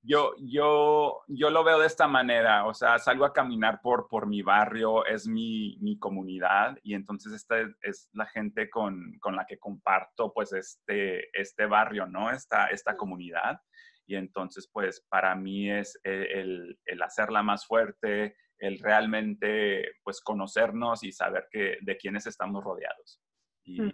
Yo, 0.01 0.33
yo, 0.39 1.22
yo 1.26 1.51
lo 1.51 1.64
veo 1.64 1.81
de 1.81 1.87
esta 1.87 2.09
manera, 2.09 2.66
o 2.66 2.72
sea, 2.72 2.99
salgo 2.99 3.26
a 3.26 3.33
caminar 3.33 3.81
por, 3.83 4.09
por 4.09 4.26
mi 4.26 4.41
barrio, 4.41 5.05
es 5.05 5.26
mi, 5.26 5.76
mi 5.81 5.99
comunidad 5.99 6.79
y 6.83 6.95
entonces 6.95 7.35
esta 7.35 7.57
es 7.83 8.09
la 8.14 8.24
gente 8.24 8.70
con, 8.70 9.18
con, 9.20 9.37
la 9.37 9.45
que 9.45 9.59
comparto 9.59 10.33
pues 10.33 10.55
este, 10.55 11.29
este 11.39 11.66
barrio, 11.66 12.07
¿no? 12.07 12.31
Esta, 12.31 12.68
esta 12.68 12.97
comunidad. 12.97 13.61
Y 14.07 14.14
entonces 14.16 14.70
pues 14.72 15.05
para 15.11 15.35
mí 15.35 15.70
es 15.70 16.01
el, 16.05 16.79
el 16.87 17.03
hacerla 17.03 17.43
más 17.43 17.66
fuerte, 17.66 18.35
el 18.59 18.78
realmente 18.78 19.92
pues 20.02 20.20
conocernos 20.20 21.04
y 21.04 21.12
saber 21.12 21.46
que, 21.50 21.78
de 21.80 21.96
quiénes 21.96 22.26
estamos 22.26 22.64
rodeados. 22.64 23.20
Y, 23.64 23.80
mm. 23.80 23.92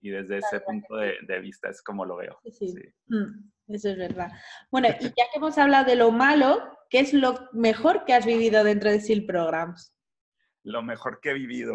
desde 0.00 0.38
ese 0.38 0.60
punto 0.60 0.96
de, 0.96 1.40
vista 1.40 1.68
es 1.68 1.82
como 1.82 2.04
lo 2.04 2.16
veo. 2.16 2.38
Sí, 2.52 2.74
mm, 3.06 3.74
eso 3.74 3.90
es 3.90 3.98
verdad. 3.98 4.30
Bueno, 4.70 4.88
y 5.00 5.04
ya 5.04 5.24
que 5.32 5.36
hemos 5.36 5.58
hablado 5.58 5.86
de 5.86 5.96
lo 5.96 6.10
malo, 6.10 6.62
¿qué 6.90 7.00
es 7.00 7.12
lo 7.12 7.48
mejor 7.52 8.04
que 8.04 8.14
has 8.14 8.24
vivido 8.24 8.64
dentro 8.64 8.90
de 8.90 9.00
SIL 9.00 9.26
Programs? 9.26 9.94
Lo 10.64 10.82
mejor 10.82 11.20
que 11.20 11.30
he 11.30 11.34
vivido. 11.34 11.74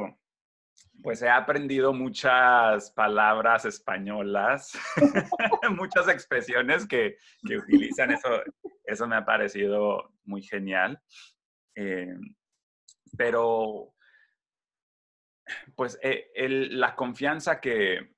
Pues 1.02 1.22
he 1.22 1.30
aprendido 1.30 1.92
muchas 1.94 2.92
palabras 2.92 3.66
españolas, 3.66 4.72
muchas 5.78 6.08
expresiones 6.08 6.88
que, 6.88 7.18
que, 7.46 7.58
utilizan. 7.58 8.12
Eso, 8.12 8.30
eso 8.86 9.08
me 9.08 9.16
ha 9.16 9.26
parecido 9.26 10.14
muy 10.24 10.42
genial. 10.44 11.02
Eh, 11.76 12.16
pero, 13.18 13.94
pues, 15.76 16.00
eh, 16.02 16.32
la 16.72 16.96
confianza 16.96 17.60
que, 17.60 18.16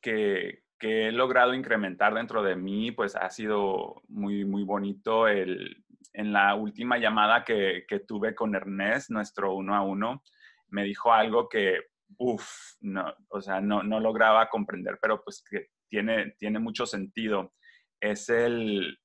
que, 0.00 0.62
he 0.80 1.12
logrado 1.12 1.54
incrementar 1.54 2.14
dentro 2.14 2.42
de 2.42 2.54
mí, 2.54 2.92
pues 2.92 3.16
ha 3.16 3.30
sido 3.30 4.02
muy, 4.08 4.44
muy 4.44 4.62
bonito. 4.62 5.26
El, 5.26 5.84
en 6.12 6.32
la 6.32 6.54
última 6.54 6.98
llamada 6.98 7.44
que, 7.44 7.84
tuve 8.06 8.34
con 8.34 8.54
Ernest, 8.54 9.10
nuestro 9.10 9.54
uno 9.54 9.74
a 9.74 9.82
uno, 9.82 10.22
me 10.68 10.84
dijo 10.84 11.12
algo 11.12 11.48
que, 11.48 11.80
uff, 12.18 12.76
no, 12.80 13.12
o 13.28 13.40
sea, 13.40 13.60
no, 13.60 13.82
no, 13.82 14.00
lograba 14.00 14.48
comprender, 14.48 14.98
pero 15.00 15.22
pues 15.22 15.42
que 15.48 15.70
tiene, 15.88 16.32
tiene 16.38 16.58
mucho 16.58 16.86
sentido. 16.86 17.54
Es 18.00 18.28
el, 18.28 18.98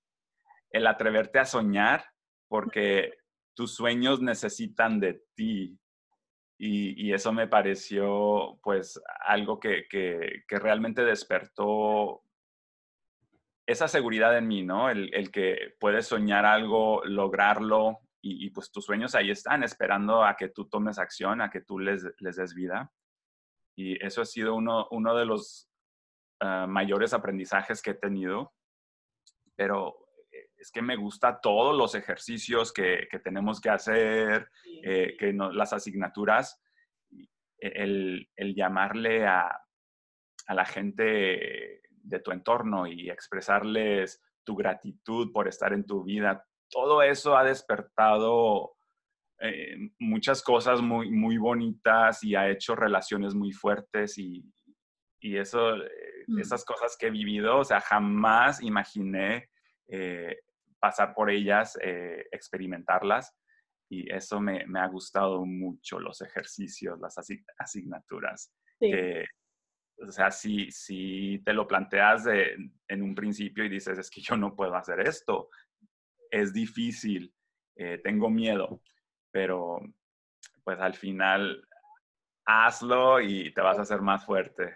el 0.69 0.87
atreverte 0.87 1.39
a 1.39 1.45
soñar 1.45 2.12
porque 2.53 3.15
tus 3.55 3.73
sueños 3.73 4.21
necesitan 4.21 4.99
de 4.99 5.23
ti. 5.33 5.75
y, 6.59 7.11
eso 7.11 7.33
me 7.33 7.47
pareció 7.47 8.59
pues 8.61 9.01
algo 9.25 9.59
que, 9.59 9.87
que, 9.89 10.59
realmente 10.59 11.03
despertó 11.03 12.21
esa 13.65 13.87
seguridad 13.87 14.37
en 14.37 14.47
mí, 14.47 14.61
¿no? 14.61 14.91
El, 14.91 15.31
que 15.31 15.73
puedes 15.79 16.05
soñar 16.05 16.45
algo, 16.45 17.03
lograrlo 17.05 18.01
y, 18.21 18.51
pues 18.51 18.71
tus 18.71 18.85
sueños 18.85 19.15
ahí 19.15 19.31
están 19.31 19.63
esperando 19.63 20.23
a 20.23 20.35
que 20.35 20.49
tú 20.49 20.69
tomes 20.69 20.99
acción, 20.99 21.41
a 21.41 21.49
que 21.49 21.61
tú 21.61 21.79
les, 21.79 22.05
les 22.19 22.35
des 22.35 22.53
vida. 22.53 22.93
Y 23.75 23.97
eso 24.05 24.21
ha 24.21 24.25
sido 24.25 24.53
uno, 24.53 24.87
uno 24.91 25.15
de 25.15 25.25
los 25.25 25.71
ah, 26.39 26.67
mayores 26.69 27.15
aprendizajes 27.15 27.81
que 27.81 27.91
he 27.91 27.95
tenido. 27.95 28.53
Pero 29.55 30.02
es 30.63 30.71
que 30.71 30.81
me 30.81 30.95
gusta 30.95 31.41
todos 31.41 31.75
los 31.75 31.93
ejercicios 31.93 32.71
que, 32.71 33.09
tenemos 33.21 33.59
que 33.59 33.69
hacer, 33.69 34.47
eh, 34.81 35.17
que 35.19 35.33
las 35.33 35.73
asignaturas, 35.73 36.57
el, 37.57 38.29
llamarle 38.55 39.27
a, 39.27 39.59
la 40.47 40.65
gente 40.65 41.81
de 41.89 42.19
tu 42.23 42.31
entorno 42.31 42.87
y 42.87 43.09
expresarles 43.09 44.21
tu 44.45 44.55
gratitud 44.55 45.33
por 45.33 45.49
estar 45.49 45.73
en 45.73 45.85
tu 45.85 46.05
vida, 46.05 46.45
todo 46.69 47.01
eso 47.01 47.35
ha 47.35 47.43
despertado 47.43 48.77
eh, 49.41 49.75
muchas 49.99 50.41
cosas 50.41 50.81
muy, 50.81 51.11
muy 51.11 51.37
bonitas 51.37 52.23
y 52.23 52.35
ha 52.35 52.49
hecho 52.49 52.73
relaciones 52.73 53.35
muy 53.35 53.51
fuertes 53.51 54.17
y, 54.17 54.49
eso, 55.19 55.75
eh, 55.75 56.23
mm. 56.27 56.39
esas 56.39 56.63
cosas 56.63 56.95
que 56.97 57.07
he 57.07 57.11
vivido, 57.11 57.57
o 57.57 57.63
sea, 57.65 57.81
jamás 57.81 58.63
imaginé 58.63 59.49
pasar 60.83 61.13
por 61.13 61.31
ellas, 61.31 61.77
eh, 61.81 62.25
experimentarlas. 62.29 63.33
Y 63.89 64.13
eso 64.13 64.41
me, 64.41 64.65
ha 64.75 64.87
gustado 64.87 65.45
mucho, 65.45 65.97
los 65.97 66.19
ejercicios, 66.19 66.99
las 66.99 67.15
asignaturas. 67.57 68.53
o 68.81 70.11
sea, 70.11 70.29
si, 70.29 70.69
si 70.71 71.41
te 71.45 71.53
lo 71.53 71.65
planteas 71.65 72.25
en 72.27 73.01
un 73.01 73.15
principio 73.15 73.63
y 73.63 73.69
dices, 73.69 73.97
es 73.97 74.09
que 74.09 74.19
yo 74.19 74.35
no 74.35 74.57
puedo 74.57 74.75
hacer 74.75 74.99
esto, 74.99 75.47
es 76.29 76.51
difícil, 76.51 77.33
eh, 77.77 77.99
tengo 78.03 78.29
miedo, 78.29 78.81
pero 79.31 79.79
pues 80.65 80.79
al 80.81 80.95
final 80.95 81.65
hazlo 82.45 83.21
y 83.21 83.53
te 83.53 83.61
vas 83.61 83.79
a 83.79 83.83
hacer 83.83 84.01
más 84.01 84.25
fuerte. 84.25 84.75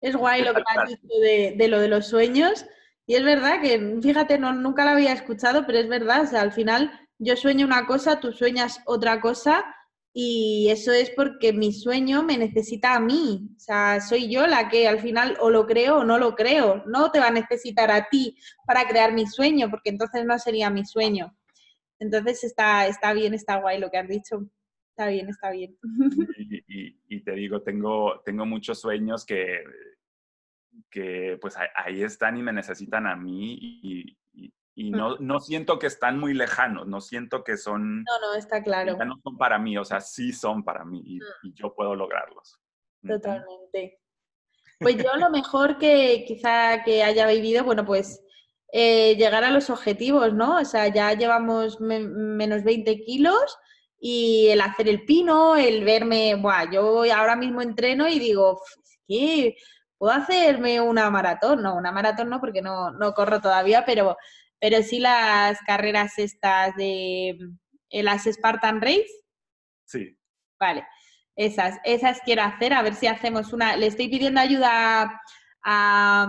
Es 0.00 0.16
guay 0.16 0.42
lo 0.44 0.54
que 0.54 0.62
has 0.64 0.88
dicho 0.88 1.18
de, 1.20 1.54
de, 1.58 1.68
lo 1.68 1.78
de 1.78 1.88
los 1.88 2.08
sueños, 2.08 2.64
y 3.10 3.16
es 3.16 3.24
verdad 3.24 3.60
que, 3.60 3.98
fíjate, 4.00 4.38
no, 4.38 4.52
nunca 4.52 4.84
lo 4.84 4.92
había 4.92 5.12
escuchado, 5.12 5.66
pero 5.66 5.80
es 5.80 5.88
verdad, 5.88 6.22
o 6.22 6.26
sea, 6.28 6.42
al 6.42 6.52
final 6.52 6.92
yo 7.18 7.34
sueño 7.34 7.66
una 7.66 7.84
cosa, 7.84 8.20
tú 8.20 8.30
sueñas 8.30 8.78
otra 8.86 9.20
cosa 9.20 9.64
y 10.14 10.68
eso 10.70 10.92
es 10.92 11.10
porque 11.10 11.52
mi 11.52 11.72
sueño 11.72 12.22
me 12.22 12.38
necesita 12.38 12.94
a 12.94 13.00
mí. 13.00 13.48
O 13.56 13.58
sea, 13.58 14.00
soy 14.00 14.32
yo 14.32 14.46
la 14.46 14.68
que 14.68 14.86
al 14.86 15.00
final 15.00 15.36
o 15.40 15.50
lo 15.50 15.66
creo 15.66 15.96
o 15.98 16.04
no 16.04 16.18
lo 16.18 16.36
creo. 16.36 16.84
No 16.86 17.10
te 17.10 17.18
va 17.18 17.26
a 17.26 17.32
necesitar 17.32 17.90
a 17.90 18.06
ti 18.08 18.36
para 18.64 18.86
crear 18.86 19.12
mi 19.12 19.26
sueño, 19.26 19.70
porque 19.70 19.90
entonces 19.90 20.24
no 20.24 20.38
sería 20.38 20.70
mi 20.70 20.84
sueño. 20.84 21.36
Entonces 21.98 22.44
está, 22.44 22.86
está 22.86 23.12
bien, 23.12 23.34
está 23.34 23.56
guay 23.56 23.80
lo 23.80 23.90
que 23.90 23.98
has 23.98 24.08
dicho. 24.08 24.48
Está 24.90 25.08
bien, 25.08 25.28
está 25.28 25.50
bien. 25.50 25.76
Y, 26.68 26.96
y 27.08 27.24
te 27.24 27.32
digo, 27.32 27.62
tengo, 27.62 28.20
tengo 28.24 28.46
muchos 28.46 28.80
sueños 28.80 29.26
que 29.26 29.64
que 30.90 31.38
pues 31.40 31.56
ahí 31.74 32.02
están 32.02 32.36
y 32.36 32.42
me 32.42 32.52
necesitan 32.52 33.06
a 33.06 33.16
mí 33.16 33.58
y, 33.60 34.16
y, 34.74 34.90
no, 34.90 35.16
no, 35.18 35.40
siento 35.40 35.78
que 35.78 35.86
están 35.86 36.18
muy 36.18 36.32
lejanos, 36.32 36.86
no 36.86 37.02
siento 37.02 37.44
que 37.44 37.58
son... 37.58 38.02
No, 38.02 38.20
no, 38.20 38.34
está 38.34 38.62
claro. 38.62 38.96
Ya 38.98 39.04
no 39.04 39.20
son 39.22 39.36
para 39.36 39.58
mí, 39.58 39.76
o 39.76 39.84
sea, 39.84 40.00
sí 40.00 40.32
son 40.32 40.64
para 40.64 40.84
mí 40.84 41.02
y, 41.04 41.18
mm. 41.18 41.54
yo 41.54 41.74
puedo 41.74 41.94
lograrlos. 41.94 42.58
Totalmente. 43.06 44.00
Pues 44.78 44.96
yo 44.96 45.14
lo 45.16 45.28
mejor 45.28 45.76
que 45.76 46.24
quizá 46.26 46.82
que 46.82 47.02
haya 47.02 47.26
vivido, 47.26 47.62
bueno, 47.64 47.84
pues 47.84 48.24
eh, 48.72 49.16
llegar 49.16 49.44
a 49.44 49.50
los 49.50 49.68
objetivos, 49.68 50.32
¿no? 50.32 50.58
O 50.58 50.64
sea, 50.64 50.88
ya 50.88 51.12
llevamos 51.12 51.80
menos 51.80 52.64
20 52.64 53.00
kilos 53.02 53.58
y 53.98 54.48
el 54.48 54.60
hacer 54.60 54.88
el 54.88 55.04
pino, 55.04 55.56
el 55.56 55.84
verme, 55.84 56.36
buah, 56.36 56.70
yo 56.70 57.04
ahora 57.12 57.36
mismo 57.36 57.60
entreno 57.60 58.08
y 58.08 58.18
digo, 58.18 58.62
¿qué? 59.06 59.56
¿Puedo 60.00 60.14
hacerme 60.14 60.80
una 60.80 61.10
maratón? 61.10 61.62
No, 61.62 61.76
una 61.76 61.92
maratón 61.92 62.30
no, 62.30 62.40
porque 62.40 62.62
no, 62.62 62.90
no 62.90 63.12
corro 63.12 63.38
todavía, 63.38 63.84
pero, 63.84 64.16
pero 64.58 64.82
sí 64.82 64.98
las 64.98 65.60
carreras 65.66 66.18
estas 66.18 66.74
de 66.76 67.38
eh, 67.90 68.02
las 68.02 68.24
Spartan 68.24 68.80
Race. 68.80 69.12
Sí. 69.84 70.16
Vale, 70.58 70.86
esas, 71.36 71.78
esas 71.84 72.20
quiero 72.24 72.42
hacer, 72.42 72.72
a 72.72 72.80
ver 72.80 72.94
si 72.94 73.08
hacemos 73.08 73.52
una. 73.52 73.76
Le 73.76 73.88
estoy 73.88 74.08
pidiendo 74.08 74.40
ayuda 74.40 75.20
a, 75.62 76.28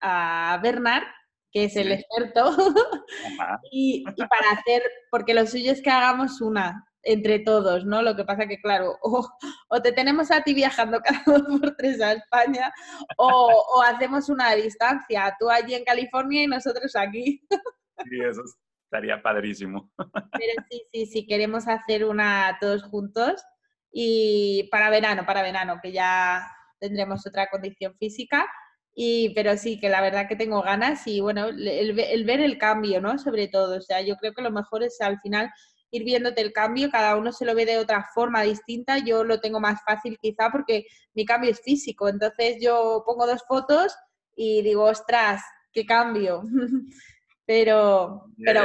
a 0.00 0.60
Bernard, 0.60 1.04
que 1.52 1.66
es 1.66 1.76
el 1.76 1.92
experto, 1.92 2.56
y, 3.70 4.04
y, 4.04 4.26
para 4.26 4.50
hacer, 4.50 4.82
porque 5.12 5.32
lo 5.32 5.46
suyo 5.46 5.70
es 5.70 5.80
que 5.80 5.90
hagamos 5.90 6.40
una, 6.40 6.84
entre 7.06 7.38
todos, 7.38 7.86
¿no? 7.86 8.02
Lo 8.02 8.16
que 8.16 8.24
pasa 8.24 8.46
que, 8.46 8.60
claro, 8.60 8.98
o, 9.02 9.82
te 9.82 9.92
tenemos 9.92 10.30
a 10.30 10.42
ti 10.42 10.52
viajando 10.52 11.00
cada 11.04 11.22
dos 11.24 11.60
por 11.60 11.76
tres 11.76 12.00
a 12.02 12.12
España, 12.12 12.72
o, 13.16 13.82
hacemos 13.82 14.28
una 14.28 14.54
distancia, 14.54 15.34
tú 15.38 15.48
allí 15.48 15.74
en 15.74 15.84
California 15.84 16.42
y 16.42 16.46
nosotros 16.46 16.94
aquí. 16.96 17.40
Sí, 17.48 18.20
eso 18.28 18.42
estaría 18.84 19.22
padrísimo. 19.22 19.90
Pero 20.32 20.52
sí, 20.70 20.82
sí, 20.92 21.06
sí, 21.06 21.26
queremos 21.26 21.66
hacer 21.68 22.04
una 22.04 22.58
todos 22.60 22.82
juntos 22.84 23.42
y 23.90 24.68
para 24.70 24.90
verano, 24.90 25.24
para 25.24 25.42
verano, 25.42 25.80
que 25.82 25.92
ya 25.92 26.46
tendremos 26.78 27.26
otra 27.26 27.48
condición 27.48 27.94
física. 27.98 28.46
Y, 28.98 29.34
pero 29.34 29.58
sí, 29.58 29.78
que 29.78 29.90
la 29.90 30.00
verdad 30.00 30.26
que 30.26 30.36
tengo 30.36 30.62
ganas 30.62 31.06
y 31.06 31.20
bueno, 31.20 31.48
el, 31.48 31.98
el 31.98 32.24
ver 32.24 32.40
el 32.40 32.56
cambio, 32.56 32.98
¿no? 32.98 33.18
Sobre 33.18 33.46
todo, 33.46 33.76
o 33.76 33.80
sea, 33.82 34.00
yo 34.00 34.16
creo 34.16 34.32
que 34.32 34.40
lo 34.40 34.50
mejor 34.50 34.82
es 34.82 35.02
al 35.02 35.20
final 35.20 35.50
ir 35.96 36.04
viéndote 36.04 36.40
el 36.40 36.52
cambio, 36.52 36.90
cada 36.90 37.16
uno 37.16 37.32
se 37.32 37.44
lo 37.44 37.54
ve 37.54 37.66
de 37.66 37.78
otra 37.78 38.08
forma 38.14 38.42
distinta, 38.42 38.98
yo 38.98 39.24
lo 39.24 39.40
tengo 39.40 39.60
más 39.60 39.82
fácil 39.84 40.18
quizá 40.20 40.50
porque 40.50 40.86
mi 41.14 41.24
cambio 41.24 41.50
es 41.50 41.60
físico, 41.60 42.08
entonces 42.08 42.58
yo 42.60 43.02
pongo 43.06 43.26
dos 43.26 43.42
fotos 43.46 43.96
y 44.34 44.62
digo, 44.62 44.84
ostras, 44.84 45.42
qué 45.72 45.84
cambio. 45.84 46.44
pero, 47.46 48.26
pero 48.44 48.62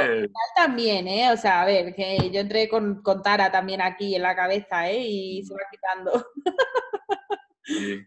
también, 0.56 1.06
¿eh? 1.08 1.32
O 1.32 1.36
sea, 1.36 1.62
a 1.62 1.66
ver, 1.66 1.94
que 1.94 2.30
yo 2.30 2.40
entré 2.40 2.68
con, 2.68 3.02
con 3.02 3.22
Tara 3.22 3.50
también 3.50 3.80
aquí 3.80 4.14
en 4.14 4.22
la 4.22 4.34
cabeza, 4.34 4.90
¿eh? 4.90 5.06
Y 5.06 5.44
se 5.44 5.54
va 5.54 5.60
quitando. 5.70 6.26
sí. 7.62 8.02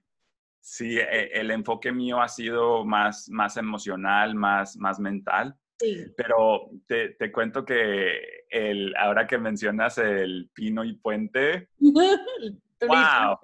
sí, 0.60 0.98
e, 0.98 1.32
el 1.34 1.52
enfoque 1.52 1.92
mío 1.92 2.22
ha 2.22 2.28
sido 2.28 2.84
más, 2.84 3.30
más 3.30 3.58
emocional, 3.58 4.36
más, 4.36 4.76
más 4.78 5.00
mental. 5.00 5.58
Pero 6.16 6.70
te, 6.88 7.10
te, 7.10 7.32
cuento 7.32 7.66
que 7.66 8.46
el, 8.50 8.96
ahora 8.96 9.28
que 9.28 9.38
mencionas 9.38 9.98
el 9.98 10.50
pino 10.54 10.84
y 10.84 10.94
puente, 10.94 11.70
¡wow! 11.80 13.38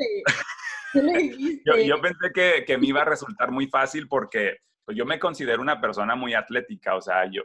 yo, 1.66 1.78
yo, 1.78 2.02
pensé 2.02 2.32
que, 2.34 2.64
que, 2.66 2.78
me 2.78 2.88
iba 2.88 3.02
a 3.02 3.06
resultar 3.06 3.52
muy 3.52 3.68
fácil 3.68 4.08
porque 4.08 4.58
pues, 4.86 4.98
yo 4.98 5.06
me 5.06 5.20
considero 5.20 5.62
una 5.62 5.82
persona 5.82 6.16
muy 6.16 6.34
atlética, 6.34 6.96
o 6.96 7.02
sea, 7.02 7.30
yo 7.30 7.44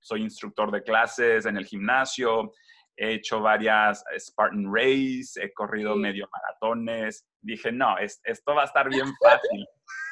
soy 0.00 0.22
instructor 0.22 0.70
de 0.70 0.82
clases 0.82 1.46
en 1.46 1.56
el 1.56 1.66
gimnasio, 1.66 2.52
he 2.96 3.14
hecho 3.14 3.40
varias 3.40 4.04
Spartan 4.18 4.66
Race, 4.70 5.40
he 5.42 5.52
corrido 5.52 5.96
medio 5.96 6.28
maratones, 6.30 7.26
dije, 7.40 7.72
no, 7.72 7.96
esto 7.98 8.54
va 8.54 8.62
a 8.62 8.66
estar 8.66 8.88
bien 8.88 9.06
fácil. 9.22 9.66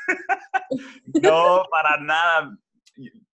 no, 1.22 1.64
para 1.70 2.00
nada 2.00 2.56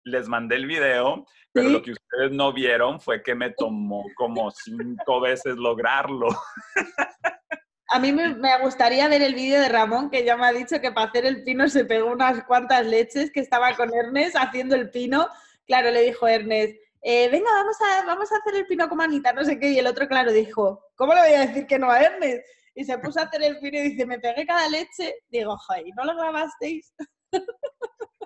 les 0.04 0.28
mandé 0.28 0.56
el 0.56 0.66
video, 0.66 1.26
pero 1.54 1.70
lo 1.70 1.82
que 1.82 1.92
ustedes 1.92 2.32
no 2.32 2.54
vieron 2.54 3.00
fue 3.00 3.22
que 3.22 3.36
me 3.36 3.52
tomó 3.52 4.06
como 4.16 4.52
cinco 4.52 5.20
veces 5.20 5.56
lograrlo. 5.56 6.28
A 7.94 8.00
mí 8.00 8.14
me, 8.14 8.34
gustaría 8.62 9.10
ver 9.10 9.22
el 9.22 9.36
vídeo 9.36 9.60
de 9.60 9.68
Ramón, 9.68 10.10
que 10.10 10.24
ya 10.24 10.38
me 10.38 10.46
ha 10.46 10.54
dicho 10.54 10.80
que 10.80 10.94
para 10.94 11.10
hacer 11.10 11.26
el 11.26 11.44
pino 11.44 11.68
se 11.68 11.84
pegó 11.84 12.10
unas 12.10 12.46
cuantas 12.46 12.86
leches, 12.86 13.32
que 13.32 13.42
estaba 13.42 13.76
con 13.76 13.94
Ernest 13.94 14.38
haciendo 14.38 14.76
el 14.76 14.90
pino. 14.90 15.28
Claro, 15.68 15.92
le 15.92 16.04
dijo 16.04 16.26
Ernest, 16.26 16.74
eh, 17.02 17.28
venga, 17.30 17.52
vamos 17.52 17.76
a, 17.82 18.06
vamos 18.06 18.32
a 18.32 18.38
hacer 18.38 18.56
el 18.56 18.66
pino 18.66 18.88
con 18.88 19.02
Anita, 19.02 19.34
no 19.34 19.44
sé 19.44 19.60
qué. 19.60 19.72
Y 19.72 19.80
el 19.80 19.88
otro, 19.88 20.08
claro, 20.08 20.32
dijo, 20.32 20.86
¿cómo 20.96 21.14
le 21.14 21.20
voy 21.20 21.34
a 21.34 21.48
decir 21.48 21.68
que 21.68 21.80
no 21.80 21.92
a 21.92 22.02
Ernest? 22.02 22.46
Y 22.76 22.86
se 22.86 22.98
puso 23.00 23.20
a 23.20 23.24
hacer 23.24 23.44
el 23.44 23.60
pino 23.60 23.78
y 23.78 23.90
dice, 23.90 24.06
me 24.06 24.20
pegué 24.20 24.46
cada 24.46 24.70
leche. 24.70 25.16
Digo, 25.30 25.58
joder, 25.58 25.84
¿no 25.98 26.06
lo 26.06 26.16
grabasteis? 26.16 26.94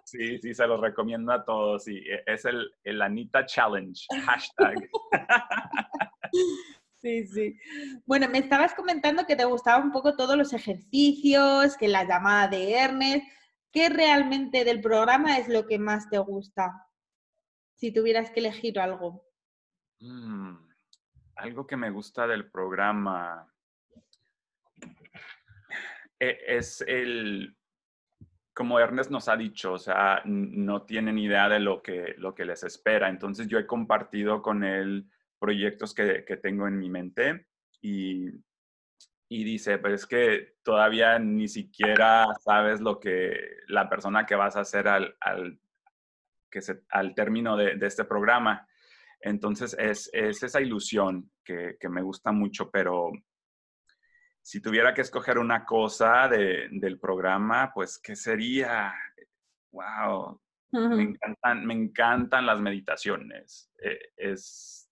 Sí, 0.06 0.38
sí, 0.38 0.53
se 0.53 0.68
los 0.68 0.80
recomiendo 0.80 1.34
a 1.34 1.43
todos. 1.43 1.88
Y 1.88 1.97
e, 1.97 2.24
es 2.28 2.45
el, 2.45 2.72
el 2.84 3.01
Anita 3.01 3.45
Challenge, 3.45 4.06
hashtag. 4.26 4.89
Sí, 6.97 7.28
sí. 7.28 7.60
Bueno, 8.08 8.28
me 8.30 8.39
estabas 8.39 8.74
comentando 8.74 9.28
que 9.28 9.36
te 9.36 9.45
gustaban 9.45 9.84
un 9.84 9.91
poco 9.91 10.16
todos 10.16 10.36
los 10.36 10.53
ejercicios, 10.53 11.78
que 11.78 11.88
la 11.88 12.03
llamada 12.03 12.47
de 12.47 12.74
Ernest. 12.74 13.28
¿Qué 13.72 13.89
realmente 13.89 14.66
del 14.66 14.82
programa 14.82 15.38
es 15.38 15.47
lo 15.47 15.68
que 15.68 15.78
más 15.78 16.10
te 16.10 16.18
gusta? 16.18 16.88
Si 17.76 17.93
tuvieras 17.93 18.32
que 18.32 18.39
elegir 18.39 18.80
algo. 18.80 19.24
Mm, 19.99 20.56
algo 21.36 21.68
que 21.68 21.78
me 21.78 21.91
gusta 21.91 22.26
del 22.26 22.49
programa. 22.49 23.53
e, 26.20 26.39
es 26.47 26.82
el, 26.88 27.56
como 28.56 28.80
Ernest 28.80 29.12
nos 29.12 29.28
ha 29.28 29.36
dicho, 29.36 29.74
o 29.74 29.78
sea, 29.78 30.22
no 30.24 30.84
tienen 30.84 31.20
idea 31.20 31.49
de 31.49 31.60
lo 31.60 31.84
que, 31.84 32.16
lo 32.18 32.34
que 32.34 32.45
les 32.45 32.64
espera. 32.64 33.10
Entonces 33.10 33.49
yo 33.49 33.60
he 33.60 33.68
compartido 33.68 34.41
con 34.41 34.64
él 34.64 35.10
proyectos 35.38 35.93
que, 35.93 36.24
que 36.24 36.38
tengo 36.38 36.66
en 36.66 36.80
mi 36.80 36.89
mente 36.89 37.47
y, 37.82 38.30
y 39.28 39.43
dice, 39.43 39.78
pues 39.78 39.93
es 39.95 40.06
que 40.06 40.56
todavía 40.64 41.20
ni 41.20 41.49
siquiera 41.49 42.28
sabes 42.39 42.80
lo 42.80 42.97
que 42.97 43.38
la 43.68 43.89
persona 43.89 44.26
que 44.26 44.36
vas 44.36 44.56
a 44.56 44.62
hacer 44.62 44.88
al, 44.88 45.18
al, 45.20 45.60
que 46.49 46.62
se, 46.62 46.82
al 46.91 47.14
término 47.14 47.58
de, 47.58 47.76
de, 47.76 47.88
este 47.88 48.06
programa. 48.06 48.66
Entonces 49.20 49.76
es, 49.78 50.10
es 50.14 50.41
esa 50.41 50.62
ilusión 50.62 51.30
que, 51.43 51.76
que, 51.78 51.89
me 51.89 52.01
gusta 52.01 52.32
mucho, 52.32 52.72
pero 52.72 53.12
si 54.46 54.62
tuviera 54.62 54.93
que 54.93 55.02
escoger 55.02 55.39
una 55.39 55.66
cosa 55.66 56.28
de, 56.28 56.68
del 56.70 57.00
programa, 57.00 57.72
pues, 57.74 57.98
¿qué 57.98 58.16
sería? 58.16 58.93
¡Wow! 59.72 60.39
Uh 60.72 60.78
-huh. 60.78 60.96
me, 60.96 61.02
encantan, 61.02 61.66
me 61.66 61.74
encantan 61.74 62.46
las 62.46 62.60
meditaciones. 62.60 63.72
Eh, 63.82 64.00
es, 64.16 64.88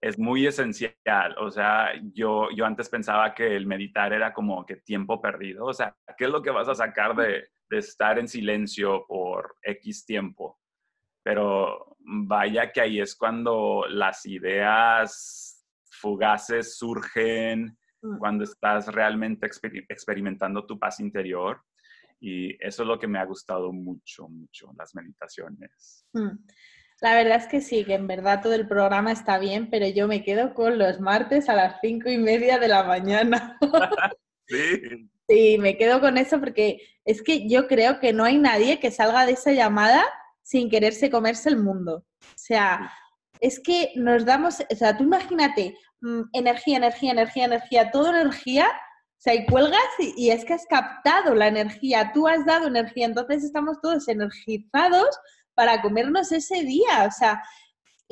es 0.00 0.18
muy 0.18 0.46
esencial. 0.46 1.36
O 1.36 1.50
sea, 1.50 1.92
yo, 2.14 2.48
yo 2.56 2.64
antes 2.64 2.88
pensaba 2.88 3.34
que 3.34 3.54
el 3.54 3.66
meditar 3.66 4.14
era 4.14 4.32
como 4.32 4.64
que 4.64 4.76
tiempo 4.76 5.20
perdido. 5.20 5.66
O 5.66 5.74
sea, 5.74 5.94
¿qué 6.16 6.24
es 6.24 6.30
lo 6.30 6.40
que 6.40 6.50
vas 6.50 6.70
a 6.70 6.74
sacar 6.74 7.14
de, 7.14 7.48
de 7.68 7.78
estar 7.78 8.18
en 8.18 8.28
silencio 8.28 9.04
por 9.06 9.56
X 9.62 10.06
tiempo? 10.06 10.58
Pero 11.22 11.98
vaya 11.98 12.72
que 12.72 12.80
ahí 12.80 12.98
es 12.98 13.14
cuando 13.14 13.84
las 13.90 14.24
ideas 14.24 15.66
fugaces 16.00 16.78
surgen, 16.78 17.76
cuando 18.18 18.44
estás 18.44 18.86
realmente 18.88 19.46
exper 19.46 19.72
experimentando 19.88 20.66
tu 20.66 20.78
paz 20.78 21.00
interior. 21.00 21.62
Y 22.20 22.52
eso 22.64 22.82
es 22.82 22.88
lo 22.88 22.98
que 22.98 23.08
me 23.08 23.18
ha 23.18 23.24
gustado 23.24 23.72
mucho, 23.72 24.28
mucho, 24.28 24.72
las 24.78 24.94
meditaciones. 24.94 26.06
Mm. 26.12 26.36
La 27.00 27.14
verdad 27.14 27.38
es 27.38 27.46
que 27.46 27.62
sí, 27.62 27.84
que 27.84 27.94
en 27.94 28.06
verdad 28.06 28.42
todo 28.42 28.54
el 28.54 28.68
programa 28.68 29.10
está 29.12 29.38
bien, 29.38 29.70
pero 29.70 29.88
yo 29.88 30.06
me 30.06 30.22
quedo 30.22 30.52
con 30.52 30.78
los 30.78 31.00
martes 31.00 31.48
a 31.48 31.54
las 31.54 31.80
cinco 31.80 32.10
y 32.10 32.18
media 32.18 32.58
de 32.58 32.68
la 32.68 32.84
mañana. 32.84 33.58
sí. 34.46 35.10
Sí, 35.26 35.58
me 35.58 35.78
quedo 35.78 36.00
con 36.00 36.18
eso 36.18 36.40
porque 36.40 36.80
es 37.04 37.22
que 37.22 37.48
yo 37.48 37.68
creo 37.68 38.00
que 38.00 38.12
no 38.12 38.24
hay 38.24 38.36
nadie 38.36 38.80
que 38.80 38.90
salga 38.90 39.24
de 39.24 39.32
esa 39.32 39.52
llamada 39.52 40.04
sin 40.42 40.68
quererse 40.68 41.08
comerse 41.08 41.48
el 41.48 41.56
mundo. 41.56 42.04
O 42.20 42.36
sea, 42.36 42.92
es 43.40 43.60
que 43.60 43.92
nos 43.96 44.24
damos, 44.24 44.60
o 44.60 44.76
sea, 44.76 44.96
tú 44.96 45.04
imagínate, 45.04 45.76
mmm, 46.00 46.22
energía, 46.32 46.76
energía, 46.76 47.12
energía, 47.12 47.44
energía, 47.44 47.90
toda 47.90 48.20
energía, 48.20 48.66
o 48.66 49.22
sea, 49.22 49.34
y 49.34 49.44
cuelgas 49.46 49.80
y, 49.98 50.14
y, 50.16 50.30
es 50.30 50.44
que 50.44 50.54
has 50.54 50.66
captado 50.66 51.34
la 51.34 51.48
energía, 51.48 52.10
tú 52.14 52.26
has 52.26 52.44
dado 52.46 52.68
energía, 52.68 53.06
entonces 53.06 53.44
estamos 53.44 53.80
todos 53.82 54.08
energizados 54.08 55.08
para 55.54 55.82
comernos 55.82 56.32
ese 56.32 56.62
día, 56.62 57.04
o 57.06 57.10
sea, 57.10 57.42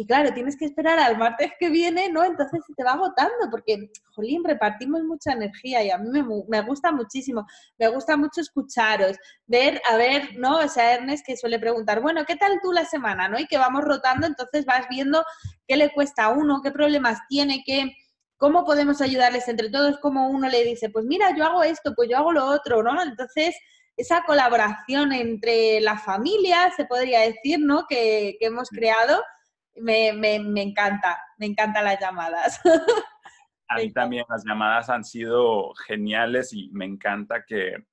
y 0.00 0.06
claro, 0.06 0.32
tienes 0.32 0.56
que 0.56 0.64
esperar 0.64 1.00
al 1.00 1.18
martes 1.18 1.50
que 1.58 1.70
viene, 1.70 2.08
¿no? 2.08 2.22
Entonces 2.22 2.60
se 2.64 2.72
te 2.72 2.84
va 2.84 2.92
agotando 2.92 3.50
porque, 3.50 3.90
jolín, 4.14 4.44
repartimos 4.44 5.02
mucha 5.02 5.32
energía 5.32 5.82
y 5.82 5.90
a 5.90 5.98
mí 5.98 6.08
me, 6.08 6.22
me, 6.46 6.60
gusta 6.64 6.92
muchísimo. 6.92 7.44
Me 7.78 7.88
gusta 7.88 8.16
mucho 8.16 8.40
escucharos, 8.40 9.16
ver, 9.48 9.82
a 9.90 9.96
ver, 9.96 10.38
¿no? 10.38 10.58
O 10.58 10.68
sea, 10.68 10.94
Ernest 10.94 11.26
que 11.26 11.36
suele 11.36 11.58
preguntar, 11.58 12.00
bueno, 12.00 12.24
¿qué 12.24 12.36
tal 12.36 12.60
tú 12.62 12.70
la 12.70 12.84
semana, 12.84 13.26
no? 13.28 13.40
Y 13.40 13.48
que 13.48 13.58
vamos 13.58 13.82
rotando, 13.82 14.28
entonces 14.28 14.64
vas 14.66 14.86
viendo 14.88 15.24
qué 15.66 15.76
le 15.76 15.92
cuesta 15.92 16.26
a 16.26 16.28
uno, 16.28 16.60
qué 16.62 16.70
problemas 16.70 17.18
tiene, 17.28 17.64
qué, 17.66 17.92
cómo 18.36 18.64
podemos 18.64 19.00
ayudarles 19.00 19.48
entre 19.48 19.68
todos, 19.68 19.98
como 19.98 20.28
uno 20.28 20.48
le 20.48 20.62
dice, 20.62 20.90
pues 20.90 21.06
mira, 21.06 21.34
yo 21.36 21.44
hago 21.44 21.64
esto, 21.64 21.92
pues 21.96 22.08
yo 22.08 22.18
hago 22.18 22.30
lo 22.30 22.46
otro, 22.46 22.84
¿no? 22.84 23.02
Entonces, 23.02 23.56
esa 23.96 24.22
colaboración 24.22 25.12
entre 25.12 25.80
la 25.80 25.98
familia, 25.98 26.72
se 26.76 26.84
podría 26.84 27.22
decir, 27.22 27.58
¿no? 27.58 27.84
Que, 27.88 28.36
que 28.38 28.46
hemos 28.46 28.68
creado 28.68 29.20
me, 29.80 30.12
me, 30.12 30.40
me 30.40 30.62
encanta, 30.62 31.20
me 31.38 31.46
encantan 31.46 31.84
las 31.84 32.00
llamadas. 32.00 32.60
A 33.68 33.76
mí 33.76 33.92
también 33.92 34.24
las 34.28 34.44
llamadas 34.44 34.88
han 34.88 35.04
sido 35.04 35.74
geniales 35.86 36.52
y 36.54 36.70
me 36.72 36.86
encanta 36.86 37.44
que, 37.44 37.84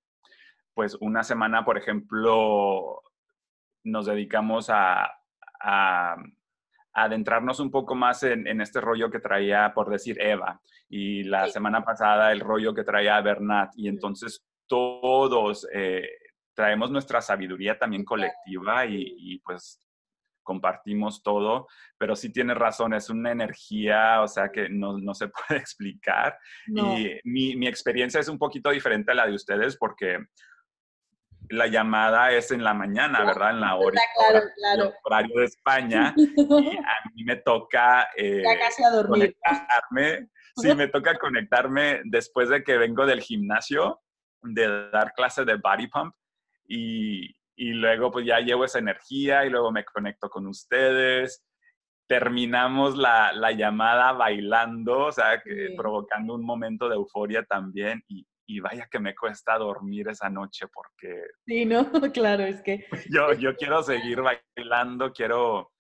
pues, 0.74 0.96
una 1.02 1.24
semana, 1.24 1.66
por 1.66 1.78
ejemplo, 1.78 3.02
nos 3.84 4.06
dedicamos 4.06 4.70
a, 4.70 5.06
a, 5.62 6.16
adentrarnos 6.94 7.60
un 7.60 7.72
poco 7.72 7.94
más 7.94 8.24
en, 8.24 8.48
en, 8.48 8.62
este 8.62 8.80
rollo 8.80 9.12
que 9.12 9.20
traía, 9.20 9.74
por 9.74 9.90
decir, 9.90 10.20
Eva, 10.22 10.62
y 10.88 11.24
la 11.24 11.48
sí. 11.48 11.52
semana 11.52 11.84
pasada 11.84 12.32
el 12.32 12.40
rollo 12.40 12.74
que 12.74 12.86
traía 12.86 13.20
Bernat, 13.20 13.74
y 13.76 13.90
entonces 13.90 14.46
todos 14.66 15.68
eh, 15.74 16.08
traemos 16.54 16.90
nuestra 16.90 17.22
sabiduría 17.22 17.78
también 17.78 18.06
colectiva 18.06 18.86
y, 18.86 19.14
y 19.18 19.40
pues 19.40 19.85
compartimos 20.46 21.22
todo, 21.22 21.68
pero 21.98 22.16
sí 22.16 22.32
tienes 22.32 22.58
razón, 22.58 22.94
es 22.94 23.10
una 23.10 23.32
energía, 23.32 24.22
o 24.22 24.28
sea, 24.30 24.50
que 24.50 24.70
no, 24.70 24.98
no 24.98 25.14
se 25.14 25.28
puede 25.50 25.60
explicar. 25.60 26.38
No. 26.68 26.98
Y 26.98 27.20
mi, 27.26 27.58
mi, 27.58 27.68
experiencia 27.68 28.22
es 28.22 28.30
un 28.30 28.40
poquito 28.40 28.70
diferente 28.70 29.12
a 29.12 29.16
la 29.16 29.28
de 29.28 29.34
ustedes 29.34 29.76
porque 29.76 30.20
la 31.50 31.68
llamada 31.68 32.32
es 32.32 32.52
en 32.52 32.64
la 32.64 32.74
mañana, 32.74 33.24
¿verdad? 33.24 33.52
En 33.52 33.62
la 33.62 33.76
hora, 33.76 34.00
claro, 34.16 34.46
claro. 34.56 34.94
horario 35.04 35.40
de 35.40 35.46
España. 35.46 36.14
y 36.38 36.78
a 36.78 37.10
mí 37.14 37.24
me 37.24 37.36
toca 37.38 38.08
eh, 38.16 38.44
conectarme. 39.08 40.30
Sí, 40.56 40.74
me 40.74 40.88
toca 40.88 41.18
conectarme 41.18 42.02
después 42.06 42.48
de 42.48 42.64
que 42.64 42.78
vengo 42.78 43.06
del 43.06 43.20
gimnasio, 43.20 44.02
de 44.42 44.90
dar 44.90 45.14
clase 45.14 45.44
de 45.44 45.56
body 45.56 45.88
pump. 45.88 46.16
Y, 46.68 47.36
y 47.56 47.74
luego 47.74 48.12
pues 48.12 48.26
ya 48.26 48.40
llevo 48.40 48.66
esa 48.66 48.80
energía 48.80 49.46
y 49.46 49.50
luego 49.50 49.72
me 49.72 49.86
conecto 49.86 50.30
con 50.30 50.48
ustedes. 50.48 51.46
Terminamos 52.08 52.98
la, 52.98 53.34
la 53.34 53.52
llamada 53.52 54.12
bailando, 54.12 55.06
o 55.06 55.12
sea, 55.12 55.42
que, 55.42 55.70
sí. 55.70 55.76
provocando 55.76 56.36
un 56.36 56.46
momento 56.46 56.88
de 56.88 56.96
euforia 56.96 57.44
también 57.44 58.04
y, 58.08 58.28
y, 58.46 58.60
vaya 58.60 58.88
que 58.92 59.00
me 59.00 59.16
cuesta 59.16 59.58
dormir 59.58 60.10
esa 60.10 60.30
noche 60.30 60.68
porque... 60.72 61.22
Sí, 61.46 61.66
¿no? 61.66 61.90
Claro, 62.14 62.44
es 62.44 62.62
que... 62.62 62.86
Yo, 63.10 63.34
yo 63.34 63.56
quiero 63.56 63.82
seguir 63.82 64.22
bailando, 64.22 65.12
quiero 65.12 65.72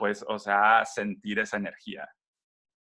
pues, 0.00 0.24
o 0.26 0.38
sea, 0.38 0.84
sentir 0.86 1.38
esa 1.38 1.58
energía. 1.58 2.08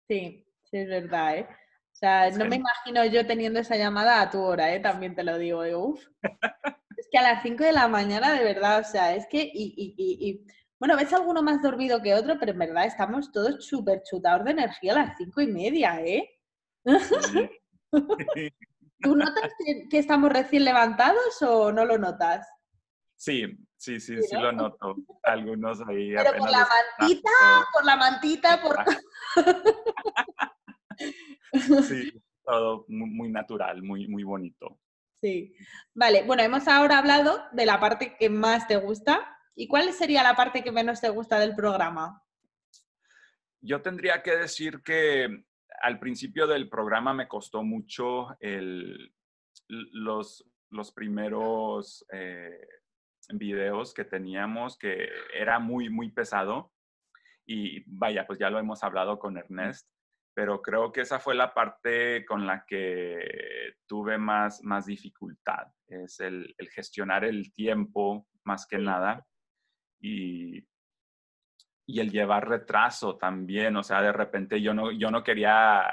Sí, 0.08 0.46
sí, 0.64 0.78
es 0.78 0.88
verdad, 0.88 1.38
¿eh? 1.38 1.48
O 1.50 1.96
sea, 2.00 2.30
no 2.30 2.46
me 2.46 2.58
imagino 2.58 3.04
yo 3.06 3.26
teniendo 3.26 3.60
esa 3.60 3.76
llamada 3.76 4.22
a 4.22 4.30
tu 4.30 4.40
hora, 4.40 4.72
¿eh? 4.72 4.80
También 4.80 5.16
te 5.16 5.24
lo 5.24 5.36
digo, 5.40 5.64
digo, 5.64 5.88
uff. 5.88 6.08
es 6.98 7.08
que 7.12 7.18
a 7.18 7.22
las 7.22 7.44
5 7.44 7.64
de 7.64 7.72
la 7.72 7.88
mañana, 7.88 8.34
de 8.34 8.44
verdad, 8.44 8.80
o 8.80 8.84
sea, 8.84 9.16
es 9.16 9.28
que, 9.28 9.42
y, 9.42 9.74
y, 9.78 9.96
y, 9.98 10.30
y, 10.30 10.46
bueno, 10.80 10.96
ves 10.96 11.14
alguno 11.14 11.42
más 11.42 11.62
dormido 11.62 12.02
que 12.02 12.14
otro, 12.14 12.38
pero 12.40 12.52
en 12.52 12.60
verdad 12.60 12.86
estamos 12.86 13.32
todos 13.32 13.66
súper 13.66 14.02
chutados 14.04 14.46
de 14.46 14.52
energía 14.52 14.94
a 14.94 15.06
las 15.06 15.18
5 15.18 15.42
y 15.42 15.48
media, 15.48 16.02
¿eh? 16.02 16.30
Sí. 18.34 18.52
¿Tú 19.00 19.16
notas 19.16 19.52
que, 19.64 19.88
que, 19.90 20.00
estamos 20.00 20.32
recién 20.32 20.66
levantados 20.66 21.40
o 21.42 21.72
no 21.72 21.86
lo 21.86 22.00
notas? 22.00 22.48
Sí, 23.16 23.46
sí, 23.78 24.00
sí, 24.00 24.20
sí, 24.22 24.36
¿no? 24.36 24.42
lo 24.42 24.52
noto. 24.54 24.96
Algunos 25.24 25.80
ahí. 25.88 26.14
Pero 26.16 26.32
por 26.38 26.50
la 26.50 26.68
mantita, 27.00 27.32
por 27.74 27.86
la 27.86 27.96
mantita, 27.96 28.62
por... 28.62 28.76
sí, 31.84 32.24
todo 32.44 32.86
muy 32.88 33.30
natural, 33.30 33.84
muy, 33.84 34.08
muy 34.08 34.24
bonito. 34.24 34.80
Sí. 35.22 35.56
Vale, 35.94 36.24
bueno, 36.24 36.44
hemos 36.44 36.68
ahora 36.68 37.00
hablado 37.00 37.44
de 37.52 37.66
la 37.66 37.80
parte 37.80 38.16
que 38.18 38.30
más 38.30 38.68
te 38.68 38.78
gusta. 38.78 39.38
¿Y 39.56 39.68
cuál 39.68 39.92
sería 39.94 40.24
la 40.24 40.36
parte 40.36 40.64
que 40.64 40.72
menos 40.72 41.02
te 41.02 41.10
gusta 41.10 41.40
del 41.40 41.56
programa? 41.56 42.22
Yo 43.60 43.82
tendría 43.82 44.22
que 44.22 44.38
decir 44.38 44.84
que 44.84 45.46
al 45.82 46.00
principio 46.00 46.46
del 46.46 46.70
programa 46.70 47.14
me 47.14 47.28
costó 47.28 47.64
mucho 47.64 48.38
el, 48.40 49.12
los, 49.68 50.46
los 50.70 50.92
primeros 50.92 52.06
eh, 52.12 52.68
videos 53.30 53.94
que 53.94 54.06
teníamos, 54.06 54.78
que 54.78 55.10
era 55.34 55.58
muy, 55.58 55.90
muy 55.90 56.12
pesado. 56.12 56.72
Y 57.48 57.84
vaya, 57.88 58.28
pues 58.28 58.38
ya 58.38 58.50
lo 58.50 58.60
hemos 58.60 58.84
hablado 58.84 59.18
con 59.18 59.38
Ernest 59.38 59.90
pero 60.38 60.62
creo 60.62 60.92
que 60.92 61.02
esa 61.02 61.18
fue 61.18 61.34
la 61.34 61.52
parte 61.52 62.24
con 62.24 62.46
la 62.46 62.64
que 62.64 63.74
tuve 63.88 64.20
más, 64.20 64.64
más 64.64 64.86
dificultad, 64.86 65.66
es 65.88 66.20
el, 66.20 66.54
el 66.60 66.70
gestionar 66.70 67.26
el 67.26 67.52
tiempo 67.52 68.28
más 68.44 68.68
que 68.68 68.78
nada 68.78 69.26
y, 70.00 70.60
y, 71.88 72.00
el 72.00 72.12
llevar 72.12 72.48
retraso 72.48 73.18
también, 73.18 73.76
o 73.78 73.82
sea, 73.82 74.00
de 74.04 74.12
repente 74.12 74.62
yo 74.62 74.76
no, 74.76 74.92
yo 74.92 75.10
no 75.10 75.24
quería 75.24 75.88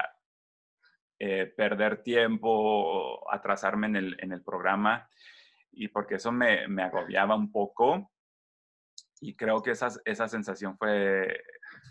eh, 1.17 1.47
perder 1.47 2.03
tiempo, 2.03 3.27
atrasarme 3.33 3.87
en 3.87 3.95
el, 3.95 4.15
en 4.19 4.31
el 4.31 4.43
programa 4.43 5.09
y 5.71 5.87
porque 5.87 6.15
eso 6.15 6.31
me, 6.31 6.67
me 6.67 6.83
agobiaba 6.83 7.35
un 7.35 7.51
poco 7.51 8.11
y 9.21 9.35
creo 9.35 9.63
que 9.63 9.71
esa, 9.71 9.89
esa 10.05 10.27
sensación 10.27 10.77
fue, 10.77 11.35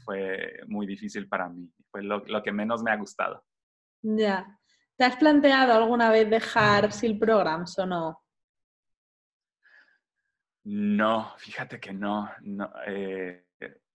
fue 0.05 0.61
muy 0.69 0.87
difícil 0.87 1.29
para 1.29 1.49
mí. 1.49 1.69
Fue 1.95 2.03
lo, 2.03 2.25
lo 2.27 2.43
que 2.43 2.51
menos 2.51 2.83
me 2.83 2.91
ha 2.91 2.97
gustado. 2.97 3.45
Ya. 4.03 4.59
¿Te 4.97 5.05
has 5.05 5.15
planteado 5.15 5.75
alguna 5.75 6.11
vez 6.11 6.29
dejar 6.29 6.91
SIL 6.91 7.21
Programs 7.21 7.79
o 7.79 7.87
no? 7.87 8.25
No, 10.65 11.35
fíjate 11.37 11.79
que 11.79 11.93
no, 11.93 12.29
no, 12.41 12.69
eh, 12.85 13.47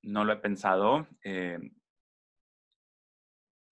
no 0.04 0.24
lo 0.24 0.32
he 0.32 0.38
pensado. 0.38 1.08
Eh, 1.22 1.60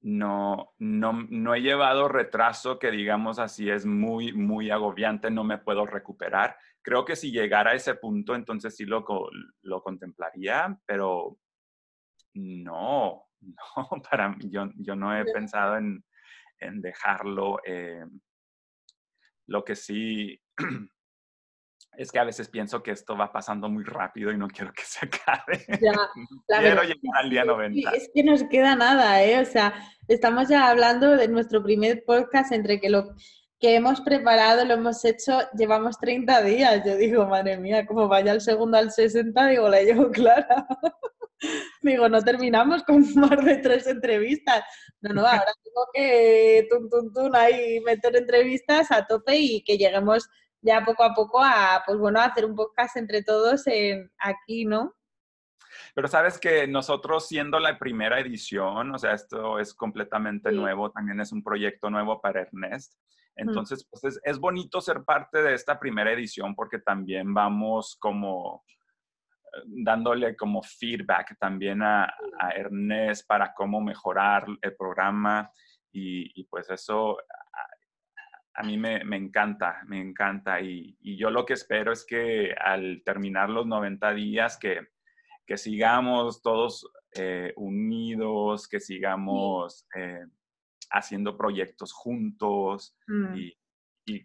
no, 0.02 0.74
no, 0.80 1.14
no 1.30 1.56
he 1.56 1.62
llevado 1.62 2.10
retraso 2.10 2.80
que 2.80 2.92
digamos 2.92 3.40
así 3.40 3.70
es 3.70 3.86
muy, 3.86 4.34
muy 4.34 4.72
agobiante, 4.72 5.32
no 5.32 5.46
me 5.46 5.58
puedo 5.58 5.86
recuperar. 5.86 6.58
Creo 6.82 7.06
que 7.06 7.16
si 7.16 7.32
llegara 7.32 7.72
a 7.72 7.76
ese 7.76 7.96
punto, 7.96 8.36
entonces 8.36 8.76
sí 8.76 8.84
lo, 8.84 9.06
lo 9.62 9.82
contemplaría, 9.82 10.78
pero 10.86 11.38
no, 12.34 13.27
no, 13.42 13.56
para 14.10 14.30
mí, 14.30 14.50
yo, 14.50 14.70
yo 14.78 14.96
no 14.96 15.18
he 15.18 15.26
pensado 15.26 15.78
en, 15.78 16.04
en 16.60 16.82
dejarlo. 16.82 17.60
Eh, 17.66 18.06
lo 19.48 19.64
que 19.64 19.76
sí 19.76 20.40
es 21.98 22.12
que 22.12 22.20
a 22.20 22.24
veces 22.24 22.50
pienso 22.50 22.84
que 22.84 22.92
esto 22.92 23.18
va 23.18 23.32
pasando 23.32 23.70
muy 23.70 23.84
rápido 23.84 24.32
y 24.32 24.38
no 24.38 24.48
quiero 24.48 24.72
que 24.74 24.84
se 24.84 25.06
acabe. 25.06 25.66
Ya, 26.48 26.60
quiero 26.60 26.84
llegar 26.84 27.24
al 27.24 27.30
día 27.30 27.44
90. 27.46 27.92
Es 27.92 28.10
que 28.14 28.24
nos 28.24 28.44
queda 28.44 28.76
nada, 28.76 29.24
¿eh? 29.24 29.40
O 29.40 29.46
sea, 29.46 29.74
estamos 30.08 30.48
ya 30.48 30.70
hablando 30.70 31.12
de 31.12 31.28
nuestro 31.28 31.64
primer 31.64 32.04
podcast 32.06 32.52
entre 32.52 32.80
que 32.80 32.90
lo 32.90 33.16
que 33.60 33.76
hemos 33.76 34.02
preparado, 34.02 34.66
lo 34.66 34.76
hemos 34.76 35.04
hecho, 35.04 35.40
llevamos 35.58 35.98
30 36.00 36.42
días. 36.44 36.84
Yo 36.86 36.96
digo, 36.96 37.26
madre 37.26 37.58
mía, 37.58 37.86
como 37.88 38.08
vaya 38.08 38.32
el 38.32 38.42
segundo 38.42 38.78
al 38.78 38.92
60, 38.92 39.48
digo, 39.48 39.68
la 39.68 39.82
llevo 39.82 40.12
clara. 40.12 40.68
Digo, 41.82 42.10
no 42.10 42.22
terminamos 42.22 42.84
con 42.84 43.02
más 43.16 43.44
de 43.44 43.58
tres 43.58 43.88
entrevistas. 43.88 44.64
No, 45.02 45.14
no, 45.14 45.22
ahora 45.22 45.54
tengo 45.64 45.88
que 45.94 46.68
tun, 46.70 46.90
tun, 46.90 47.14
tun, 47.14 47.36
ahí 47.36 47.80
meter 47.82 48.16
entrevistas 48.16 48.92
a 48.92 49.06
tope 49.06 49.36
y 49.38 49.64
que 49.64 49.78
lleguemos 49.78 50.28
ya 50.62 50.84
poco 50.84 51.04
a 51.04 51.14
poco 51.14 51.44
a, 51.44 51.84
pues 51.86 51.98
bueno, 51.98 52.20
hacer 52.20 52.46
un 52.46 52.56
podcast 52.56 52.98
entre 52.98 53.24
todos 53.24 53.68
en, 53.68 54.12
aquí, 54.18 54.66
¿no? 54.66 54.94
Pero 55.94 56.08
sabes 56.08 56.40
que 56.40 56.68
nosotros 56.68 57.28
siendo 57.28 57.60
la 57.60 57.78
primera 57.78 58.20
edición, 58.20 58.94
o 58.94 58.98
sea, 58.98 59.14
esto 59.14 59.60
es 59.60 59.74
completamente 59.74 60.52
nuevo, 60.52 60.92
también 60.92 61.20
es 61.20 61.32
un 61.32 61.44
proyecto 61.44 61.90
nuevo 61.90 62.22
para 62.22 62.42
Ernest. 62.42 62.94
Entonces, 63.36 63.88
pues 63.90 64.20
es, 64.24 64.40
bonito 64.40 64.82
ser 64.82 65.04
parte 65.04 65.44
de 65.44 65.54
esta 65.54 65.80
primera 65.80 66.12
edición 66.12 66.56
porque 66.56 66.80
también 66.80 67.34
vamos 67.34 67.96
como 68.00 68.64
dándole 69.66 70.36
como 70.36 70.62
feedback 70.62 71.38
también 71.40 71.82
a, 71.82 72.14
Ernest 72.56 73.28
para 73.28 73.54
cómo 73.54 73.82
mejorar 73.82 74.46
el 74.62 74.76
programa 74.76 75.52
y, 75.92 76.40
y 76.40 76.44
pues 76.46 76.70
eso 76.70 77.18
a 78.58 78.64
mí 78.64 78.76
me, 78.76 79.00
encanta, 79.16 79.84
me 79.86 80.02
encanta. 80.02 80.60
Y, 80.60 80.98
yo 81.16 81.30
lo 81.30 81.46
que 81.46 81.54
espero 81.54 81.94
es 81.94 82.04
que 82.06 82.54
al 82.60 83.04
terminar 83.06 83.50
los 83.50 83.68
90 83.68 84.14
días, 84.14 84.58
que, 84.58 84.82
sigamos 85.56 86.42
todos 86.42 86.92
eh, 87.16 87.54
unidos, 87.56 88.68
que 88.68 88.80
sigamos 88.80 89.86
eh, 89.96 90.26
haciendo 90.90 91.38
proyectos 91.38 91.94
juntos. 91.94 92.98
Mm. 93.08 93.36
Y, 93.36 93.58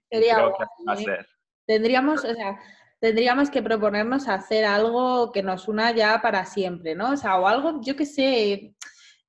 creo 0.08 0.54
que 0.56 0.64
va 0.88 0.94
a 0.94 0.94
¿eh? 0.94 1.04
ser. 1.04 1.28
Tendríamos, 1.66 2.24
o 2.24 2.34
sea, 2.34 2.58
tendríamos 3.02 3.50
que 3.50 3.62
proponernos 3.62 4.28
hacer 4.28 4.64
algo 4.64 5.32
que 5.32 5.42
nos 5.42 5.68
una 5.68 5.90
ya 5.92 6.22
para 6.22 6.46
siempre, 6.46 6.94
¿no? 6.94 7.10
O 7.10 7.16
sea, 7.18 7.36
o 7.38 7.46
algo, 7.46 7.82
yo 7.82 7.96
que 7.96 8.06
sé, 8.06 8.74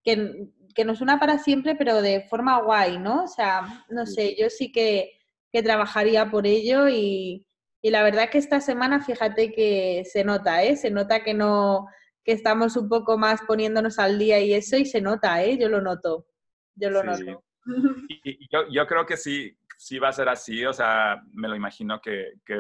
que 0.06 0.48
que 0.74 0.86
nos 0.86 1.02
una 1.02 1.20
para 1.20 1.38
siempre, 1.40 1.76
pero 1.76 2.02
de 2.02 2.22
forma 2.22 2.62
guay, 2.62 2.98
¿no? 3.00 3.24
O 3.24 3.28
sea, 3.28 3.86
no 3.90 4.06
sé, 4.06 4.36
yo 4.38 4.50
sí 4.50 4.72
que, 4.72 5.12
trabajaría 5.64 6.32
por 6.32 6.48
ello 6.48 6.90
y, 6.90 7.46
la 7.84 8.02
verdad 8.02 8.30
que 8.30 8.38
esta 8.40 8.60
semana, 8.60 9.02
fíjate 9.02 9.52
que 9.52 10.04
se 10.06 10.24
nota, 10.24 10.64
¿eh? 10.64 10.76
Se 10.76 10.90
nota 10.90 11.24
que 11.24 11.34
no, 11.34 11.86
que 12.24 12.32
estamos 12.32 12.76
un 12.78 12.90
poco 12.90 13.18
más 13.18 13.42
poniéndonos 13.42 14.00
al 14.00 14.18
día 14.18 14.40
y 14.40 14.54
eso, 14.54 14.78
y 14.78 14.86
se 14.86 15.02
nota, 15.02 15.44
¿eh? 15.44 15.58
Yo 15.60 15.70
lo 15.70 15.82
noto, 15.82 16.26
yo 16.76 16.90
lo 16.90 17.04
noto. 17.04 17.44
Y, 18.24 18.48
yo, 18.52 18.68
yo, 18.72 18.88
creo 18.88 19.06
que 19.06 19.18
sí, 19.18 19.56
sí 19.78 20.00
va 20.00 20.10
a 20.10 20.14
ser 20.14 20.30
así, 20.30 20.66
o 20.66 20.74
sea, 20.74 21.22
me 21.34 21.48
lo 21.48 21.56
imagino 21.56 22.00
que, 22.02 22.34
que, 22.46 22.58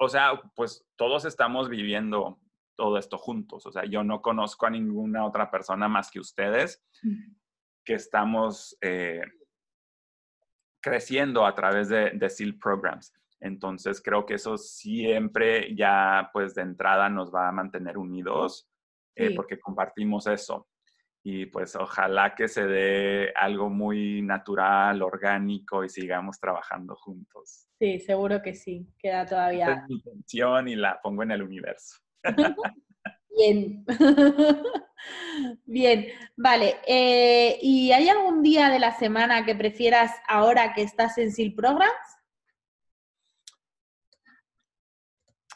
o 0.00 0.08
sea, 0.08 0.40
pues 0.56 0.84
todos 0.96 1.26
estamos 1.26 1.68
viviendo 1.68 2.40
todo 2.74 2.96
esto 2.96 3.18
juntos, 3.18 3.66
o 3.66 3.72
sea, 3.72 3.84
yo 3.84 4.02
no 4.02 4.22
conozco 4.22 4.66
a 4.66 4.70
ninguna 4.70 5.26
otra 5.26 5.50
persona 5.50 5.88
más 5.88 6.10
que 6.10 6.18
ustedes 6.18 6.82
que 7.84 7.94
estamos 7.94 8.76
eh, 8.80 9.20
creciendo 10.82 11.44
a 11.44 11.54
través 11.54 11.90
de, 11.90 12.12
de 12.12 12.30
SEAL 12.30 12.58
Programs. 12.58 13.12
Entonces 13.40 14.00
creo 14.02 14.24
que 14.24 14.34
eso 14.34 14.56
siempre 14.56 15.74
ya 15.76 16.30
pues 16.32 16.54
de 16.54 16.62
entrada 16.62 17.10
nos 17.10 17.34
va 17.34 17.48
a 17.48 17.52
mantener 17.52 17.98
unidos 17.98 18.70
eh, 19.14 19.34
porque 19.34 19.60
compartimos 19.60 20.26
eso. 20.26 20.66
Y 21.22 21.46
pues 21.46 21.76
ojalá 21.76 22.34
que 22.34 22.48
se 22.48 22.66
dé 22.66 23.32
algo 23.36 23.68
muy 23.68 24.22
natural, 24.22 25.02
orgánico 25.02 25.84
y 25.84 25.88
sigamos 25.88 26.40
trabajando 26.40 26.96
juntos. 26.96 27.68
Sí, 27.78 28.00
seguro 28.00 28.40
que 28.42 28.54
sí. 28.54 28.86
Queda 28.98 29.26
todavía. 29.26 29.72
Es 29.72 29.88
mi 29.88 29.94
intención 29.96 30.68
y 30.68 30.76
la 30.76 31.00
pongo 31.02 31.22
en 31.22 31.32
el 31.32 31.42
universo. 31.42 32.00
Bien. 33.36 33.84
Bien, 35.64 36.06
vale. 36.36 36.76
Eh, 36.86 37.58
¿Y 37.62 37.92
hay 37.92 38.08
algún 38.08 38.42
día 38.42 38.68
de 38.68 38.78
la 38.78 38.92
semana 38.92 39.44
que 39.44 39.54
prefieras 39.54 40.12
ahora 40.28 40.74
que 40.74 40.82
estás 40.82 41.16
en 41.18 41.32
SIL 41.32 41.54
Programs? 41.54 41.94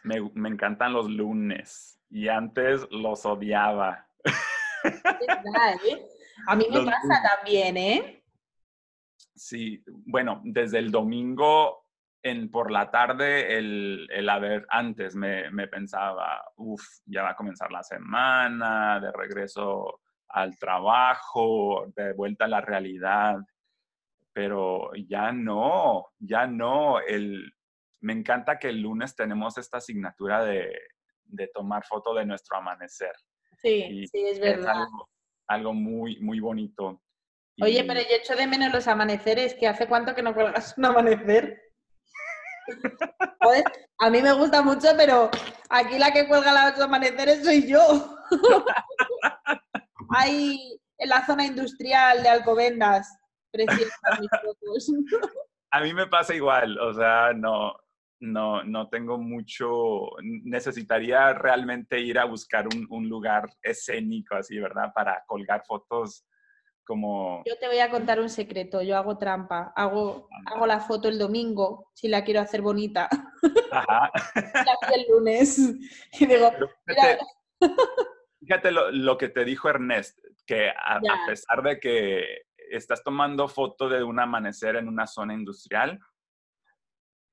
Me, 0.03 0.17
encantan 0.49 0.93
los 0.93 1.09
lunes 1.09 1.99
y 2.11 2.29
antes 2.29 2.87
los 2.91 3.25
odiaba. 3.25 4.07
¿eh? 4.85 6.09
A 6.47 6.57
mí 6.57 6.66
me 6.70 6.85
pasa 6.85 7.22
también, 7.37 7.76
¿eh? 7.76 8.24
Sí, 9.35 9.82
bueno, 9.87 10.41
desde 10.45 10.78
el 10.78 10.91
domingo 10.91 11.85
por 12.51 12.70
la 12.70 12.91
tarde, 12.91 13.59
el, 13.59 14.09
el 14.11 14.28
haber, 14.30 14.66
antes 14.70 15.14
me, 15.14 15.51
me 15.51 15.68
pensaba, 15.68 16.43
uff, 16.57 16.82
ya 17.05 17.22
va 17.22 17.30
a 17.30 17.37
comenzar 17.37 17.70
la 17.70 17.82
semana, 17.82 18.99
de 18.99 19.12
regreso 19.12 20.01
al 20.28 20.59
trabajo, 20.59 21.93
de 21.95 22.14
vuelta 22.14 22.47
a 22.47 22.49
la 22.49 22.62
realidad, 22.62 23.37
pero 24.32 24.91
ya 25.07 25.32
no, 25.32 26.07
ya 26.18 26.47
no. 26.47 26.99
El, 26.99 27.53
me 28.01 28.14
encanta 28.14 28.59
que 28.59 28.70
el 28.70 28.80
lunes 28.80 29.14
tenemos 29.14 29.59
esta 29.59 29.76
asignatura 29.76 30.43
de, 30.45 30.72
de 31.24 31.49
tomar 31.49 31.85
foto 31.85 32.14
de 32.14 32.24
nuestro 32.24 32.57
amanecer. 32.57 33.12
Sí, 33.65 34.07
sí, 34.09 34.27
es 34.27 34.39
verdad. 34.39 34.85
algo, 35.49 35.73
muy, 35.73 36.21
muy 36.21 36.39
bonito. 36.39 37.01
Oye, 37.62 37.83
pero 37.85 38.01
yo 38.01 38.17
echo 38.17 38.37
de 38.37 38.47
menos 38.47 38.73
los 38.73 38.87
amaneceres, 38.87 39.55
que 39.55 39.67
hace 39.67 39.87
cuánto 39.87 40.15
que 40.15 40.23
no 40.23 40.35
cuelgas 40.35 40.77
un 40.77 40.85
amanecer 40.85 41.62
a 43.99 44.11
mí 44.11 44.23
me 44.23 44.33
gusta 44.33 44.62
mucho, 44.62 44.89
pero 44.97 45.31
aquí 45.69 45.99
la 45.99 46.12
que 46.12 46.27
cuelga 46.27 46.71
los 46.71 46.81
amaneceres 46.81 47.45
soy 47.45 47.69
yo. 47.69 48.19
Ahí 50.11 50.81
en 50.99 51.09
la 51.09 51.25
zona 51.27 51.47
industrial 51.47 52.23
de 52.23 52.29
Alcobendas. 52.29 53.19
Preciosas 53.51 54.21
mis 54.21 54.31
fotos. 54.31 54.91
A 55.71 55.81
mí 55.81 55.93
me 55.93 56.07
pasa 56.07 56.35
igual, 56.35 56.79
o 56.79 56.95
sea, 56.95 57.33
no, 57.35 57.75
no, 58.33 58.64
no 58.64 58.89
tengo 58.89 59.18
mucho, 59.18 60.09
necesitaría 60.22 61.33
realmente 61.35 62.01
ir 62.01 62.18
a 62.18 62.25
buscar 62.25 62.66
un, 62.66 62.87
un 62.91 63.09
lugar 63.09 63.49
escénico 63.62 64.37
así, 64.37 64.59
¿verdad? 64.59 64.93
Para 64.95 65.22
colgar 65.27 65.62
fotos 65.66 66.27
como... 66.85 67.43
Yo 67.47 67.57
te 67.59 67.66
voy 67.66 67.79
a 67.79 67.91
contar 67.91 68.20
un 68.20 68.29
secreto, 68.29 68.83
yo 68.83 68.97
hago 68.97 69.18
trampa, 69.18 69.72
hago, 69.75 70.29
hago 70.47 70.66
la 70.66 70.81
foto 70.81 71.09
el 71.09 71.18
domingo, 71.18 71.91
si 71.95 72.09
la 72.09 72.25
quiero 72.25 72.41
hacer 72.41 72.62
bonita. 72.62 73.09
Ajá. 73.72 74.11
la 74.35 74.95
el 74.95 75.07
lunes. 75.11 75.59
Y 76.20 76.27
digo, 76.27 76.51
fíjate, 78.41 78.70
lo, 78.70 79.18
que 79.18 79.29
te 79.29 79.45
dijo 79.45 79.68
Ernest, 79.68 80.18
que 80.47 80.70
a, 80.70 81.01
pesar 81.27 81.62
de 81.62 81.81
que 81.81 82.43
estás 82.70 83.03
tomando 83.03 83.49
foto 83.49 83.89
de 83.89 84.05
un 84.05 84.20
amanecer 84.20 84.77
en 84.77 84.89
una 84.89 85.07
zona 85.07 85.35
industrial, 85.35 85.99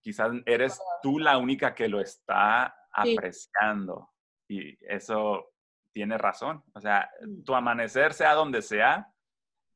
quizás 0.02 0.32
eres 0.46 0.80
tú 1.02 1.20
la 1.20 1.38
única 1.38 1.74
que 1.74 1.88
lo 1.88 2.02
está 2.02 2.76
apreciando. 2.92 4.10
Y 4.48 4.78
eso 4.86 5.54
tiene 5.94 6.18
razón. 6.18 6.64
O 6.74 6.82
sea, 6.82 7.10
mm. 7.22 7.44
tu 7.44 7.56
amanecer, 7.56 8.14
sea 8.14 8.34
donde 8.34 8.62
sea, 8.62 9.12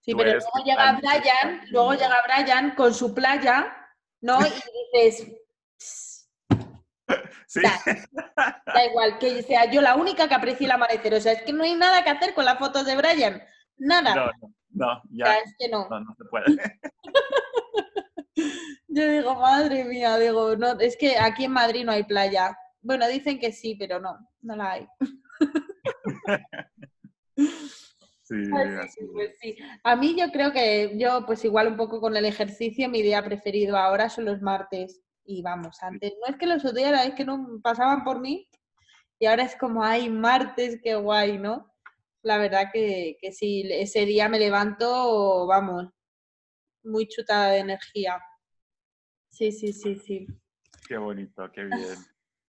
Sí, 0.06 0.14
pero 0.14 0.34
luego 0.34 0.64
llega 0.64 1.00
Brian, 1.00 1.62
luego 1.72 1.94
llega 1.94 2.16
Brian 2.28 2.76
con 2.76 2.94
su 2.94 3.16
playa, 3.16 3.76
¿no? 4.22 4.38
Y 4.40 4.52
dices, 4.94 5.34
sí. 7.48 7.62
Da, 7.64 8.86
igual, 8.86 9.18
que 9.18 9.42
sea 9.42 9.66
yo 9.66 9.82
la 9.82 9.96
única 9.96 10.28
que 10.28 10.36
aprecie 10.36 10.68
el 10.68 10.74
amanecer. 10.74 11.16
O 11.16 11.20
sea, 11.20 11.32
es 11.32 11.42
que 11.42 11.54
no 11.54 11.64
hay 11.64 11.74
nada 11.74 12.04
que 12.04 12.12
hacer 12.12 12.36
con 12.36 12.46
las 12.46 12.60
fotos 12.60 12.86
de 12.86 12.96
Brian. 12.96 13.42
Nada. 13.78 14.14
No, 14.14 14.32
no, 14.70 15.02
ya. 15.10 15.38
es 15.40 15.56
que 15.58 15.70
no. 15.70 15.90
No, 15.90 16.00
no 16.00 16.16
se 16.16 16.26
puede. 16.26 16.46
Yo 18.88 19.10
digo, 19.10 19.36
madre 19.36 19.84
mía, 19.86 20.18
digo, 20.18 20.56
no, 20.56 20.80
es 20.80 20.98
que 20.98 21.18
aquí 21.18 21.46
en 21.46 21.52
Madrid 21.52 21.86
no 21.86 21.92
hay 21.92 22.04
playa. 22.04 22.58
Bueno, 22.82 23.08
dicen 23.08 23.40
que 23.40 23.52
sí, 23.52 23.76
pero 23.76 24.00
no, 24.00 24.18
no 24.42 24.56
la 24.56 24.72
hay. 24.72 24.88
Sí, 28.28 28.36
pues 29.14 29.38
sí. 29.40 29.56
A 29.84 29.96
mí 29.96 30.16
yo 30.18 30.32
creo 30.32 30.52
que 30.52 30.98
yo, 30.98 31.28
pues 31.28 31.46
igual 31.46 31.68
un 31.68 31.78
poco 31.78 32.02
con 32.02 32.18
el 32.18 32.26
ejercicio, 32.26 32.90
mi 32.90 33.04
día 33.04 33.24
preferido 33.24 33.78
ahora 33.78 34.10
son 34.10 34.26
los 34.26 34.42
martes. 34.42 35.04
Y 35.26 35.44
vamos, 35.44 35.78
antes 35.84 36.14
no 36.20 36.34
es 36.34 36.40
que 36.40 36.48
los 36.48 36.66
odiara, 36.66 37.04
es 37.04 37.14
que 37.14 37.24
no 37.24 37.60
pasaban 37.62 38.04
por 38.04 38.20
mí. 38.20 38.50
Y 39.20 39.28
ahora 39.28 39.44
es 39.44 39.56
como, 39.56 39.84
ay, 39.84 40.10
martes, 40.10 40.80
qué 40.84 40.96
guay, 40.96 41.38
¿no? 41.38 41.72
La 42.24 42.40
verdad 42.40 42.72
que, 42.74 43.18
que 43.22 43.32
sí, 43.32 43.64
ese 43.70 44.06
día 44.08 44.28
me 44.28 44.40
levanto, 44.40 45.46
vamos, 45.46 45.94
muy 46.86 47.08
chutada 47.08 47.52
de 47.52 47.60
energía. 47.60 48.22
Sí, 49.30 49.52
sí, 49.52 49.74
sí, 49.74 49.96
sí. 49.96 50.28
Qué 50.88 50.98
bonito, 50.98 51.52
qué 51.52 51.64
bien. 51.66 51.98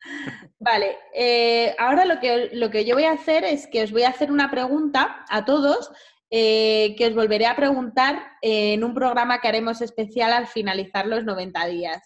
Vale, 0.61 0.97
eh, 1.15 1.75
ahora 1.79 2.05
lo 2.05 2.21
que, 2.21 2.51
lo 2.53 2.71
que 2.71 2.85
yo 2.85 2.95
voy 2.95 3.05
a 3.05 3.13
hacer 3.13 3.45
es 3.45 3.67
que 3.67 3.83
os 3.83 3.93
voy 3.93 4.03
a 4.03 4.11
hacer 4.11 4.31
una 4.31 4.51
pregunta 4.51 5.25
a 5.29 5.45
todos 5.45 5.91
eh, 6.31 6.95
que 6.99 7.07
os 7.07 7.15
volveré 7.15 7.47
a 7.47 7.57
preguntar 7.57 8.33
en 8.43 8.83
un 8.83 8.95
programa 8.95 9.41
que 9.41 9.49
haremos 9.49 9.81
especial 9.81 10.33
al 10.33 10.47
finalizar 10.47 11.07
los 11.07 11.25
90 11.25 11.67
días. 11.67 12.03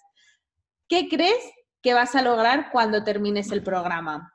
¿Qué 0.89 1.09
crees 1.09 1.43
que 1.83 1.95
vas 1.95 2.15
a 2.15 2.23
lograr 2.23 2.71
cuando 2.71 3.03
termines 3.03 3.51
el 3.51 3.63
programa? 3.63 4.35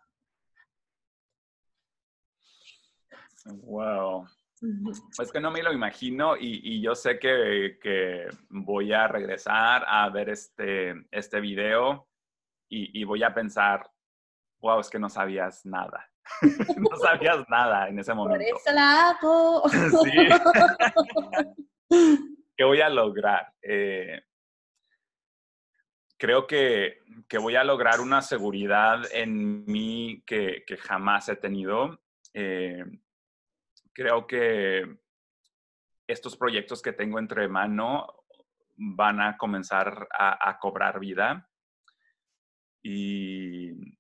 Wow. 3.46 4.28
Pues 5.16 5.32
que 5.32 5.40
no 5.40 5.52
me 5.52 5.62
lo 5.62 5.74
imagino 5.74 6.36
y, 6.38 6.82
yo 6.82 6.96
sé 6.96 7.20
que, 7.20 8.28
voy 8.50 8.94
a 8.94 9.08
regresar 9.08 9.84
a 9.88 10.10
ver 10.10 10.30
este, 10.30 10.96
este 11.12 11.40
video 11.40 12.08
y, 12.70 13.04
voy 13.04 13.24
a 13.24 13.34
pensar, 13.34 13.90
wow, 14.60 14.80
es 14.80 14.90
que 14.90 15.00
no 15.00 15.10
sabías 15.10 15.66
nada. 15.66 16.10
no 16.78 16.98
sabías 16.98 17.48
nada 17.50 17.88
en 17.88 18.00
ese 18.00 18.14
momento. 18.16 18.46
Por 18.46 18.60
eso 18.60 18.72
la 18.72 19.10
hago. 19.10 19.64
¿Qué 22.58 22.64
voy 22.64 22.82
a 22.82 22.90
lograr? 22.90 23.54
Eh, 23.62 24.22
creo 26.18 26.48
que, 26.48 27.02
voy 27.40 27.56
a 27.56 27.64
lograr 27.64 28.00
una 28.00 28.22
seguridad 28.22 29.02
en 29.12 29.66
mí 29.66 30.24
que, 30.26 30.64
jamás 30.80 31.30
he 31.30 31.36
tenido. 31.36 32.02
Eh, 32.34 32.84
creo 33.96 34.28
que 34.28 34.98
estos 36.08 36.38
proyectos 36.38 36.84
que 36.84 36.94
tengo 36.94 37.18
entre 37.18 37.48
mano 37.48 38.06
van 38.76 39.22
a 39.22 39.38
comenzar 39.38 40.08
a 40.12 40.60
cobrar 40.60 41.00
vida. 41.00 41.50
Y, 42.88 43.98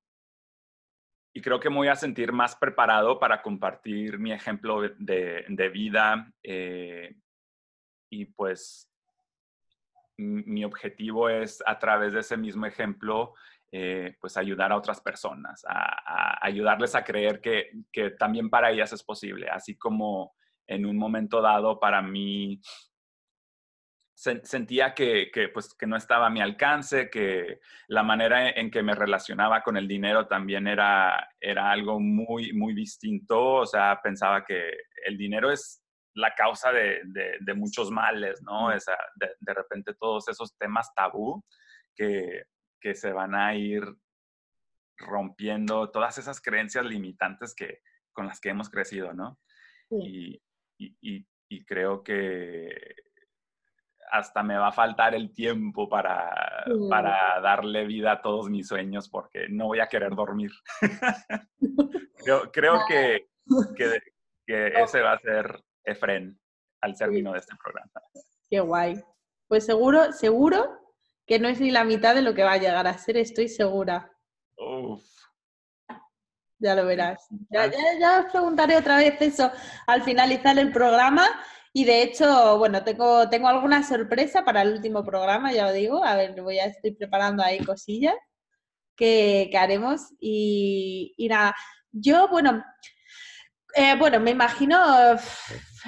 creo 1.41 1.59
que 1.59 1.71
me 1.71 1.77
voy 1.77 1.87
a 1.87 1.95
sentir 1.95 2.31
más 2.31 2.55
preparado 2.55 3.19
para 3.19 3.41
compartir 3.41 4.19
mi 4.19 4.31
ejemplo 4.31 4.79
de, 4.81 5.69
vida. 5.73 6.31
Eh, 6.43 7.15
y 8.11 8.25
pues 8.25 8.87
mi 10.17 10.63
objetivo 10.63 11.27
es 11.27 11.63
a 11.65 11.79
través 11.79 12.13
de 12.13 12.19
ese 12.19 12.37
mismo 12.37 12.67
ejemplo, 12.67 13.33
eh, 13.78 14.15
pues 14.21 14.38
ayudar 14.38 14.71
a 14.71 14.78
otras 14.78 15.01
personas, 15.01 15.65
a, 15.67 16.39
ayudarles 16.41 16.95
a 16.95 17.03
creer 17.03 17.41
que, 17.41 17.71
que, 17.91 18.11
también 18.11 18.49
para 18.49 18.71
ellas 18.71 18.93
es 18.93 19.03
posible, 19.03 19.49
así 19.49 19.78
como 19.78 20.34
en 20.65 20.86
un 20.86 20.97
momento 20.97 21.41
dado 21.41 21.78
para 21.78 22.01
mí 22.01 22.61
sentía 24.15 24.93
que, 24.93 25.30
pues, 25.53 25.73
que 25.73 25.88
no 25.88 25.97
estaba 25.97 26.28
a 26.28 26.30
mi 26.30 26.39
alcance, 26.39 27.09
que 27.09 27.59
la 27.89 28.01
manera 28.01 28.49
en 28.49 28.71
que 28.71 28.82
me 28.82 28.95
relacionaba 28.95 29.61
con 29.61 29.76
el 29.76 29.89
dinero 29.89 30.26
también 30.26 30.67
era, 30.67 31.32
era 31.41 31.69
algo 31.69 31.99
muy, 31.99 32.53
muy 32.53 32.73
distinto. 32.73 33.55
O 33.55 33.65
sea, 33.65 33.99
pensaba 34.01 34.45
que 34.45 34.71
el 35.05 35.17
dinero 35.17 35.51
es 35.51 35.84
la 36.13 36.34
causa 36.34 36.71
de, 36.71 37.01
muchos 37.55 37.91
males, 37.91 38.41
¿no? 38.41 38.67
O 38.67 38.80
sea, 38.80 38.95
de, 39.15 39.53
repente 39.53 39.93
todos 39.99 40.30
esos 40.30 40.57
temas 40.57 40.93
tabú 40.95 41.43
que, 41.93 42.43
se 42.93 43.11
van 43.11 43.36
a 43.36 43.55
ir 43.55 43.84
rompiendo, 44.97 45.89
todas 45.91 46.17
esas 46.17 46.41
creencias 46.41 46.86
limitantes 46.86 47.53
que, 47.55 47.82
con 48.13 48.28
las 48.28 48.39
que 48.39 48.49
hemos 48.49 48.69
crecido, 48.69 49.13
¿no? 49.13 49.39
y 49.89 50.41
creo 51.65 52.03
que 52.03 52.69
hasta 54.11 54.43
me 54.43 54.57
va 54.57 54.67
a 54.67 54.71
faltar 54.71 55.15
el 55.15 55.34
tiempo 55.34 55.89
para, 55.89 56.65
para 56.89 57.39
darle 57.41 57.86
vida 57.86 58.13
a 58.13 58.21
todos 58.21 58.49
mis 58.49 58.67
sueños 58.67 59.09
porque 59.09 59.47
no 59.49 59.65
voy 59.65 59.80
a 59.80 59.88
querer 59.88 60.15
dormir. 60.15 60.51
creo, 62.53 62.80
que, 62.88 63.28
que, 63.76 64.01
ese 64.84 65.01
va 65.01 65.13
a 65.13 65.19
ser 65.19 65.63
Efren 65.84 66.39
al 66.82 66.97
término 66.97 67.34
de 67.34 67.39
este 67.39 67.55
programa. 67.61 67.91
Qué 68.49 68.59
guay. 68.59 68.95
Pues 69.47 69.65
seguro, 69.65 70.11
seguro 70.11 70.74
que 71.26 71.39
no 71.39 71.47
es 71.47 71.59
ni 71.59 71.71
la 71.71 71.84
mitad 71.84 72.15
de 72.15 72.21
lo 72.21 72.34
que 72.34 72.43
va 72.43 72.53
a 72.53 72.57
llegar 72.57 72.88
a 72.88 72.97
ser, 72.97 73.17
estoy 73.17 73.49
segura. 73.49 74.11
Uf. 74.57 75.03
Ya 76.59 76.76
lo 76.76 76.86
verás. 76.86 77.26
Ya, 77.49 77.67
ya, 77.67 77.99
ya 77.99 78.19
os 78.21 78.32
preguntaré 78.32 78.78
otra 78.78 78.97
vez 78.97 79.21
eso 79.21 79.51
al 79.88 80.03
finalizar 80.03 80.57
el 80.57 80.71
programa 80.71 81.28
y 81.78 81.84
de 81.84 82.03
hecho, 82.03 82.57
bueno, 82.57 82.86
tengo, 82.86 83.28
tengo 83.30 83.49
alguna 83.49 83.84
sorpresa 83.84 84.45
para 84.45 84.61
el 84.61 84.71
último 84.71 85.03
programa, 85.03 85.51
ya 85.51 85.65
lo 85.65 85.73
digo. 85.73 86.05
A 86.05 86.15
ver, 86.15 86.41
voy 86.41 86.57
a 86.57 86.67
estoy 86.67 86.91
preparando 86.91 87.43
ahí 87.43 87.59
cosillas 87.65 88.15
que, 88.95 89.51
haremos. 89.59 90.13
Y, 90.21 91.13
nada, 91.30 91.53
yo, 91.91 92.30
bueno, 92.30 92.63
eh, 93.76 93.95
bueno, 93.99 94.21
me 94.21 94.32
imagino, 94.32 94.78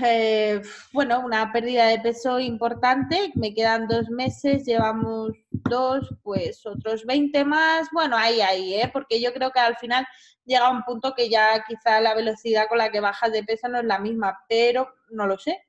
eh, 0.03 0.61
bueno, 0.93 1.19
una 1.19 1.51
pérdida 1.51 1.87
de 1.87 1.99
peso 1.99 2.39
importante. 2.39 3.31
Me 3.35 3.53
quedan 3.53 3.87
dos 3.87 4.09
meses, 4.09 4.65
llevamos 4.65 5.31
dos, 5.51 6.13
pues 6.23 6.65
otros 6.65 7.05
20 7.05 7.45
más. 7.45 7.89
Bueno, 7.91 8.17
ahí, 8.17 8.41
ahí, 8.41 8.75
¿eh? 8.75 8.89
Porque 8.91 9.21
yo 9.21 9.33
creo 9.33 9.51
que 9.51 9.59
al 9.59 9.77
final 9.77 10.07
llega 10.45 10.69
un 10.69 10.83
punto 10.83 11.13
que 11.15 11.29
ya 11.29 11.63
quizá 11.67 11.99
la 12.01 12.15
velocidad 12.15 12.67
con 12.67 12.77
la 12.77 12.91
que 12.91 12.99
bajas 12.99 13.31
de 13.31 13.43
peso 13.43 13.67
no 13.67 13.79
es 13.79 13.85
la 13.85 13.99
misma, 13.99 14.39
pero 14.47 14.89
no 15.09 15.27
lo 15.27 15.37
sé 15.37 15.67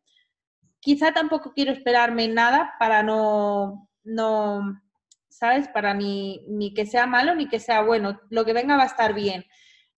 quizá 0.81 1.13
tampoco 1.13 1.53
quiero 1.55 1.73
esperarme 1.73 2.29
nada 2.29 2.75
para 2.79 3.03
no, 3.03 3.89
no 4.05 4.81
¿sabes? 5.29 5.69
Para 5.69 5.95
ni, 5.95 6.45
ni 6.49 6.75
que 6.75 6.87
sea 6.87 7.07
malo 7.07 7.35
ni 7.35 7.49
que 7.49 7.61
sea 7.61 7.83
bueno. 7.83 8.21
Lo 8.31 8.45
que 8.45 8.53
venga 8.53 8.77
va 8.77 8.85
a 8.85 8.87
estar 8.87 9.15
bien. 9.15 9.45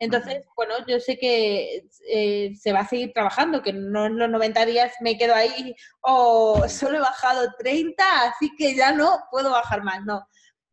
Entonces, 0.00 0.46
bueno, 0.56 0.74
yo 0.86 0.98
sé 0.98 1.18
que 1.18 1.86
eh, 2.08 2.54
se 2.58 2.72
va 2.72 2.80
a 2.80 2.88
seguir 2.88 3.12
trabajando, 3.12 3.62
que 3.62 3.74
no 3.74 4.06
en 4.06 4.18
los 4.18 4.30
90 4.30 4.64
días 4.64 4.94
me 5.00 5.18
quedo 5.18 5.34
ahí 5.34 5.76
o 6.00 6.66
solo 6.68 6.96
he 6.96 7.00
bajado 7.00 7.52
30, 7.58 8.02
así 8.22 8.50
que 8.56 8.74
ya 8.74 8.92
no 8.92 9.20
puedo 9.30 9.50
bajar 9.50 9.84
más. 9.84 10.02
No, 10.04 10.26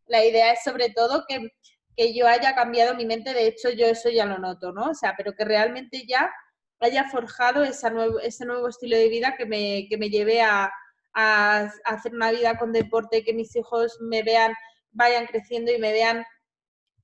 la 0.06 0.26
idea 0.26 0.54
es 0.54 0.64
sobre 0.64 0.92
todo 0.92 1.26
que, 1.28 1.52
que 1.98 2.14
yo 2.14 2.26
haya 2.26 2.56
cambiado 2.56 2.96
mi 2.96 3.06
mente, 3.06 3.34
de 3.34 3.48
hecho 3.48 3.70
yo 3.70 3.86
eso 3.88 4.10
ya 4.10 4.26
lo 4.26 4.38
noto, 4.38 4.72
¿no? 4.72 4.92
O 4.92 4.96
sea, 4.96 5.14
pero 5.18 5.34
que 5.34 5.44
realmente 5.44 6.06
ya 6.08 6.32
haya 6.80 7.10
forjado 7.10 7.64
ese 7.64 8.46
nuevo 8.46 8.68
estilo 8.70 8.96
de 8.96 9.10
vida 9.10 9.36
que 9.36 9.46
me, 9.46 9.88
que 9.90 9.98
me 9.98 10.10
lleve 10.10 10.42
a, 10.42 10.72
hacer 11.14 12.14
una 12.14 12.30
vida 12.30 12.60
con 12.60 12.72
deporte, 12.72 13.24
que 13.24 13.34
mis 13.34 13.56
hijos 13.56 13.98
me 14.02 14.22
vean, 14.22 14.54
vayan 14.92 15.26
creciendo 15.26 15.72
y 15.72 15.80
me 15.80 15.92
vean 15.92 16.24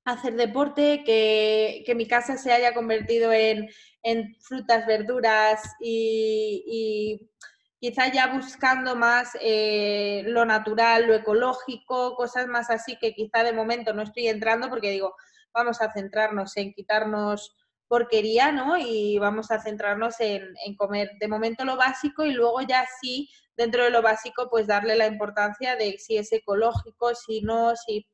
hacer 0.06 0.36
deporte, 0.36 1.04
que, 1.06 1.94
mi 1.96 2.08
casa 2.08 2.38
se 2.38 2.52
haya 2.52 2.74
convertido 2.74 3.32
en, 3.32 3.70
frutas, 4.40 4.86
verduras 4.86 5.62
y, 5.80 7.30
quizá 7.80 8.12
ya 8.12 8.28
buscando 8.28 8.96
más 8.96 9.32
eh, 9.42 10.24
lo 10.28 10.46
natural, 10.46 11.06
lo 11.06 11.16
ecológico, 11.16 12.16
cosas 12.16 12.48
más 12.48 12.70
así 12.70 12.98
que 12.98 13.14
quizá 13.14 13.44
de 13.44 13.52
momento 13.52 13.94
no 13.94 14.04
estoy 14.04 14.28
entrando 14.30 14.70
porque 14.70 14.92
digo, 14.92 15.16
vamos 15.54 15.82
a 15.82 15.92
centrarnos 15.92 16.56
en 16.56 16.72
quitarnos 16.74 17.54
porquería, 17.88 18.52
¿no? 18.52 18.78
Y 18.78 19.20
vamos 19.20 19.52
a 19.52 19.62
centrarnos 19.62 20.16
en, 20.20 20.56
comer 20.78 21.12
de 21.20 21.28
momento 21.28 21.66
lo 21.66 21.78
básico 21.78 22.26
y 22.26 22.32
luego 22.32 22.62
ya 22.62 22.88
sí, 23.02 23.30
dentro 23.56 23.84
de 23.84 23.92
lo 23.92 24.02
básico, 24.02 24.48
pues 24.50 24.66
darle 24.66 24.96
la 24.96 25.06
importancia 25.06 25.76
de 25.76 25.98
si 26.00 26.18
es 26.18 26.32
ecológico, 26.32 27.14
si 27.14 27.42
no, 27.42 27.76
si 27.76 28.08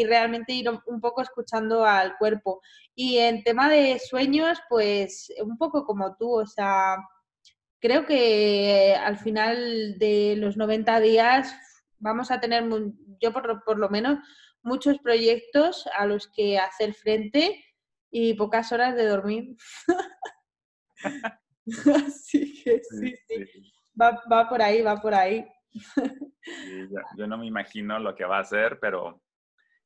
y 0.00 0.04
realmente 0.04 0.54
ir 0.54 0.68
un 0.68 1.00
poco 1.00 1.20
escuchando 1.20 1.84
al 1.84 2.16
cuerpo. 2.16 2.62
Y 2.94 3.18
en 3.18 3.42
tema 3.42 3.68
de 3.68 3.98
sueños, 3.98 4.58
pues 4.68 5.30
un 5.42 5.58
poco 5.58 5.84
como 5.84 6.16
tú, 6.16 6.40
o 6.40 6.46
sea, 6.46 6.96
creo 7.80 8.06
que 8.06 8.94
al 8.98 9.18
final 9.18 9.98
de 9.98 10.36
los 10.38 10.56
90 10.56 11.00
días 11.00 11.54
vamos 11.98 12.30
a 12.30 12.40
tener, 12.40 12.64
yo 13.20 13.32
por, 13.32 13.62
por 13.64 13.78
lo 13.78 13.90
menos, 13.90 14.18
muchos 14.62 14.98
proyectos 14.98 15.86
a 15.96 16.06
los 16.06 16.28
que 16.28 16.58
hacer 16.58 16.94
frente 16.94 17.62
y 18.10 18.34
pocas 18.34 18.72
horas 18.72 18.96
de 18.96 19.06
dormir. 19.06 19.56
Así 22.06 22.62
que 22.62 22.80
sí, 22.82 23.14
sí. 23.28 23.72
Va, 24.00 24.22
va, 24.32 24.48
por 24.48 24.62
ahí, 24.62 24.80
va 24.80 24.96
por 24.96 25.14
ahí. 25.14 25.46
yo, 27.16 27.26
no 27.26 27.36
me 27.36 27.46
imagino 27.46 27.98
lo 27.98 28.14
que 28.14 28.24
va 28.24 28.38
a 28.38 28.42
hacer, 28.42 28.78
pero 28.80 29.22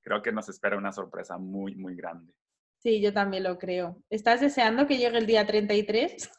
creo 0.05 0.23
que 0.23 0.33
nos 0.33 0.49
espera 0.49 0.77
una 0.77 0.93
sorpresa 0.93 1.39
muy, 1.39 1.75
muy 1.75 1.97
grande. 1.97 2.33
Sí, 2.79 3.01
yo 3.01 3.13
también 3.13 3.43
lo 3.43 3.59
creo. 3.59 3.97
¿Estás 4.11 4.43
deseando 4.43 4.87
que 4.87 4.99
llegue 4.99 5.17
el 5.19 5.27
día 5.27 5.47
33? 5.47 6.31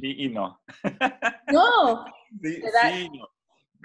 Sí 0.00 0.14
y 0.18 0.28
no. 0.28 0.60
No. 1.52 2.04
Sí, 2.42 2.60
sí, 2.60 3.10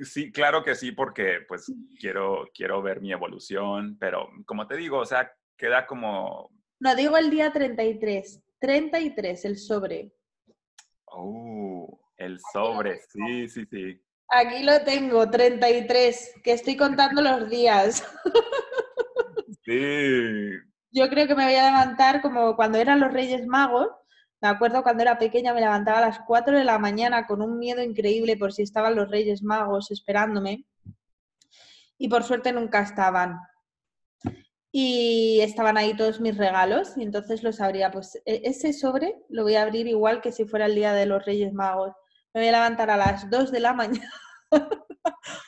sí, 0.04 0.32
claro 0.34 0.66
que 0.66 0.76
sí, 0.76 0.92
porque 0.92 1.40
pues 1.48 1.74
quiero, 1.98 2.46
quiero 2.54 2.82
ver 2.82 3.00
mi 3.00 3.14
evolución, 3.14 3.98
pero 3.98 4.28
como 4.46 4.68
te 4.68 4.76
digo, 4.76 4.98
o 4.98 5.06
sea, 5.06 5.32
queda 5.58 5.88
como... 5.88 6.52
No, 6.82 6.94
digo 6.94 7.16
el 7.16 7.30
día 7.30 7.54
33. 7.54 8.44
33, 8.60 9.46
el 9.46 9.58
sobre. 9.58 10.12
Oh, 11.06 12.02
el 12.18 12.38
sobre, 12.52 13.00
sí, 13.00 13.48
sí, 13.48 13.66
sí. 13.66 14.02
Aquí 14.36 14.64
lo 14.64 14.82
tengo, 14.82 15.30
33, 15.30 16.42
que 16.44 16.54
estoy 16.54 16.76
contando 16.76 17.22
los 17.22 17.50
días. 17.50 18.04
Sí. 19.66 20.50
Yo 20.92 21.08
creo 21.10 21.28
que 21.28 21.36
me 21.36 21.46
voy 21.46 21.56
a 21.56 21.68
levantar 21.68 22.22
como 22.22 22.56
cuando 22.56 22.80
eran 22.80 23.00
los 23.00 23.14
Reyes 23.14 23.46
Magos. 23.46 23.90
Me 24.42 24.50
acuerdo 24.50 24.84
cuando 24.84 25.04
era 25.04 25.18
pequeña 25.18 25.54
me 25.54 25.62
levantaba 25.62 26.00
a 26.00 26.08
las 26.08 26.20
4 26.28 26.58
de 26.58 26.64
la 26.64 26.80
mañana 26.80 27.28
con 27.28 27.42
un 27.42 27.60
miedo 27.60 27.82
increíble 27.82 28.36
por 28.36 28.52
si 28.52 28.64
estaban 28.64 28.96
los 28.96 29.10
Reyes 29.10 29.44
Magos 29.44 29.92
esperándome. 29.92 30.66
Y 31.98 32.10
por 32.10 32.24
suerte 32.24 32.52
nunca 32.52 32.82
estaban. 32.82 33.40
Y 34.72 35.40
estaban 35.42 35.78
ahí 35.78 35.96
todos 35.96 36.20
mis 36.20 36.36
regalos 36.36 36.98
y 36.98 37.04
entonces 37.04 37.44
los 37.44 37.62
abría. 37.62 37.92
Pues 37.92 38.16
e-, 38.26 38.42
ese 38.44 38.74
sobre 38.74 39.16
lo 39.30 39.44
voy 39.44 39.56
a 39.56 39.62
abrir 39.62 39.88
igual 39.88 40.22
que 40.22 40.32
si 40.32 40.46
fuera 40.46 40.66
el 40.66 40.76
día 40.76 40.94
de 40.94 41.06
los 41.06 41.24
Reyes 41.24 41.54
Magos. 41.54 41.94
Me 42.34 42.42
voy 42.42 42.48
a 42.48 42.54
levantar 42.54 42.90
a 42.90 42.98
las 42.98 43.30
2 43.30 43.52
de 43.52 43.60
la 43.60 43.74
mañana. 43.74 44.12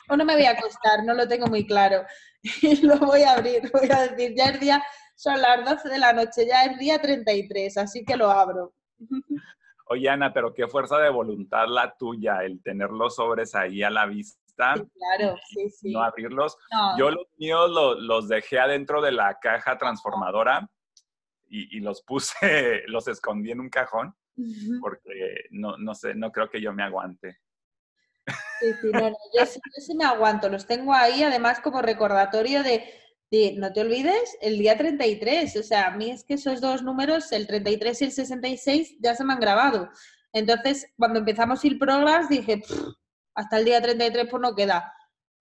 o 0.08 0.16
no 0.16 0.24
me 0.24 0.34
voy 0.34 0.44
a 0.44 0.52
acostar, 0.52 1.04
no 1.04 1.14
lo 1.14 1.26
tengo 1.26 1.46
muy 1.46 1.66
claro. 1.66 2.04
Y 2.62 2.82
lo 2.82 2.96
voy 2.98 3.22
a 3.22 3.32
abrir, 3.32 3.68
voy 3.72 3.90
a 3.90 4.06
decir, 4.06 4.34
ya 4.36 4.50
es 4.50 4.60
día, 4.60 4.82
son 5.16 5.40
las 5.42 5.64
12 5.64 5.88
de 5.88 5.98
la 5.98 6.12
noche, 6.12 6.46
ya 6.46 6.64
es 6.64 6.78
día 6.78 7.00
33, 7.00 7.76
así 7.78 8.04
que 8.04 8.16
lo 8.16 8.30
abro. 8.30 8.72
Oye, 9.88 10.08
Ana, 10.08 10.32
pero 10.32 10.54
qué 10.54 10.66
fuerza 10.66 10.98
de 10.98 11.10
voluntad 11.10 11.66
la 11.68 11.96
tuya, 11.96 12.44
el 12.44 12.62
tener 12.62 12.90
los 12.90 13.16
sobres 13.16 13.54
ahí 13.54 13.82
a 13.82 13.90
la 13.90 14.06
vista. 14.06 14.74
claro, 14.74 15.36
sí, 15.48 15.70
sí. 15.70 15.92
No 15.92 16.02
abrirlos. 16.02 16.56
Yo 16.98 17.10
los 17.10 17.26
míos 17.36 17.70
los 18.00 18.28
dejé 18.28 18.58
adentro 18.58 19.00
de 19.00 19.12
la 19.12 19.38
caja 19.38 19.78
transformadora 19.78 20.68
y, 21.48 21.78
los 21.80 22.02
puse, 22.02 22.82
los 22.88 23.06
escondí 23.06 23.52
en 23.52 23.60
un 23.60 23.70
cajón 23.70 24.16
porque 24.80 25.46
no, 25.50 25.76
no 25.78 25.94
sé, 25.94 26.14
no 26.14 26.30
creo 26.32 26.50
que 26.50 26.60
yo 26.60 26.72
me 26.72 26.82
aguante. 26.82 27.38
Sí, 28.60 28.72
sí, 28.80 28.90
no, 28.92 29.10
yo, 29.10 29.46
sí, 29.46 29.94
me 29.94 30.04
aguanto, 30.04 30.48
los 30.48 30.66
tengo 30.66 30.92
ahí 30.92 31.22
además 31.22 31.60
como 31.60 31.82
recordatorio 31.82 32.62
de, 32.62 32.82
no 33.56 33.72
te 33.72 33.80
olvides, 33.82 34.36
el 34.40 34.58
día 34.58 34.76
33, 34.76 35.56
o 35.56 35.62
sea, 35.62 35.88
a 35.88 35.96
mí 35.96 36.10
es 36.10 36.24
que 36.24 36.34
esos 36.34 36.60
dos 36.60 36.82
números, 36.82 37.30
el 37.32 37.46
33 37.46 38.02
y 38.02 38.04
el 38.04 38.12
66, 38.12 38.96
ya 39.00 39.14
se 39.14 39.24
me 39.24 39.34
han 39.34 39.40
grabado. 39.40 39.90
Entonces, 40.32 40.92
cuando 40.96 41.20
empezamos 41.20 41.64
el 41.64 41.78
programa, 41.78 42.26
dije, 42.28 42.62
hasta 43.34 43.58
el 43.58 43.64
día 43.64 43.80
33 43.80 44.28
pues 44.30 44.42
no 44.42 44.54
queda. 44.54 44.92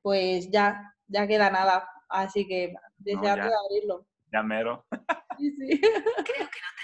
Pues 0.02 0.50
ya, 0.52 0.96
ya 1.08 1.28
queda 1.28 1.50
nada. 1.50 1.90
Así 2.10 2.48
que 2.48 2.74
deseando 2.98 3.50
abrirlo. 3.66 4.08
Ya 4.32 4.44
mero. 4.44 4.86
Sí, 5.38 5.52
sí. 5.52 5.80
Creo 5.82 6.24
que 6.24 6.40
no. 6.40 6.75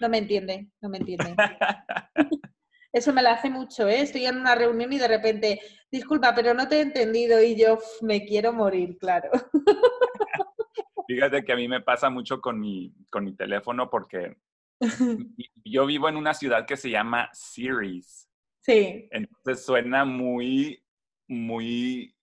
No 0.00 0.08
me 0.08 0.18
entiende, 0.18 0.68
no 0.80 0.88
me 0.88 0.98
entiende. 0.98 1.34
Eso 2.92 3.12
me 3.12 3.22
lo 3.22 3.28
hace 3.28 3.50
mucho, 3.50 3.86
¿eh? 3.86 4.00
Estoy 4.00 4.26
en 4.26 4.38
una 4.38 4.54
reunión 4.54 4.92
y 4.92 4.98
de 4.98 5.06
repente, 5.06 5.60
disculpa, 5.92 6.34
pero 6.34 6.54
no 6.54 6.66
te 6.66 6.78
he 6.78 6.80
entendido 6.80 7.40
y 7.40 7.56
yo 7.56 7.78
me 8.02 8.24
quiero 8.24 8.52
morir, 8.52 8.96
claro. 8.98 9.30
Fíjate 11.06 11.44
que 11.44 11.52
a 11.52 11.56
mí 11.56 11.68
me 11.68 11.80
pasa 11.80 12.10
mucho 12.10 12.40
con 12.40 12.58
mi, 12.58 12.92
con 13.10 13.24
mi 13.24 13.34
teléfono 13.34 13.88
porque 13.90 14.36
yo 15.64 15.86
vivo 15.86 16.08
en 16.08 16.16
una 16.16 16.34
ciudad 16.34 16.66
que 16.66 16.76
se 16.76 16.90
llama 16.90 17.28
Series. 17.32 18.28
Sí. 18.60 19.08
Entonces 19.10 19.64
suena 19.64 20.04
muy, 20.04 20.82
muy 21.28 22.14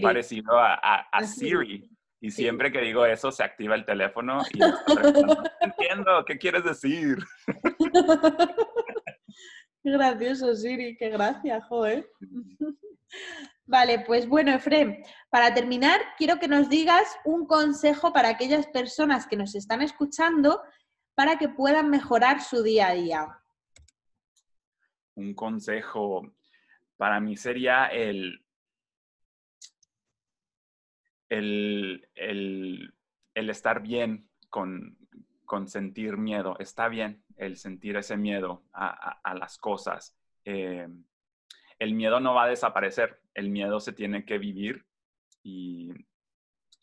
parecido 0.00 0.58
a, 0.58 1.06
Siri. 1.24 1.90
Y 2.24 2.30
siempre 2.30 2.72
que 2.72 2.80
digo 2.80 3.04
eso, 3.04 3.30
se 3.30 3.44
activa 3.44 3.74
el 3.74 3.84
teléfono 3.84 4.40
y 4.50 4.58
no 4.58 4.66
entiendo, 5.60 6.24
¿qué 6.24 6.38
quieres 6.38 6.64
decir? 6.64 7.18
Gracioso, 9.84 10.54
Siri, 10.54 10.96
qué 10.96 11.10
gracia, 11.10 11.60
joder. 11.60 12.08
Vale, 13.66 14.04
pues 14.06 14.26
bueno, 14.26 14.54
Efrem, 14.54 15.02
para 15.28 15.52
terminar, 15.52 16.00
quiero 16.16 16.38
que 16.38 16.48
nos 16.48 16.70
digas 16.70 17.14
un 17.26 17.46
consejo 17.46 18.14
para 18.14 18.30
aquellas 18.30 18.68
personas 18.68 19.26
que 19.26 19.36
nos 19.36 19.54
están 19.54 19.82
escuchando 19.82 20.62
para 21.14 21.36
que 21.36 21.50
puedan 21.50 21.90
mejorar 21.90 22.40
su 22.40 22.62
día 22.62 22.88
a 22.88 22.94
día. 22.94 23.38
Un 25.14 25.34
consejo 25.34 26.22
para 26.96 27.20
mí 27.20 27.36
sería 27.36 27.88
el, 27.88 28.43
el, 31.38 32.94
el 33.34 33.50
estar 33.50 33.82
bien 33.82 34.28
con, 34.50 34.96
con 35.44 35.68
sentir 35.68 36.16
miedo. 36.16 36.56
Está 36.58 36.88
bien, 36.88 37.22
el 37.36 37.56
sentir 37.56 37.96
ese 37.96 38.16
miedo 38.16 38.64
a, 38.72 39.34
las 39.34 39.58
cosas. 39.58 40.16
Eh, 40.44 40.88
el 41.78 41.94
miedo 41.94 42.20
no 42.20 42.34
va 42.34 42.44
a 42.44 42.48
desaparecer, 42.48 43.20
el 43.34 43.50
miedo 43.50 43.80
se 43.80 43.92
tiene 43.92 44.24
que 44.24 44.38
vivir 44.38 44.84
y, 45.42 45.92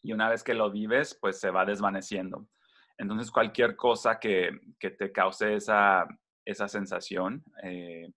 una 0.04 0.30
vez 0.30 0.44
que 0.44 0.54
lo 0.54 0.72
vives, 0.72 1.18
pues 1.20 1.40
se 1.40 1.52
va 1.52 1.66
desvaneciendo. 1.66 2.48
Entonces, 2.98 3.32
cualquier 3.32 3.76
cosa 3.76 4.20
que, 4.20 4.60
te 4.80 5.12
cause 5.12 5.56
esa, 5.56 6.08
sensación, 6.68 7.44
eh, 7.64 8.12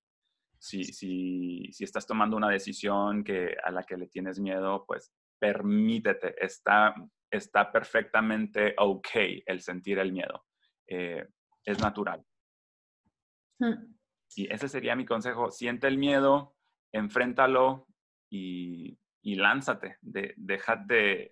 si, 0.59 0.85
si, 0.85 1.71
estás 1.81 2.07
tomando 2.07 2.37
una 2.37 2.49
decisión 2.49 3.23
que, 3.23 3.55
a 3.63 3.71
la 3.71 3.83
que 3.83 3.97
le 3.97 4.07
tienes 4.07 4.41
miedo, 4.41 4.85
pues 4.87 5.13
permítete, 5.45 6.35
está, 6.43 6.95
está 7.31 7.71
perfectamente 7.71 8.75
ok 8.79 9.09
el 9.45 9.61
sentir 9.61 9.99
el 9.99 10.11
miedo. 10.11 10.47
Eh, 10.87 11.23
es 11.63 11.79
natural. 11.81 12.25
Mm. 13.59 13.95
Y 14.37 14.51
ese 14.51 14.71
sería 14.71 14.97
mi 14.97 15.05
consejo. 15.05 15.51
Siente 15.51 15.87
el 15.87 15.99
miedo, 15.99 16.57
enfréntalo 16.93 17.87
y, 18.31 18.99
lánzate. 19.23 19.99
De, 20.01 20.33
déjate, 20.39 21.29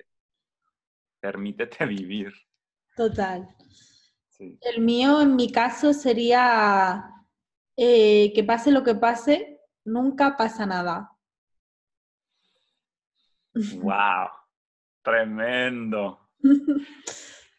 permítete 1.19 1.87
vivir. 1.87 2.35
Total. 2.95 3.49
El 4.61 4.83
mío, 4.83 5.23
en 5.23 5.37
mi 5.37 5.51
caso, 5.51 5.95
sería 5.95 7.03
eh, 7.79 8.31
que 8.35 8.45
pase 8.45 8.73
lo 8.73 8.83
que 8.83 8.95
pase, 8.95 9.59
nunca 9.87 10.37
pasa 10.37 10.67
nada. 10.67 11.12
¡Wow! 13.55 14.29
Tremendo. 15.03 16.31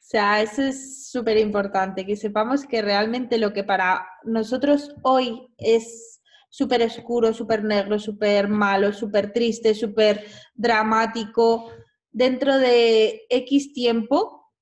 O 0.04 0.16
sea, 0.16 0.44
eso 0.44 0.62
es 0.62 1.10
súper 1.10 1.40
importante, 1.40 2.06
que 2.06 2.16
sepamos 2.16 2.68
que 2.68 2.84
realmente 2.84 3.40
lo 3.40 3.52
que 3.52 3.64
para 3.64 4.06
nosotros 4.24 4.94
hoy 5.02 5.48
es 5.58 6.22
súper 6.50 6.84
oscuro, 6.84 7.34
súper 7.34 7.64
negro, 7.64 7.98
súper 7.98 8.48
malo, 8.48 8.94
súper 8.94 9.34
triste, 9.34 9.74
súper 9.74 10.24
dramático, 10.54 11.72
dentro 12.12 12.60
de 12.60 13.24
X 13.28 13.74
tiempo 13.74 14.54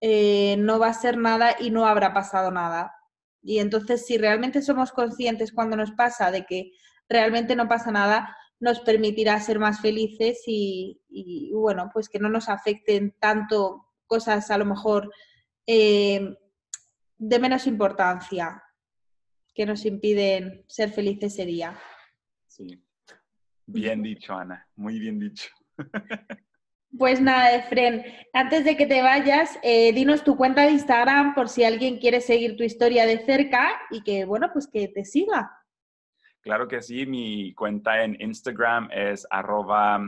eh, 0.00 0.56
no 0.58 0.80
va 0.80 0.88
a 0.88 0.94
ser 0.94 1.18
nada 1.18 1.54
y 1.60 1.70
no 1.70 1.86
habrá 1.86 2.12
pasado 2.12 2.50
nada. 2.50 2.92
Y 3.42 3.60
entonces, 3.60 4.04
si 4.04 4.18
realmente 4.18 4.60
somos 4.60 4.90
conscientes 4.90 5.52
cuando 5.52 5.76
nos 5.76 5.92
pasa 5.92 6.32
de 6.32 6.44
que 6.46 6.72
realmente 7.08 7.54
no 7.54 7.68
pasa 7.68 7.92
nada, 7.92 8.36
nos 8.60 8.80
permitirá 8.80 9.40
ser 9.40 9.58
más 9.58 9.80
felices 9.80 10.42
y, 10.46 11.00
y 11.08 11.50
bueno, 11.52 11.90
pues 11.92 12.08
que 12.08 12.18
no 12.18 12.28
nos 12.28 12.48
afecten 12.48 13.14
tanto 13.18 13.86
cosas 14.06 14.50
a 14.50 14.58
lo 14.58 14.66
mejor 14.66 15.10
eh, 15.66 16.36
de 17.16 17.38
menos 17.38 17.66
importancia 17.66 18.62
que 19.54 19.64
nos 19.66 19.84
impiden 19.84 20.64
ser 20.66 20.90
felices 20.90 21.34
ese 21.34 21.46
día. 21.46 21.78
Sí, 22.48 22.82
bien 23.66 24.02
dicho, 24.02 24.34
Ana, 24.34 24.68
muy 24.74 24.98
bien 24.98 25.18
dicho. 25.20 25.48
Pues 26.98 27.20
nada, 27.20 27.54
Efren, 27.54 28.04
antes 28.32 28.64
de 28.64 28.76
que 28.76 28.84
te 28.84 29.00
vayas, 29.00 29.60
eh, 29.62 29.92
dinos 29.92 30.24
tu 30.24 30.36
cuenta 30.36 30.62
de 30.62 30.72
Instagram 30.72 31.34
por 31.36 31.48
si 31.48 31.62
alguien 31.62 31.98
quiere 31.98 32.20
seguir 32.20 32.56
tu 32.56 32.64
historia 32.64 33.06
de 33.06 33.24
cerca 33.24 33.80
y 33.90 34.02
que, 34.02 34.24
bueno, 34.24 34.50
pues 34.52 34.66
que 34.66 34.88
te 34.88 35.04
siga. 35.04 35.52
Claro 36.42 36.68
que 36.68 36.80
sí, 36.80 37.06
mi 37.06 37.54
cuenta 37.54 38.02
en 38.02 38.16
Instagram 38.20 38.88
es 38.92 39.26
arroba 39.30 40.00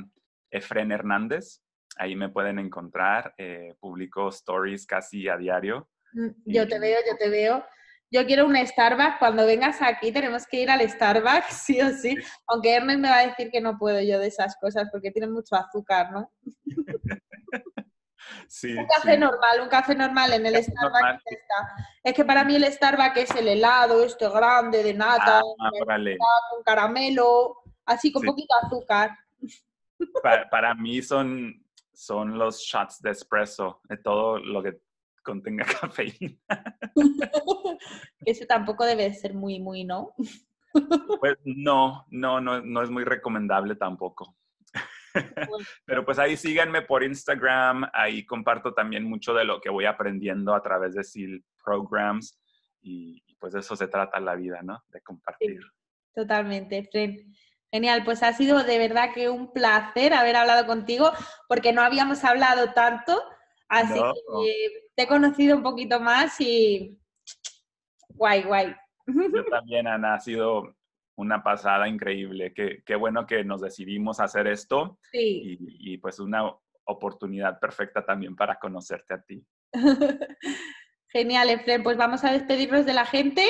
Efren 0.50 0.90
Hernández. 0.90 1.62
Ahí 1.96 2.16
me 2.16 2.30
pueden 2.30 2.58
encontrar. 2.58 3.34
Eh, 3.36 3.74
publico 3.78 4.28
stories 4.28 4.86
casi 4.86 5.28
a 5.28 5.36
diario. 5.36 5.90
Mm, 6.12 6.28
yo 6.46 6.66
te 6.66 6.78
veo, 6.78 6.98
yo 7.06 7.16
te 7.18 7.28
veo. 7.28 7.64
yo 8.10 8.26
quiero 8.26 8.46
un 8.46 8.56
Starbucks. 8.56 9.18
Cuando 9.18 9.46
vengas 9.46 9.80
aquí 9.82 10.12
tenemos 10.12 10.46
que 10.46 10.62
ir 10.62 10.70
al 10.70 10.88
Starbucks, 10.88 11.46
sí 11.66 11.80
o 11.80 11.90
sí. 11.90 12.16
Aunque 12.46 12.76
Ernest 12.76 13.00
me 13.00 13.08
va 13.08 13.18
a 13.18 13.26
decir 13.26 13.50
que 13.50 13.60
no 13.60 13.78
puedo 13.78 14.00
yo 14.00 14.18
de 14.18 14.28
esas 14.28 14.56
cosas 14.58 14.88
porque 14.90 15.10
tiene 15.10 15.28
mucho 15.28 15.56
azúcar, 15.56 16.12
¿no? 16.12 16.32
Sí, 18.48 18.74
un 18.74 18.86
café 18.86 19.16
normal, 19.16 19.60
un 19.62 19.68
café 19.68 19.94
normal 19.94 20.32
en 20.32 20.46
el 20.46 20.62
Starbucks. 20.62 21.24
Es 22.02 22.14
que 22.14 22.24
para 22.24 22.44
mí 22.44 22.56
el 22.56 22.70
Starbucks 22.70 23.16
es 23.16 23.30
el 23.36 23.48
helado, 23.48 24.04
este 24.04 24.28
grande 24.28 24.82
de 24.82 24.94
nata, 24.94 25.38
ah, 25.38 25.70
con 26.50 26.62
caramelo, 26.64 27.62
así 27.86 28.12
con 28.12 28.22
poquito 28.22 28.54
azúcar. 28.62 29.16
Para, 30.22 30.48
para, 30.50 30.74
mí 30.74 31.02
son, 31.02 31.64
son 31.92 32.38
los 32.38 32.60
shots 32.60 33.00
de 33.00 33.10
espresso, 33.10 33.80
de 33.88 33.96
todo 33.96 34.38
lo 34.38 34.62
que 34.62 34.80
contenga 35.22 35.64
cafeína. 35.80 36.78
Eso 38.24 38.46
tampoco 38.46 38.84
debe 38.84 39.12
ser 39.14 39.34
muy, 39.34 39.60
muy, 39.60 39.84
¿no? 39.84 40.14
Pues 41.20 41.36
no, 41.44 42.06
no, 42.10 42.40
no, 42.40 42.60
no 42.60 42.82
es 42.82 42.90
muy 42.90 43.04
recomendable 43.04 43.76
tampoco. 43.76 44.36
Pero 45.84 46.04
pues 46.04 46.18
ahí 46.18 46.36
síganme 46.36 46.82
por 46.82 47.02
Instagram, 47.02 47.88
ahí 47.92 48.24
comparto 48.24 48.74
también 48.74 49.04
mucho 49.04 49.34
de 49.34 49.44
lo 49.44 49.60
que 49.60 49.70
voy 49.70 49.84
aprendiendo 49.84 50.54
a 50.54 50.62
través 50.62 50.94
de 50.94 51.04
SEAL 51.04 51.42
Programs 51.64 52.40
y, 52.80 53.22
pues 53.38 53.52
de 53.52 53.60
eso 53.60 53.76
se 53.76 53.88
trata 53.88 54.20
la 54.20 54.34
vida, 54.34 54.60
¿no? 54.62 54.82
De 54.88 55.00
compartir. 55.00 55.60
totalmente, 56.14 56.88
Fred. 56.90 57.20
Genial, 57.70 58.04
pues 58.04 58.22
ha 58.22 58.32
sido 58.34 58.62
de 58.62 58.78
verdad 58.78 59.14
que 59.14 59.30
un 59.30 59.52
placer 59.52 60.12
haber 60.12 60.36
hablado 60.36 60.66
contigo 60.66 61.10
porque 61.48 61.72
no 61.72 61.80
habíamos 61.80 62.22
hablado 62.22 62.72
tanto, 62.74 63.18
así 63.68 63.98
que 63.98 64.88
te 64.94 65.04
he 65.04 65.06
conocido 65.06 65.56
un 65.56 65.62
poquito 65.62 65.98
más 65.98 66.38
y 66.40 66.98
guay, 68.10 68.42
guay. 68.42 68.76
Yo 69.06 69.44
también, 69.46 69.86
Ana, 69.86 70.14
ha 70.14 70.20
sido 70.20 70.76
una 71.22 71.42
pasada 71.42 71.88
increíble. 71.88 72.52
Qué, 72.54 72.82
qué 72.84 72.96
bueno 72.96 73.26
que 73.26 73.44
nos 73.44 73.60
decidimos 73.60 74.20
hacer 74.20 74.46
esto 74.46 74.98
sí. 75.10 75.56
y, 75.58 75.98
pues 75.98 76.18
una 76.18 76.52
oportunidad 76.84 77.58
perfecta 77.58 78.04
también 78.04 78.36
para 78.36 78.58
conocerte 78.58 79.14
a 79.14 79.22
ti. 79.22 79.44
Genial, 81.08 81.50
Efren. 81.50 81.82
Pues 81.82 81.96
vamos 81.96 82.24
a 82.24 82.32
despedirnos 82.32 82.84
de 82.84 82.94
la 82.94 83.06
gente. 83.06 83.46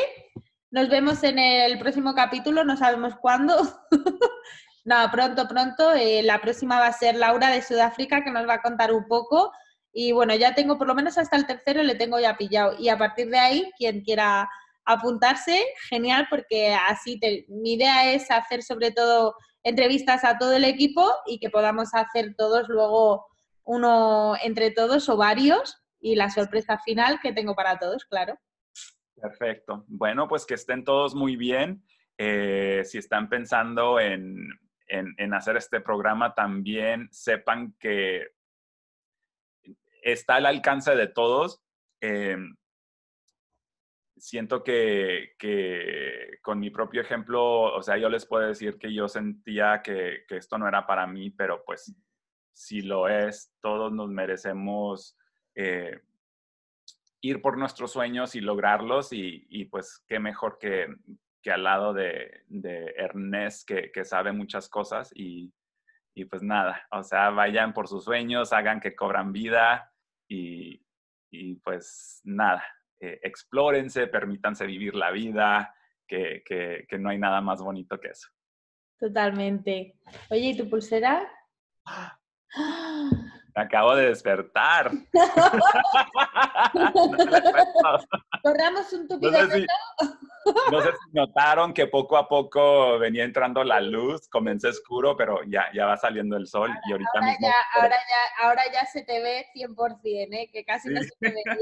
Nos 0.71 0.89
vemos 0.89 1.23
en 1.23 1.39
el 1.39 1.79
próximo 1.79 2.15
capítulo, 2.15 2.65
no 2.65 2.77
sabemos 2.77 3.15
cuándo. 3.17 3.57
no, 4.85 5.11
pronto, 5.11 5.49
pronto. 5.49 5.93
Eh, 5.95 6.23
la 6.23 6.41
próxima 6.41 6.79
va 6.79 6.87
a 6.87 6.93
ser 6.93 7.17
Laura 7.17 7.51
de 7.51 7.63
Sudáfrica, 7.63 8.23
que 8.25 8.31
nos 8.31 8.49
va 8.49 8.55
a 8.55 8.63
contar 8.63 8.93
un 8.93 9.07
poco. 9.07 9.53
Y 9.93 10.13
bueno, 10.13 10.35
ya 10.35 10.55
tengo 10.55 10.79
por 10.79 10.87
lo 10.87 10.95
menos 10.95 11.19
hasta 11.19 11.37
el 11.37 11.47
tercero, 11.47 11.83
le 11.83 11.95
tengo 11.95 12.19
ya 12.19 12.37
pillado. 12.37 12.77
Y 12.79 12.89
a 12.89 12.99
partir 12.99 13.29
de 13.29 13.39
ahí, 13.39 13.71
quien 13.77 14.03
quiera 14.03 14.49
apuntarse, 14.85 15.65
genial, 15.89 16.27
porque 16.29 16.75
así 16.75 17.21
mi 17.49 17.75
idea 17.75 18.13
es 18.13 18.31
hacer 18.31 18.63
sobre 18.63 18.91
todo 18.91 19.35
entrevistas 19.63 20.25
a 20.25 20.39
todo 20.39 20.55
el 20.55 20.65
equipo 20.65 21.09
y 21.27 21.39
que 21.39 21.51
podamos 21.51 21.95
hacer 21.95 22.35
todos 22.37 22.69
luego 22.69 23.27
uno 23.65 24.35
entre 24.43 24.71
todos 24.71 25.09
o 25.09 25.17
varios 25.17 25.83
y 26.01 26.17
la 26.17 26.31
sorpresa 26.31 26.79
final 26.79 27.21
que 27.21 27.33
tengo 27.33 27.55
para 27.55 27.79
todos, 27.79 28.05
claro. 28.05 28.39
Perfecto. 29.15 29.85
Bueno, 29.87 30.27
pues 30.27 30.45
que 30.45 30.55
estén 30.55 30.85
todos 30.85 31.15
muy 31.15 31.37
bien. 31.37 31.85
Eh, 32.19 32.83
si 32.85 32.99
están 32.99 33.29
pensando 33.29 34.01
en, 34.01 34.37
en, 34.89 35.35
hacer 35.35 35.57
este 35.57 35.81
programa, 35.81 36.35
también 36.35 37.09
sepan 37.13 37.75
que 37.79 38.27
está 40.03 40.37
al 40.37 40.47
alcance 40.47 40.97
de 40.97 41.07
todos. 41.07 41.63
Eh, 42.01 42.37
siento 44.23 44.63
que, 44.63 45.35
con 46.43 46.61
mi 46.61 46.71
propio 46.71 47.01
ejemplo, 47.01 47.75
o 47.75 47.83
sea, 47.83 47.99
yo 47.99 48.09
les 48.09 48.25
puedo 48.25 48.47
decir 48.47 48.79
que 48.79 48.95
yo 48.95 49.09
sentía 49.09 49.83
que, 49.83 50.25
esto 50.29 50.59
no 50.59 50.69
era 50.69 50.87
para 50.87 51.09
mí, 51.09 51.31
pero 51.31 51.65
pues 51.65 51.93
si 52.53 52.83
lo 52.83 53.09
es, 53.09 53.53
todos 53.61 53.93
nos 53.93 54.11
merecemos 54.11 55.19
eh, 55.57 56.03
ir 57.21 57.43
por 57.43 57.59
nuestros 57.59 57.91
sueños 57.91 58.37
y 58.37 58.41
lograrlos 58.41 59.09
y, 59.11 59.65
pues 59.65 60.05
qué 60.07 60.21
mejor 60.21 60.57
que, 60.61 60.87
al 61.51 61.65
lado 61.65 61.93
de, 61.93 62.45
Ernest 62.97 63.69
que, 63.69 64.05
sabe 64.05 64.31
muchas 64.31 64.69
cosas 64.69 65.11
y, 65.17 65.53
pues 66.31 66.45
nada, 66.45 66.87
o 66.93 67.03
sea, 67.03 67.31
vayan 67.31 67.75
por 67.75 67.89
sus 67.89 68.05
sueños, 68.05 68.53
hagan 68.53 68.79
que 68.79 68.95
cobran 68.95 69.33
vida 69.33 69.93
y 70.29 70.81
pues 71.65 72.21
nada, 72.23 72.65
eh, 73.05 73.19
explórense, 73.25 74.07
permítanse 74.07 74.65
vivir 74.65 74.95
la 74.95 75.11
vida, 75.11 75.75
que, 76.07 76.87
no 77.01 77.11
hay 77.11 77.19
nada 77.19 77.41
más 77.41 77.61
bonito 77.61 77.99
que 77.99 78.11
eso. 78.11 78.29
Totalmente. 78.97 79.97
Oye, 80.31 80.51
¿y 80.51 80.57
tu 80.57 80.71
pulsera? 80.71 81.29
Me 83.55 83.63
acabo 83.63 83.97
de 83.97 84.07
despertar. 84.07 84.93
Corramos 88.43 88.91
un 88.93 89.09
tupido 89.09 89.33
no 89.33 89.51
sé, 89.51 89.61
si, 89.61 89.67
no 90.71 90.81
sé 90.81 90.91
si 90.91 91.11
notaron 91.13 91.75
que 91.75 91.89
poco 91.89 92.17
a 92.17 92.29
poco 92.29 93.01
venía 93.01 93.25
entrando 93.25 93.65
la 93.65 93.81
luz, 93.81 94.29
comencé 94.29 94.69
oscuro, 94.69 95.17
pero 95.17 95.41
ya, 95.49 95.67
ya 95.75 95.87
va 95.87 95.97
saliendo 95.97 96.37
el 96.37 96.47
sol 96.47 96.71
y 96.89 96.93
ahorita 96.93 97.11
ahora 97.15 97.27
mismo... 97.27 97.49
Ya, 97.49 97.55
ahora, 97.81 97.97
ya, 97.97 98.45
ahora 98.47 98.63
ya 98.73 98.87
se 98.87 99.03
te 99.03 99.21
ve 99.21 99.47
100%, 99.55 100.29
¿eh? 100.31 100.49
que 100.53 100.65
casi 100.65 100.89
no 100.89 101.03
se 101.03 101.11
te 101.19 101.31
veía. 101.31 101.57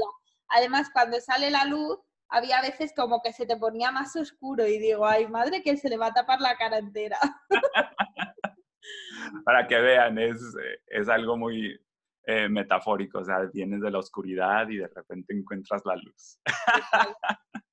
Además, 0.51 0.89
cuando 0.93 1.19
sale 1.19 1.49
la 1.49 1.65
luz, 1.65 1.99
había 2.29 2.61
veces 2.61 2.93
como 2.95 3.21
que 3.21 3.33
se 3.33 3.45
te 3.45 3.57
ponía 3.57 3.91
más 3.91 4.15
oscuro 4.15 4.65
y 4.65 4.79
digo, 4.79 5.05
ay, 5.05 5.27
madre, 5.27 5.61
que 5.61 5.75
se 5.77 5.89
le 5.89 5.97
va 5.97 6.07
a 6.07 6.13
tapar 6.13 6.39
la 6.39 6.55
cara 6.55 6.77
entera. 6.77 7.17
Para 9.45 9.67
que 9.67 9.79
vean, 9.79 10.17
es, 10.17 10.41
es 10.87 11.09
algo 11.09 11.37
muy 11.37 11.79
eh, 12.25 12.47
metafórico, 12.47 13.19
o 13.19 13.23
sea, 13.23 13.39
vienes 13.53 13.81
de 13.81 13.91
la 13.91 13.99
oscuridad 13.99 14.67
y 14.69 14.77
de 14.77 14.87
repente 14.87 15.33
encuentras 15.33 15.81
la 15.85 15.95
luz. 15.95 16.39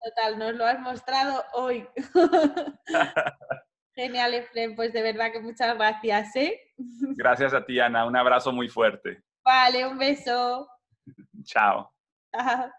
Total, 0.02 0.38
nos 0.38 0.54
lo 0.54 0.66
has 0.66 0.80
mostrado 0.80 1.44
hoy. 1.54 1.86
Genial, 3.94 4.34
Efren, 4.34 4.74
pues 4.74 4.92
de 4.92 5.02
verdad 5.02 5.32
que 5.32 5.40
muchas 5.40 5.76
gracias, 5.76 6.34
¿eh? 6.36 6.60
Gracias 7.16 7.52
a 7.52 7.64
ti, 7.64 7.78
Ana, 7.78 8.06
un 8.06 8.16
abrazo 8.16 8.52
muy 8.52 8.68
fuerte. 8.68 9.22
Vale, 9.44 9.86
un 9.86 9.98
beso. 9.98 10.68
Chao. 11.44 11.92
Ajá. 12.38 12.72